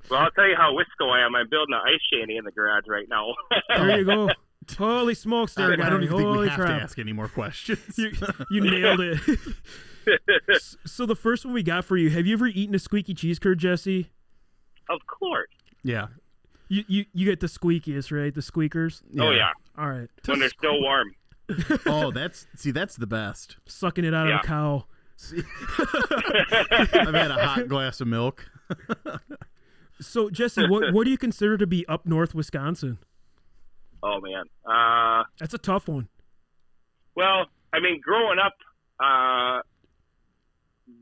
Well, 0.10 0.20
I'll 0.20 0.32
tell 0.32 0.48
you 0.48 0.56
how 0.58 0.74
Wisco 0.74 1.10
I 1.10 1.24
am. 1.26 1.36
I'm 1.36 1.48
building 1.50 1.74
an 1.76 1.82
ice 1.86 2.02
shanty 2.12 2.36
in 2.36 2.44
the 2.44 2.52
garage 2.52 2.86
right 2.88 3.08
now. 3.08 3.36
There 3.78 4.00
you 4.00 4.06
go. 4.06 4.30
Holy 4.78 5.14
smokes, 5.16 5.58
I, 5.58 5.62
there, 5.64 5.74
I 5.74 5.76
guy. 5.76 5.90
don't 5.90 6.04
even 6.04 6.18
think 6.18 6.38
we 6.38 6.48
have 6.48 6.60
crap. 6.60 6.78
to 6.80 6.84
ask 6.84 7.00
any 7.00 7.14
more 7.14 7.28
questions. 7.28 7.98
You, 7.98 8.12
you 8.52 8.62
nailed 8.62 9.00
it. 9.02 9.20
S- 10.50 10.78
so 10.86 11.06
the 11.06 11.16
first 11.16 11.46
one 11.46 11.54
we 11.54 11.64
got 11.64 11.86
for 11.86 11.98
you. 11.98 12.10
Have 12.10 12.26
you 12.28 12.34
ever 12.34 12.48
eaten 12.48 12.74
a 12.76 12.80
squeaky 12.80 13.14
cheese 13.14 13.40
curd, 13.40 13.60
Jesse? 13.60 14.10
of 14.90 15.00
course. 15.08 15.50
yeah. 15.84 16.08
You, 16.68 16.84
you 16.88 17.06
you 17.14 17.26
get 17.26 17.42
the 17.42 17.48
squeakiest, 17.48 18.18
right? 18.18 18.34
The 18.34 18.42
squeakers. 18.42 19.04
Oh 19.20 19.32
yeah, 19.32 19.50
All 19.78 19.90
right, 19.90 20.08
when 20.26 20.40
they're 20.40 20.48
still 20.50 20.82
warm. 20.82 21.14
Oh, 21.86 22.12
that's 22.12 22.48
see, 22.56 22.72
that's 22.72 22.96
the 22.96 23.08
best. 23.08 23.58
sucking 23.68 24.06
it 24.06 24.14
out 24.14 24.28
Yeah. 24.30 24.36
of 24.40 24.44
a 24.46 24.48
cow. 24.48 24.86
I've 25.92 27.14
had 27.14 27.32
a 27.32 27.46
hot 27.46 27.68
glass 27.68 28.00
of 28.02 28.08
milk. 28.08 28.50
So 30.00 30.30
Jesse, 30.30 30.68
what 30.68 30.94
what 30.94 31.04
do 31.06 31.12
you 31.12 31.18
consider 31.18 31.58
to 31.58 31.68
be 31.68 31.86
up 31.88 32.06
north 32.06 32.34
Wisconsin? 32.34 32.98
Oh 34.02 34.20
man. 34.22 34.46
Uh, 34.66 35.24
That's 35.40 35.54
a 35.54 35.58
tough 35.60 35.88
one. 35.88 36.08
well, 37.16 37.46
I 37.74 37.80
mean, 37.80 38.00
growing 38.02 38.40
up, 38.40 38.54
uh, 39.00 39.62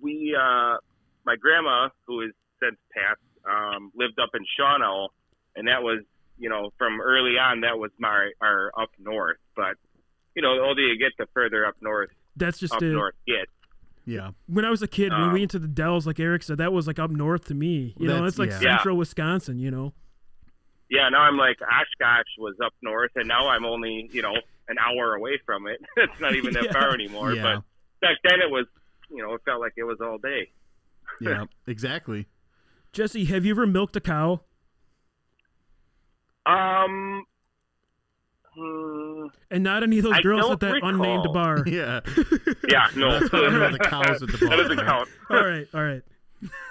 we, 0.01 0.35
uh, 0.39 0.77
my 1.25 1.35
grandma, 1.39 1.89
who 2.07 2.21
is 2.21 2.31
since 2.61 2.77
passed, 2.93 3.19
um, 3.49 3.91
lived 3.95 4.19
up 4.19 4.29
in 4.33 4.41
Shawano, 4.59 5.09
and 5.55 5.67
that 5.67 5.81
was, 5.83 6.03
you 6.37 6.49
know, 6.49 6.71
from 6.77 7.01
early 7.01 7.37
on, 7.37 7.61
that 7.61 7.77
was 7.79 7.91
my 7.99 8.31
our 8.41 8.71
up 8.79 8.89
north. 8.99 9.37
But 9.55 9.75
you 10.35 10.41
know, 10.41 10.55
the 10.55 10.61
older 10.61 10.81
you 10.81 10.97
get, 10.97 11.11
the 11.17 11.25
further 11.33 11.65
up 11.65 11.75
north, 11.81 12.09
That's 12.35 12.59
just 12.59 12.73
up 12.73 12.81
it. 12.81 12.93
north 12.93 13.15
gets. 13.27 13.51
Yeah. 14.05 14.31
When 14.47 14.65
I 14.65 14.69
was 14.69 14.81
a 14.81 14.87
kid, 14.87 15.11
when 15.11 15.21
Um, 15.21 15.33
we 15.33 15.39
went 15.41 15.51
to 15.51 15.59
the 15.59 15.67
Dells, 15.67 16.07
like 16.07 16.19
Eric 16.19 16.43
said, 16.43 16.57
that 16.57 16.71
was 16.73 16.87
like 16.87 16.97
up 16.99 17.11
north 17.11 17.45
to 17.45 17.53
me. 17.53 17.93
You 17.97 18.07
know, 18.07 18.25
it's 18.25 18.39
like 18.39 18.49
yeah. 18.49 18.59
central 18.59 18.97
Wisconsin. 18.97 19.59
You 19.59 19.69
know. 19.71 19.93
Yeah, 20.89 21.07
now 21.09 21.21
I'm 21.21 21.37
like 21.37 21.57
Oshkosh 21.61 22.25
was 22.39 22.55
up 22.63 22.73
north, 22.81 23.11
and 23.15 23.27
now 23.27 23.47
I'm 23.49 23.65
only 23.65 24.09
you 24.11 24.21
know 24.21 24.33
an 24.67 24.77
hour 24.79 25.13
away 25.15 25.39
from 25.45 25.67
it. 25.67 25.79
it's 25.97 26.19
not 26.19 26.35
even 26.35 26.53
that 26.53 26.63
Yeah. 26.65 26.71
far 26.71 26.93
anymore. 26.93 27.33
Yeah. 27.33 27.43
But 27.43 27.63
back 28.01 28.17
then 28.23 28.39
it 28.41 28.49
was, 28.49 28.65
you 29.09 29.21
know, 29.23 29.33
it 29.33 29.41
felt 29.45 29.59
like 29.61 29.73
it 29.77 29.83
was 29.83 29.97
all 30.01 30.17
day. 30.17 30.49
Yeah. 31.21 31.45
Exactly. 31.67 32.27
Jesse, 32.93 33.25
have 33.25 33.43
you 33.43 33.51
ever 33.51 33.65
milked 33.67 33.95
a 33.95 33.99
cow? 33.99 34.41
Um, 36.45 37.25
hmm, 38.55 39.25
And 39.51 39.63
not 39.63 39.83
any 39.83 39.97
of 39.97 40.03
those 40.05 40.13
I 40.13 40.21
girls 40.21 40.49
at 40.51 40.59
that 40.61 40.73
recall. 40.73 40.89
unnamed 40.89 41.27
bar. 41.33 41.63
Yeah. 41.67 41.99
yeah, 42.69 42.87
no, 42.95 43.19
That's 43.19 43.29
the 43.31 43.79
cows 43.81 44.21
at 44.23 44.29
the 44.29 44.37
bar. 44.37 44.49
that 44.49 44.55
doesn't 44.63 44.77
count. 44.85 45.09
all 45.29 45.45
right, 45.45 45.67
all 45.73 45.83
right. 45.83 46.01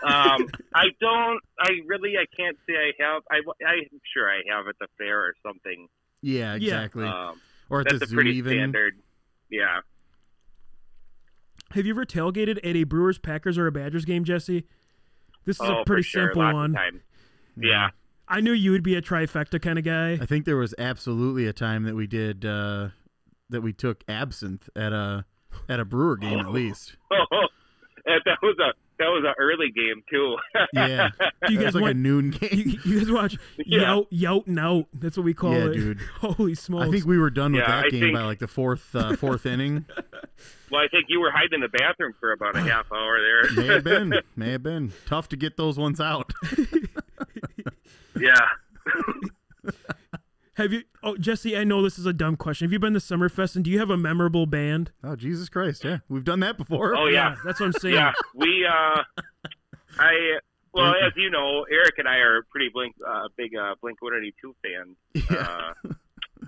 Um, 0.03 0.49
I 0.74 0.86
don't. 0.99 1.41
I 1.61 1.70
really, 1.86 2.14
I 2.16 2.24
can't 2.34 2.57
say 2.66 2.72
I 2.74 2.93
have. 3.03 3.22
I, 3.30 3.36
I'm 3.66 4.01
sure 4.14 4.26
I 4.30 4.41
have 4.51 4.66
at 4.66 4.76
the 4.80 4.86
fair 4.97 5.20
or 5.20 5.34
something. 5.47 5.89
Yeah, 6.22 6.55
exactly. 6.55 7.05
Um, 7.05 7.39
or 7.68 7.80
at 7.80 7.86
that's 7.89 7.99
the 7.99 8.05
a 8.07 8.09
zoo 8.09 8.14
pretty 8.16 8.36
even. 8.36 8.53
standard. 8.53 8.95
Yeah. 9.51 9.80
Have 11.72 11.86
you 11.86 11.92
ever 11.92 12.04
tailgated 12.04 12.58
at 12.58 12.76
a 12.76 12.84
Brewers, 12.84 13.18
Packers, 13.18 13.58
or 13.58 13.66
a 13.66 13.72
Badgers 13.72 14.04
game, 14.04 14.24
Jesse? 14.24 14.64
This 15.44 15.56
is 15.56 15.68
oh, 15.68 15.80
a 15.80 15.84
pretty 15.84 16.02
for 16.02 16.08
sure. 16.08 16.26
simple 16.28 16.42
Lots 16.42 16.54
one. 16.54 16.70
Of 16.70 16.76
times. 16.76 17.00
Yeah. 17.56 17.90
I 18.28 18.40
knew 18.40 18.52
you 18.52 18.72
would 18.72 18.82
be 18.82 18.94
a 18.94 19.02
trifecta 19.02 19.60
kind 19.60 19.78
of 19.78 19.84
guy. 19.84 20.12
I 20.12 20.26
think 20.26 20.44
there 20.44 20.56
was 20.56 20.74
absolutely 20.78 21.46
a 21.46 21.52
time 21.52 21.84
that 21.84 21.94
we 21.94 22.06
did 22.06 22.44
uh, 22.44 22.88
that 23.48 23.62
we 23.62 23.72
took 23.72 24.04
absinthe 24.08 24.68
at 24.76 24.92
a 24.92 25.24
at 25.68 25.80
a 25.80 25.84
brewer 25.84 26.16
game 26.16 26.38
at 26.38 26.52
least. 26.52 26.96
And 28.06 28.22
that 28.24 28.38
was 28.42 28.56
a 28.58 28.72
that 28.99 29.07
was 29.07 29.24
an 29.26 29.34
early 29.38 29.70
game 29.74 30.03
too. 30.11 30.36
Yeah. 30.72 31.09
Do 31.46 31.53
you 31.53 31.59
guys 31.61 31.74
was 31.74 31.82
like 31.82 31.92
a 31.92 31.94
noon 31.94 32.30
game. 32.30 32.51
You, 32.53 32.78
you 32.84 32.99
guys 33.01 33.11
watch 33.11 33.36
Yeah. 33.59 33.80
Yout 33.80 34.07
Yout 34.12 34.46
and 34.46 34.59
Out? 34.59 34.86
That's 34.92 35.16
what 35.16 35.24
we 35.24 35.34
call 35.34 35.53
Yeah, 35.53 35.66
it. 35.68 35.72
dude. 35.74 36.01
Holy 36.20 36.55
smokes! 36.55 36.88
I 36.88 36.90
think 36.90 37.07
we 37.07 37.18
were 37.18 37.30
done 37.30 37.53
with 37.53 37.62
Yeah, 37.62 37.68
that 37.68 37.84
I 37.86 37.90
game 37.90 38.01
think- 38.01 38.14
by 38.14 38.22
like 38.22 38.38
the 38.38 38.49
fourth 38.49 38.94
uh, 38.94 39.16
fourth 39.16 39.46
inning. 39.46 39.84
well, 40.70 40.80
I 40.82 40.88
think 40.88 41.07
you 41.09 41.20
were 41.20 41.30
hiding 41.30 41.55
in 41.55 41.61
the 41.61 41.68
bathroom 41.68 42.14
for 42.20 42.32
about 42.32 42.57
a 42.57 42.61
half 42.61 42.90
hour 42.92 43.18
there. 43.20 43.53
May 43.64 43.72
have 43.74 43.84
been. 43.84 44.14
May 44.36 44.53
have 44.53 44.62
been. 44.62 44.92
Tough 45.07 45.28
to 45.30 45.36
get 45.36 45.57
those 45.57 45.78
ones 45.78 46.01
out. 46.01 46.32
yeah. 48.20 48.34
Have 50.59 50.72
you? 50.72 50.82
Oh, 51.04 51.16
Jesse, 51.16 51.56
I 51.56 51.62
know 51.62 51.82
this 51.82 52.00
is 52.00 52.06
a 52.06 52.12
dumb 52.12 52.36
question. 52.36 52.66
Have 52.66 52.72
you 52.72 52.80
been 52.80 52.92
to 52.94 52.98
Summerfest 52.98 53.54
and 53.54 53.64
do 53.64 53.70
you 53.70 53.78
have 53.78 53.90
a 53.90 53.96
memorable 53.96 54.44
band? 54.44 54.90
Oh 55.04 55.14
Jesus 55.14 55.48
Christ! 55.48 55.84
Yeah, 55.84 55.98
we've 56.09 56.24
done 56.24 56.40
that 56.40 56.59
before. 56.59 56.96
Oh 56.96 57.06
yeah, 57.06 57.36
that's 57.44 57.61
what 57.61 57.66
I'm 57.66 57.72
saying. 57.74 57.94
yeah. 57.94 58.12
We, 58.34 58.66
uh, 58.66 59.02
I, 60.00 60.38
well, 60.74 60.94
as 60.96 61.12
you 61.14 61.30
know, 61.30 61.64
Eric 61.70 61.94
and 61.98 62.09
I 62.09 62.16
are 62.16 62.42
pretty 62.50 62.70
blink, 62.74 62.96
uh, 63.06 63.28
big 63.36 63.54
uh, 63.54 63.76
Blink 63.80 64.02
One 64.02 64.14
Eighty 64.18 64.34
Two 64.40 64.52
fans. 64.62 64.96
Yeah. 65.30 65.72
Uh, 65.86 65.94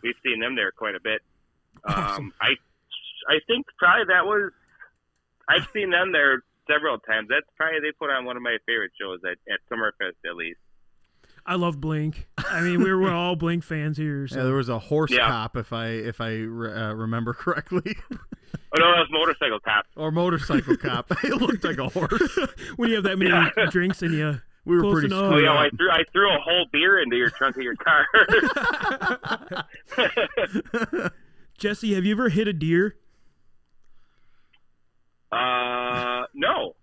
we've 0.03 0.17
seen 0.25 0.41
them 0.41 0.57
there 0.57 0.73
quite 0.73 0.97
a 0.97 1.01
bit. 1.01 1.23
Um, 1.85 1.95
Awesome. 1.95 2.35
I, 2.41 2.57
I 3.29 3.39
think 3.47 3.67
probably 3.79 4.07
that 4.09 4.27
was. 4.27 4.51
I've 5.49 5.69
seen 5.73 5.91
them 5.91 6.11
there 6.11 6.43
several 6.69 6.99
times. 6.99 7.29
That's 7.31 7.47
probably 7.57 7.79
they 7.79 7.93
put 7.97 8.11
on 8.11 8.25
one 8.25 8.37
of 8.37 8.43
my 8.43 8.57
favorite 8.67 8.91
shows 9.01 9.21
at, 9.25 9.39
at 9.53 9.61
Summerfest 9.71 10.19
at 10.29 10.35
least. 10.35 10.59
I 11.47 11.55
love 11.57 11.81
Blink. 11.81 12.29
I 12.39 12.61
mean, 12.61 12.83
we're, 12.83 13.01
we're 13.01 13.13
all 13.13 13.35
Blink 13.37 13.65
fans 13.65 13.97
here. 13.97 14.27
Yeah, 14.31 14.45
there 14.45 14.55
was 14.55 14.69
a 14.69 14.79
horse 14.79 15.11
Yeah. 15.11 15.27
cop, 15.29 15.57
if 15.57 15.73
I 15.73 15.87
if 15.89 16.21
I 16.21 16.33
re- 16.35 16.73
uh, 16.73 16.93
remember 16.95 17.33
correctly, 17.35 17.97
Oh 18.13 18.79
no, 18.79 18.93
that 18.93 18.99
was 19.01 19.09
motorcycle 19.11 19.59
cop. 19.61 19.87
or 19.97 20.11
motorcycle 20.13 20.77
cop. 20.77 21.11
it 21.25 21.35
looked 21.41 21.65
like 21.65 21.79
a 21.79 21.89
horse. 21.89 22.39
when 22.77 22.89
you 22.91 22.97
have 22.97 23.05
that 23.05 23.19
many 23.19 23.31
Yeah. 23.31 23.51
drinks 23.71 24.03
in 24.03 24.13
you. 24.13 24.41
We 24.67 24.77
were 24.77 24.83
Close 24.83 24.93
pretty 25.01 25.07
enough. 25.15 25.23
Oh 25.25 25.29
screwed 25.31 25.45
yeah, 25.45 25.55
I 25.55 25.71
threw 25.71 25.91
I 25.91 26.05
threw 26.13 26.31
a 26.35 26.39
whole 26.39 26.67
beer 26.71 27.01
into 27.01 27.17
your 27.17 27.31
trunk 27.31 27.57
of 27.57 27.63
your 27.63 27.77
car. 27.77 28.07
Jesse, 31.59 31.95
have 31.95 32.05
you 32.05 32.13
ever 32.13 32.29
hit 32.29 32.47
a 32.49 32.53
deer? 32.53 32.97
uh, 35.33 36.25
no. 36.35 36.75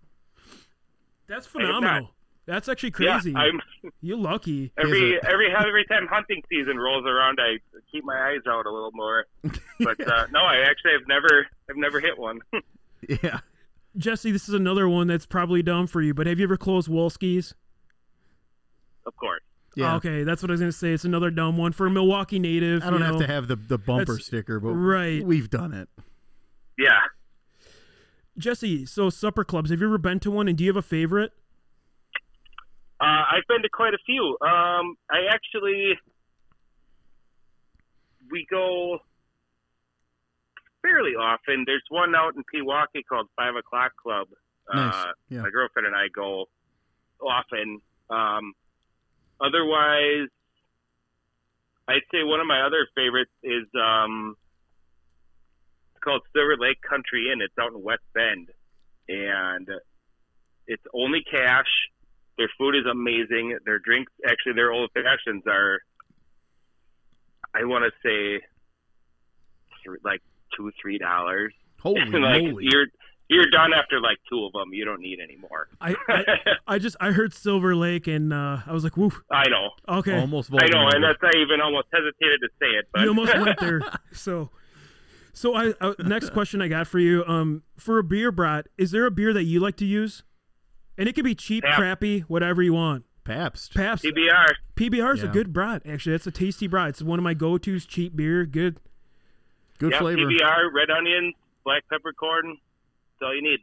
That's 1.28 1.46
phenomenal. 1.46 2.10
That's 2.48 2.66
actually 2.66 2.94
Yeah, 2.98 3.20
crazy. 3.20 3.36
I'm 3.36 3.60
You're 4.00 4.16
lucky. 4.16 4.72
every 4.78 5.20
every 5.22 5.54
every 5.54 5.84
time 5.84 6.06
hunting 6.06 6.42
season 6.48 6.78
rolls 6.78 7.04
around, 7.04 7.38
I 7.40 7.58
keep 7.92 8.04
my 8.04 8.16
eyes 8.30 8.40
out 8.48 8.64
a 8.64 8.70
little 8.72 8.90
more. 8.94 9.26
But 9.78 10.00
uh, 10.00 10.26
no, 10.32 10.40
I 10.40 10.60
actually 10.68 10.92
have 10.92 11.06
never 11.06 11.46
I've 11.68 11.76
never 11.76 12.00
hit 12.00 12.18
one. 12.18 12.40
yeah. 13.22 13.40
Jesse, 13.98 14.30
this 14.32 14.48
is 14.48 14.54
another 14.54 14.88
one 14.88 15.06
that's 15.08 15.26
probably 15.26 15.62
dumb 15.62 15.86
for 15.86 16.00
you, 16.00 16.14
but 16.14 16.26
have 16.26 16.38
you 16.38 16.44
ever 16.44 16.56
closed 16.56 16.88
Wolski's? 16.88 17.54
of 19.06 19.14
course. 19.16 19.42
Yeah. 19.76 19.96
Okay, 19.96 20.22
that's 20.24 20.42
what 20.42 20.50
I 20.50 20.52
was 20.52 20.60
going 20.60 20.72
to 20.72 20.76
say. 20.76 20.92
It's 20.92 21.04
another 21.04 21.30
dumb 21.30 21.56
one 21.58 21.72
for 21.72 21.86
a 21.86 21.90
Milwaukee 21.90 22.38
native. 22.38 22.82
I 22.82 22.90
don't 22.90 22.98
you 23.00 23.04
have 23.04 23.14
know. 23.14 23.20
to 23.20 23.26
have 23.26 23.48
the, 23.48 23.56
the 23.56 23.78
bumper 23.78 24.04
That's- 24.12 24.26
sticker, 24.26 24.58
but 24.58 24.70
right. 24.72 25.22
we've 25.24 25.48
done 25.50 25.72
it. 25.72 25.88
Yeah. 26.78 26.98
Jesse, 28.36 28.86
so 28.86 29.10
supper 29.10 29.44
clubs, 29.44 29.70
have 29.70 29.80
you 29.80 29.86
ever 29.86 29.98
been 29.98 30.18
to 30.20 30.30
one 30.30 30.48
and 30.48 30.56
do 30.58 30.64
you 30.64 30.70
have 30.70 30.76
a 30.76 30.82
favorite? 30.82 31.32
Uh, 33.00 33.22
I've 33.32 33.46
been 33.48 33.62
to 33.62 33.68
quite 33.68 33.94
a 33.94 33.98
few. 34.04 34.36
Um, 34.42 34.96
I 35.10 35.26
actually 35.30 35.98
we 38.30 38.46
go 38.50 38.98
fairly 40.82 41.12
often. 41.12 41.64
There's 41.66 41.82
one 41.88 42.14
out 42.14 42.34
in 42.34 42.42
Pewaukee 42.42 43.02
called 43.08 43.28
Five 43.36 43.54
O'clock 43.56 43.92
Club. 44.02 44.28
Nice. 44.72 44.94
Uh, 44.94 45.12
Yeah. 45.28 45.40
My 45.42 45.50
girlfriend 45.50 45.86
and 45.86 45.96
I 45.96 46.08
go 46.14 46.46
often. 47.20 47.80
Um, 48.10 48.52
otherwise, 49.40 50.28
I'd 51.86 52.02
say 52.12 52.22
one 52.22 52.40
of 52.40 52.46
my 52.46 52.62
other 52.62 52.86
favorites 52.94 53.30
is 53.42 53.64
um, 53.80 54.36
it's 55.94 56.02
called 56.04 56.22
Silver 56.34 56.56
Lake 56.58 56.80
Country 56.82 57.30
Inn. 57.32 57.40
It's 57.40 57.54
out 57.58 57.72
in 57.72 57.82
West 57.82 58.02
Bend, 58.12 58.48
and 59.08 59.68
it's 60.66 60.82
only 60.92 61.22
cash. 61.30 61.66
Their 62.38 62.50
food 62.56 62.76
is 62.76 62.86
amazing. 62.90 63.58
Their 63.66 63.78
drinks, 63.80 64.12
actually, 64.26 64.54
their 64.54 64.72
old 64.72 64.90
fashions 64.94 65.42
are, 65.46 65.80
I 67.54 67.64
want 67.64 67.84
to 67.84 67.90
say, 68.02 68.40
th- 69.84 69.98
like 70.04 70.22
two, 70.56 70.70
three 70.80 70.98
dollars. 70.98 71.52
Holy 71.80 72.00
like 72.06 72.42
moly! 72.42 72.64
you're 72.70 72.86
you're 73.28 73.50
done 73.50 73.72
after 73.74 74.00
like 74.00 74.18
two 74.30 74.44
of 74.44 74.52
them. 74.52 74.72
You 74.72 74.84
don't 74.84 75.00
need 75.00 75.18
any 75.22 75.36
more. 75.36 75.68
I, 75.80 75.94
I, 76.08 76.24
I 76.66 76.78
just 76.78 76.96
I 77.00 77.10
heard 77.12 77.34
Silver 77.34 77.74
Lake 77.76 78.06
and 78.06 78.32
uh, 78.32 78.58
I 78.66 78.72
was 78.72 78.84
like, 78.84 78.96
woof. 78.96 79.20
I 79.30 79.48
know, 79.48 79.70
Okay, 79.98 80.18
Almost. 80.18 80.50
I 80.52 80.66
know, 80.68 80.86
and 80.86 81.04
Voldemort. 81.04 81.14
that's 81.20 81.34
I 81.34 81.38
even 81.38 81.60
almost 81.60 81.88
hesitated 81.92 82.40
to 82.40 82.48
say 82.60 82.68
it, 82.68 82.86
but 82.92 83.02
you 83.02 83.08
almost 83.08 83.36
went 83.36 83.58
there. 83.60 83.82
So, 84.12 84.50
so 85.32 85.54
I 85.54 85.74
uh, 85.80 85.94
next 85.98 86.30
question 86.32 86.62
I 86.62 86.68
got 86.68 86.86
for 86.86 86.98
you. 86.98 87.24
Um, 87.26 87.62
for 87.76 87.98
a 87.98 88.02
beer 88.04 88.32
brat, 88.32 88.68
is 88.78 88.90
there 88.92 89.06
a 89.06 89.10
beer 89.10 89.32
that 89.32 89.44
you 89.44 89.60
like 89.60 89.76
to 89.76 89.84
use? 89.84 90.22
And 90.98 91.08
it 91.08 91.14
could 91.14 91.24
be 91.24 91.34
cheap, 91.34 91.62
Pabst. 91.64 91.78
crappy, 91.78 92.20
whatever 92.22 92.62
you 92.62 92.74
want. 92.74 93.04
Pabst. 93.24 93.74
Pabst, 93.74 94.04
PBR. 94.04 94.52
PBR 94.74 95.14
is 95.14 95.22
a 95.22 95.28
good 95.28 95.52
brat. 95.52 95.82
Actually, 95.86 96.12
that's 96.12 96.26
a 96.26 96.30
tasty 96.30 96.66
brat. 96.66 96.88
It's 96.90 97.02
one 97.02 97.18
of 97.18 97.22
my 97.22 97.34
go-to's. 97.34 97.86
Cheap 97.86 98.16
beer, 98.16 98.44
good. 98.44 98.78
Good 99.78 99.92
Yeah, 99.92 99.98
flavor. 100.00 100.22
PBR, 100.22 100.72
red 100.74 100.90
onion, 100.90 101.34
black 101.64 101.84
peppercorn. 101.88 102.48
That's 103.20 103.28
all 103.28 103.34
you 103.34 103.42
need. 103.42 103.60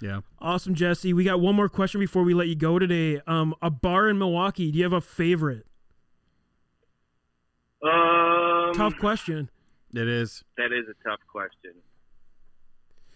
Yeah. 0.00 0.20
Awesome, 0.38 0.74
Jesse. 0.74 1.12
We 1.12 1.24
got 1.24 1.40
one 1.40 1.54
more 1.54 1.68
question 1.68 2.00
before 2.00 2.22
we 2.22 2.32
let 2.32 2.48
you 2.48 2.54
go 2.56 2.78
today. 2.78 3.20
Um, 3.26 3.54
a 3.60 3.68
bar 3.68 4.08
in 4.08 4.16
Milwaukee. 4.18 4.70
Do 4.70 4.78
you 4.78 4.84
have 4.84 4.94
a 4.94 5.00
favorite? 5.02 5.66
Um, 7.82 8.72
Tough 8.74 8.96
question. 8.98 9.50
It 9.92 10.06
is. 10.08 10.44
That 10.56 10.72
is 10.72 10.86
a 10.88 11.08
tough 11.08 11.20
question. 11.30 11.72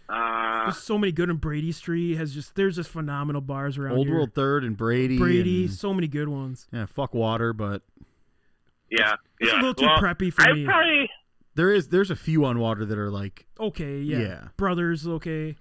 Uh, 0.08 0.64
There's 0.64 0.78
so 0.78 0.98
many 0.98 1.12
good. 1.12 1.30
in 1.30 1.36
Brady 1.36 1.72
Street 1.72 2.16
has 2.16 2.34
just 2.34 2.54
there's 2.54 2.76
just 2.76 2.90
phenomenal 2.90 3.40
bars 3.40 3.78
around 3.78 3.96
Old 3.96 4.06
here. 4.06 4.16
World 4.16 4.34
Third 4.34 4.62
and 4.64 4.76
Brady. 4.76 5.16
Brady, 5.18 5.64
and- 5.64 5.72
so 5.72 5.94
many 5.94 6.08
good 6.08 6.28
ones. 6.28 6.66
yeah. 6.72 6.86
Fuck 6.86 7.14
water, 7.14 7.52
but 7.52 7.82
yeah, 8.90 9.14
It's 9.40 9.50
yeah. 9.50 9.56
a 9.56 9.60
little 9.60 9.74
too 9.74 9.86
well, 9.86 9.98
preppy 9.98 10.32
for 10.32 10.42
I 10.42 10.52
me. 10.52 10.64
probably 10.64 11.10
there 11.54 11.70
is. 11.72 11.88
There's 11.88 12.10
a 12.10 12.16
few 12.16 12.44
on 12.44 12.58
water 12.58 12.84
that 12.84 12.98
are 12.98 13.10
like. 13.10 13.46
Okay, 13.58 13.98
yeah. 14.00 14.18
Yeah. 14.18 14.40
Brothers, 14.56 15.06
okay. 15.06 15.56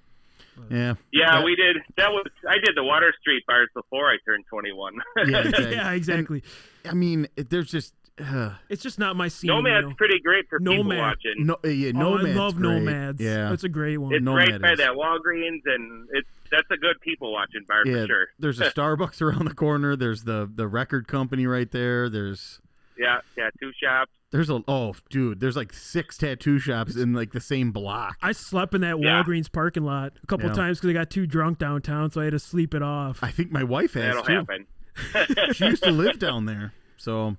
Yeah. 0.69 0.95
Yeah, 1.11 1.31
That- 1.37 1.43
we 1.45 1.55
did. 1.55 1.77
That 1.97 2.11
was 2.11 2.25
I 2.47 2.55
did 2.55 2.75
the 2.75 2.83
Water 2.83 3.13
Street 3.21 3.43
bars 3.47 3.69
before 3.73 4.09
I 4.11 4.17
turned 4.25 4.43
21. 4.49 4.93
Yeah. 5.17 5.23
Exactly. 5.47 5.71
yeah, 5.71 5.91
exactly. 5.91 6.43
I 6.85 6.93
mean, 6.93 7.27
there's 7.35 7.71
just. 7.71 7.93
Uh, 8.19 8.51
it's 8.69 8.83
just 8.83 8.99
not 8.99 9.15
my 9.15 9.27
scene. 9.27 9.47
Nomad's 9.49 9.83
you 9.83 9.89
know? 9.89 9.95
pretty 9.95 10.19
great 10.19 10.47
for 10.49 10.59
people 10.59 10.83
watching. 10.85 11.33
no. 11.45 11.57
uh, 11.63 11.67
Yeah. 11.67 11.89
Oh, 11.95 11.99
Nomad's 12.15 12.29
I 12.29 12.39
love 12.39 12.55
great. 12.55 12.69
Nomads. 12.83 13.21
Yeah. 13.21 13.49
That's 13.49 13.63
a 13.63 13.69
great 13.69 13.97
one. 13.97 14.13
It's 14.13 14.23
Nomad 14.23 14.49
right 14.49 14.61
by 14.61 14.71
is. 14.73 14.77
that 14.79 14.91
Walgreens, 14.91 15.61
and 15.65 16.07
it's 16.11 16.27
that's 16.51 16.69
a 16.71 16.77
good 16.77 16.99
people 17.01 17.31
watching 17.33 17.61
bar 17.67 17.81
yeah. 17.85 18.01
for 18.03 18.07
sure. 18.07 18.27
There's 18.39 18.59
a 18.61 18.69
Starbucks 18.71 19.21
around 19.21 19.45
the 19.45 19.53
corner. 19.55 19.95
There's 19.95 20.23
the 20.23 20.49
the 20.53 20.67
record 20.67 21.07
company 21.07 21.47
right 21.47 21.71
there. 21.71 22.09
There's 22.09 22.59
Yeah, 22.97 23.21
tattoo 23.35 23.71
shops. 23.81 24.11
there's 24.31 24.51
a 24.51 24.61
oh 24.67 24.93
dude. 25.09 25.39
There's 25.39 25.55
like 25.55 25.73
six 25.73 26.15
tattoo 26.17 26.59
shops 26.59 26.95
in 26.95 27.13
like 27.13 27.31
the 27.31 27.41
same 27.41 27.71
block. 27.71 28.17
I 28.21 28.33
slept 28.33 28.75
in 28.75 28.81
that 28.81 28.99
Yeah. 28.99 29.23
Walgreens 29.23 29.51
parking 29.51 29.83
lot 29.83 30.13
a 30.23 30.27
couple 30.27 30.47
Yeah. 30.49 30.53
times 30.55 30.77
because 30.79 30.91
I 30.91 30.93
got 30.93 31.09
too 31.09 31.25
drunk 31.25 31.57
downtown, 31.57 32.11
so 32.11 32.21
I 32.21 32.25
had 32.25 32.33
to 32.33 32.39
sleep 32.39 32.75
it 32.75 32.83
off. 32.83 33.23
I 33.23 33.31
think 33.31 33.51
my 33.51 33.63
wife 33.63 33.93
has 33.95 34.15
That'll 34.15 34.23
too. 34.23 34.33
happen. 34.33 35.53
She 35.53 35.65
used 35.65 35.83
to 35.83 35.91
live 36.03 36.19
down 36.19 36.45
there. 36.45 36.73
So 36.97 37.35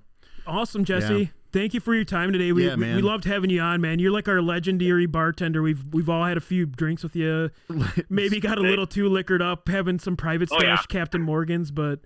Awesome, 0.47 0.85
Jesse. 0.85 1.13
Yeah. 1.15 1.25
Thank 1.51 1.73
you 1.73 1.79
for 1.79 1.95
your 1.95 2.03
time 2.03 2.33
today. 2.33 2.51
We, 2.51 2.67
Yeah, 2.67 2.75
we, 2.75 2.95
we 2.95 3.01
loved 3.01 3.23
having 3.23 3.49
you 3.49 3.61
on, 3.61 3.79
man. 3.79 3.99
You're 3.99 4.11
like 4.11 4.27
our 4.27 4.41
legendary 4.41 5.05
bartender. 5.05 5.61
We've 5.61 5.81
we've 5.93 6.09
all 6.09 6.25
had 6.25 6.35
a 6.37 6.41
few 6.41 6.65
drinks 6.65 7.01
with 7.01 7.15
you. 7.15 7.49
Maybe 8.09 8.39
got 8.41 8.57
a 8.57 8.61
little 8.61 8.85
too 8.87 9.07
liquored 9.07 9.41
up, 9.41 9.67
having 9.69 9.97
some 9.99 10.17
private 10.17 10.49
Oh, 10.51 10.57
stash 10.59 10.79
yeah. 10.89 10.99
Captain 10.99 11.21
Morgan's, 11.21 11.71
but 11.71 12.01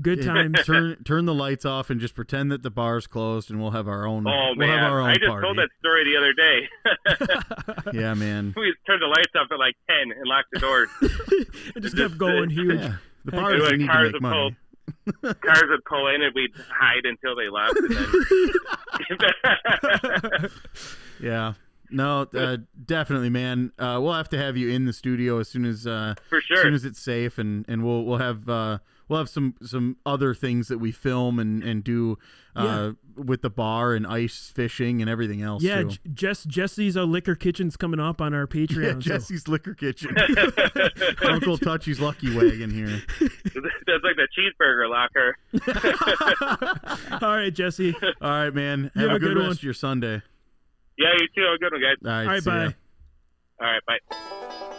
good 0.00 0.22
times. 0.22 0.62
turn 0.66 1.02
turn 1.04 1.24
the 1.24 1.32
lights 1.32 1.64
off 1.64 1.88
and 1.88 2.00
just 2.02 2.14
pretend 2.14 2.52
that 2.52 2.62
the 2.62 2.70
bar's 2.70 3.06
closed 3.06 3.50
and 3.50 3.62
we'll 3.62 3.70
have 3.70 3.88
our 3.88 4.06
own. 4.06 4.26
Oh 4.26 4.48
we'll 4.56 4.68
man, 4.68 4.78
have 4.78 4.92
our 4.92 5.00
own 5.00 5.08
I 5.08 5.14
just 5.14 5.26
party. 5.26 5.44
told 5.46 5.56
that 5.58 5.70
story 5.78 6.04
the 6.04 6.16
other 6.18 6.32
day. 6.34 6.68
Yeah, 7.98 8.14
man. 8.14 8.52
we 8.56 8.74
turned 8.86 9.02
the 9.02 9.06
lights 9.06 9.32
off 9.36 9.48
at 9.50 9.58
like 9.58 9.74
10 9.88 10.12
and 10.16 10.26
locked 10.26 10.48
the 10.52 10.60
doors. 10.60 10.88
it 11.76 11.80
just 11.80 11.96
kept 11.96 12.16
going 12.18 12.48
huge. 12.50 12.80
Yeah, 12.80 12.96
the 13.24 13.32
Heck, 13.32 13.40
bars 13.40 13.54
Anyway, 13.54 13.76
need 13.78 13.86
to 13.90 14.02
make 14.12 14.22
money. 14.22 14.34
pull. 14.36 14.50
Cars 15.22 15.64
would 15.68 15.84
pull 15.84 16.08
in 16.08 16.22
and 16.22 16.34
we'd 16.34 16.52
hide 16.70 17.04
until 17.04 17.34
they 17.34 17.48
left. 17.48 17.76
And 17.76 17.90
then 20.40 20.50
Yeah. 21.20 21.54
No, 21.90 22.26
uh, 22.34 22.56
definitely, 22.86 23.28
man. 23.28 23.72
Uh, 23.78 23.98
we'll 24.02 24.14
have 24.14 24.30
to 24.30 24.38
have 24.38 24.56
you 24.56 24.70
in 24.70 24.86
the 24.86 24.92
studio 24.94 25.38
as 25.40 25.48
soon 25.48 25.66
as 25.66 25.86
uh, 25.86 26.14
For 26.30 26.38
as 26.38 26.44
soon 26.62 26.72
as 26.72 26.84
it's 26.86 26.98
safe, 26.98 27.36
and, 27.36 27.66
and 27.68 27.84
we'll 27.84 28.04
we'll 28.04 28.16
have 28.18 28.48
uh, 28.48 28.78
we'll 29.08 29.18
have 29.18 29.28
some 29.28 29.54
some 29.62 29.96
other 30.06 30.34
things 30.34 30.68
that 30.68 30.78
we 30.78 30.92
film 30.92 31.38
and 31.38 31.62
and 31.62 31.82
do 31.84 32.18
uh, 32.54 32.92
with 33.16 33.40
the 33.42 33.48
bar 33.50 33.94
and 33.94 34.06
ice 34.06 34.50
fishing 34.54 35.00
and 35.00 35.08
everything 35.10 35.40
else. 35.42 35.62
Yeah, 35.62 35.82
too. 35.82 35.88
J- 35.88 35.98
Jess 36.12 36.44
Jesse's 36.44 36.96
uh, 36.96 37.04
liquor 37.04 37.34
kitchen's 37.34 37.76
coming 37.76 37.98
up 38.00 38.20
on 38.20 38.34
our 38.34 38.46
Patreon. 38.48 38.84
yeah. 38.84 38.92
so- 38.94 39.00
Jesse's 39.00 39.48
Liquor 39.48 39.74
Kitchen, 39.74 40.14
Uncle 41.22 41.56
Touchy's 41.58 42.00
Lucky 42.00 42.34
Wagon 42.36 42.70
here. 42.70 43.02
That's 43.20 44.04
like 44.04 44.16
the 44.16 44.28
cheeseburger 44.36 44.88
locker. 44.90 45.36
All 47.22 47.36
right, 47.36 47.52
Jesse. 47.52 47.94
All 48.20 48.30
right, 48.30 48.54
man. 48.54 48.90
You 48.94 49.02
Have, 49.02 49.10
have 49.10 49.10
a 49.12 49.16
a 49.16 49.18
good, 49.18 49.28
good 49.34 49.36
rest 49.38 49.46
one. 49.48 49.52
of 49.52 49.62
your 49.62 49.74
Sunday. 49.74 50.22
Yeah, 50.98 51.08
you 51.18 51.26
too. 51.34 51.42
Have 51.42 51.54
a 51.54 51.58
good 51.58 51.72
one, 51.72 51.80
guys. 51.80 51.96
All 52.04 52.10
right, 52.10 52.26
All 52.26 52.32
right, 52.32 52.42
see 52.42 52.50
ya. 52.50 52.68
bye. 52.68 52.74
All 53.66 53.72
right, 53.72 53.82
bye. 53.86 54.78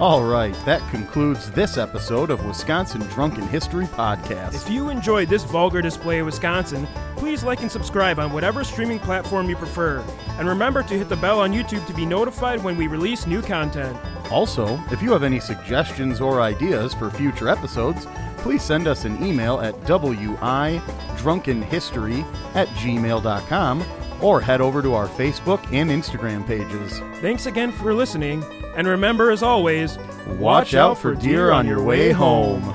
All 0.00 0.24
right, 0.24 0.54
that 0.64 0.80
concludes 0.90 1.50
this 1.50 1.76
episode 1.76 2.30
of 2.30 2.42
Wisconsin 2.46 3.02
Drunken 3.08 3.46
History 3.48 3.84
Podcast. 3.84 4.54
If 4.54 4.70
you 4.70 4.88
enjoyed 4.88 5.28
this 5.28 5.44
vulgar 5.44 5.82
display 5.82 6.20
of 6.20 6.26
Wisconsin, 6.26 6.88
please 7.18 7.44
like 7.44 7.60
and 7.60 7.70
subscribe 7.70 8.18
on 8.18 8.32
whatever 8.32 8.64
streaming 8.64 8.98
platform 8.98 9.50
you 9.50 9.56
prefer. 9.56 10.02
And 10.38 10.48
remember 10.48 10.82
to 10.84 10.96
hit 10.96 11.10
the 11.10 11.16
bell 11.16 11.40
on 11.40 11.52
YouTube 11.52 11.86
to 11.86 11.92
be 11.92 12.06
notified 12.06 12.64
when 12.64 12.78
we 12.78 12.86
release 12.86 13.26
new 13.26 13.42
content. 13.42 13.94
Also, 14.30 14.82
if 14.90 15.02
you 15.02 15.12
have 15.12 15.22
any 15.22 15.38
suggestions 15.38 16.18
or 16.18 16.40
ideas 16.40 16.94
for 16.94 17.10
future 17.10 17.50
episodes, 17.50 18.06
please 18.38 18.62
send 18.62 18.88
us 18.88 19.04
an 19.04 19.22
email 19.22 19.60
at 19.60 19.78
widrunkenhistory 19.82 22.24
at 22.54 22.68
gmail.com 22.68 23.84
or 24.22 24.40
head 24.40 24.62
over 24.62 24.80
to 24.80 24.94
our 24.94 25.08
Facebook 25.08 25.62
and 25.74 25.90
Instagram 25.90 26.46
pages. 26.46 27.00
Thanks 27.20 27.44
again 27.44 27.70
for 27.70 27.92
listening, 27.92 28.42
and 28.76 28.86
remember, 28.86 29.30
as 29.30 29.42
always, 29.42 29.98
Watch 30.38 30.74
out 30.74 30.96
for 30.96 31.14
deer 31.14 31.50
on 31.50 31.66
your 31.66 31.82
way 31.82 32.12
home. 32.12 32.74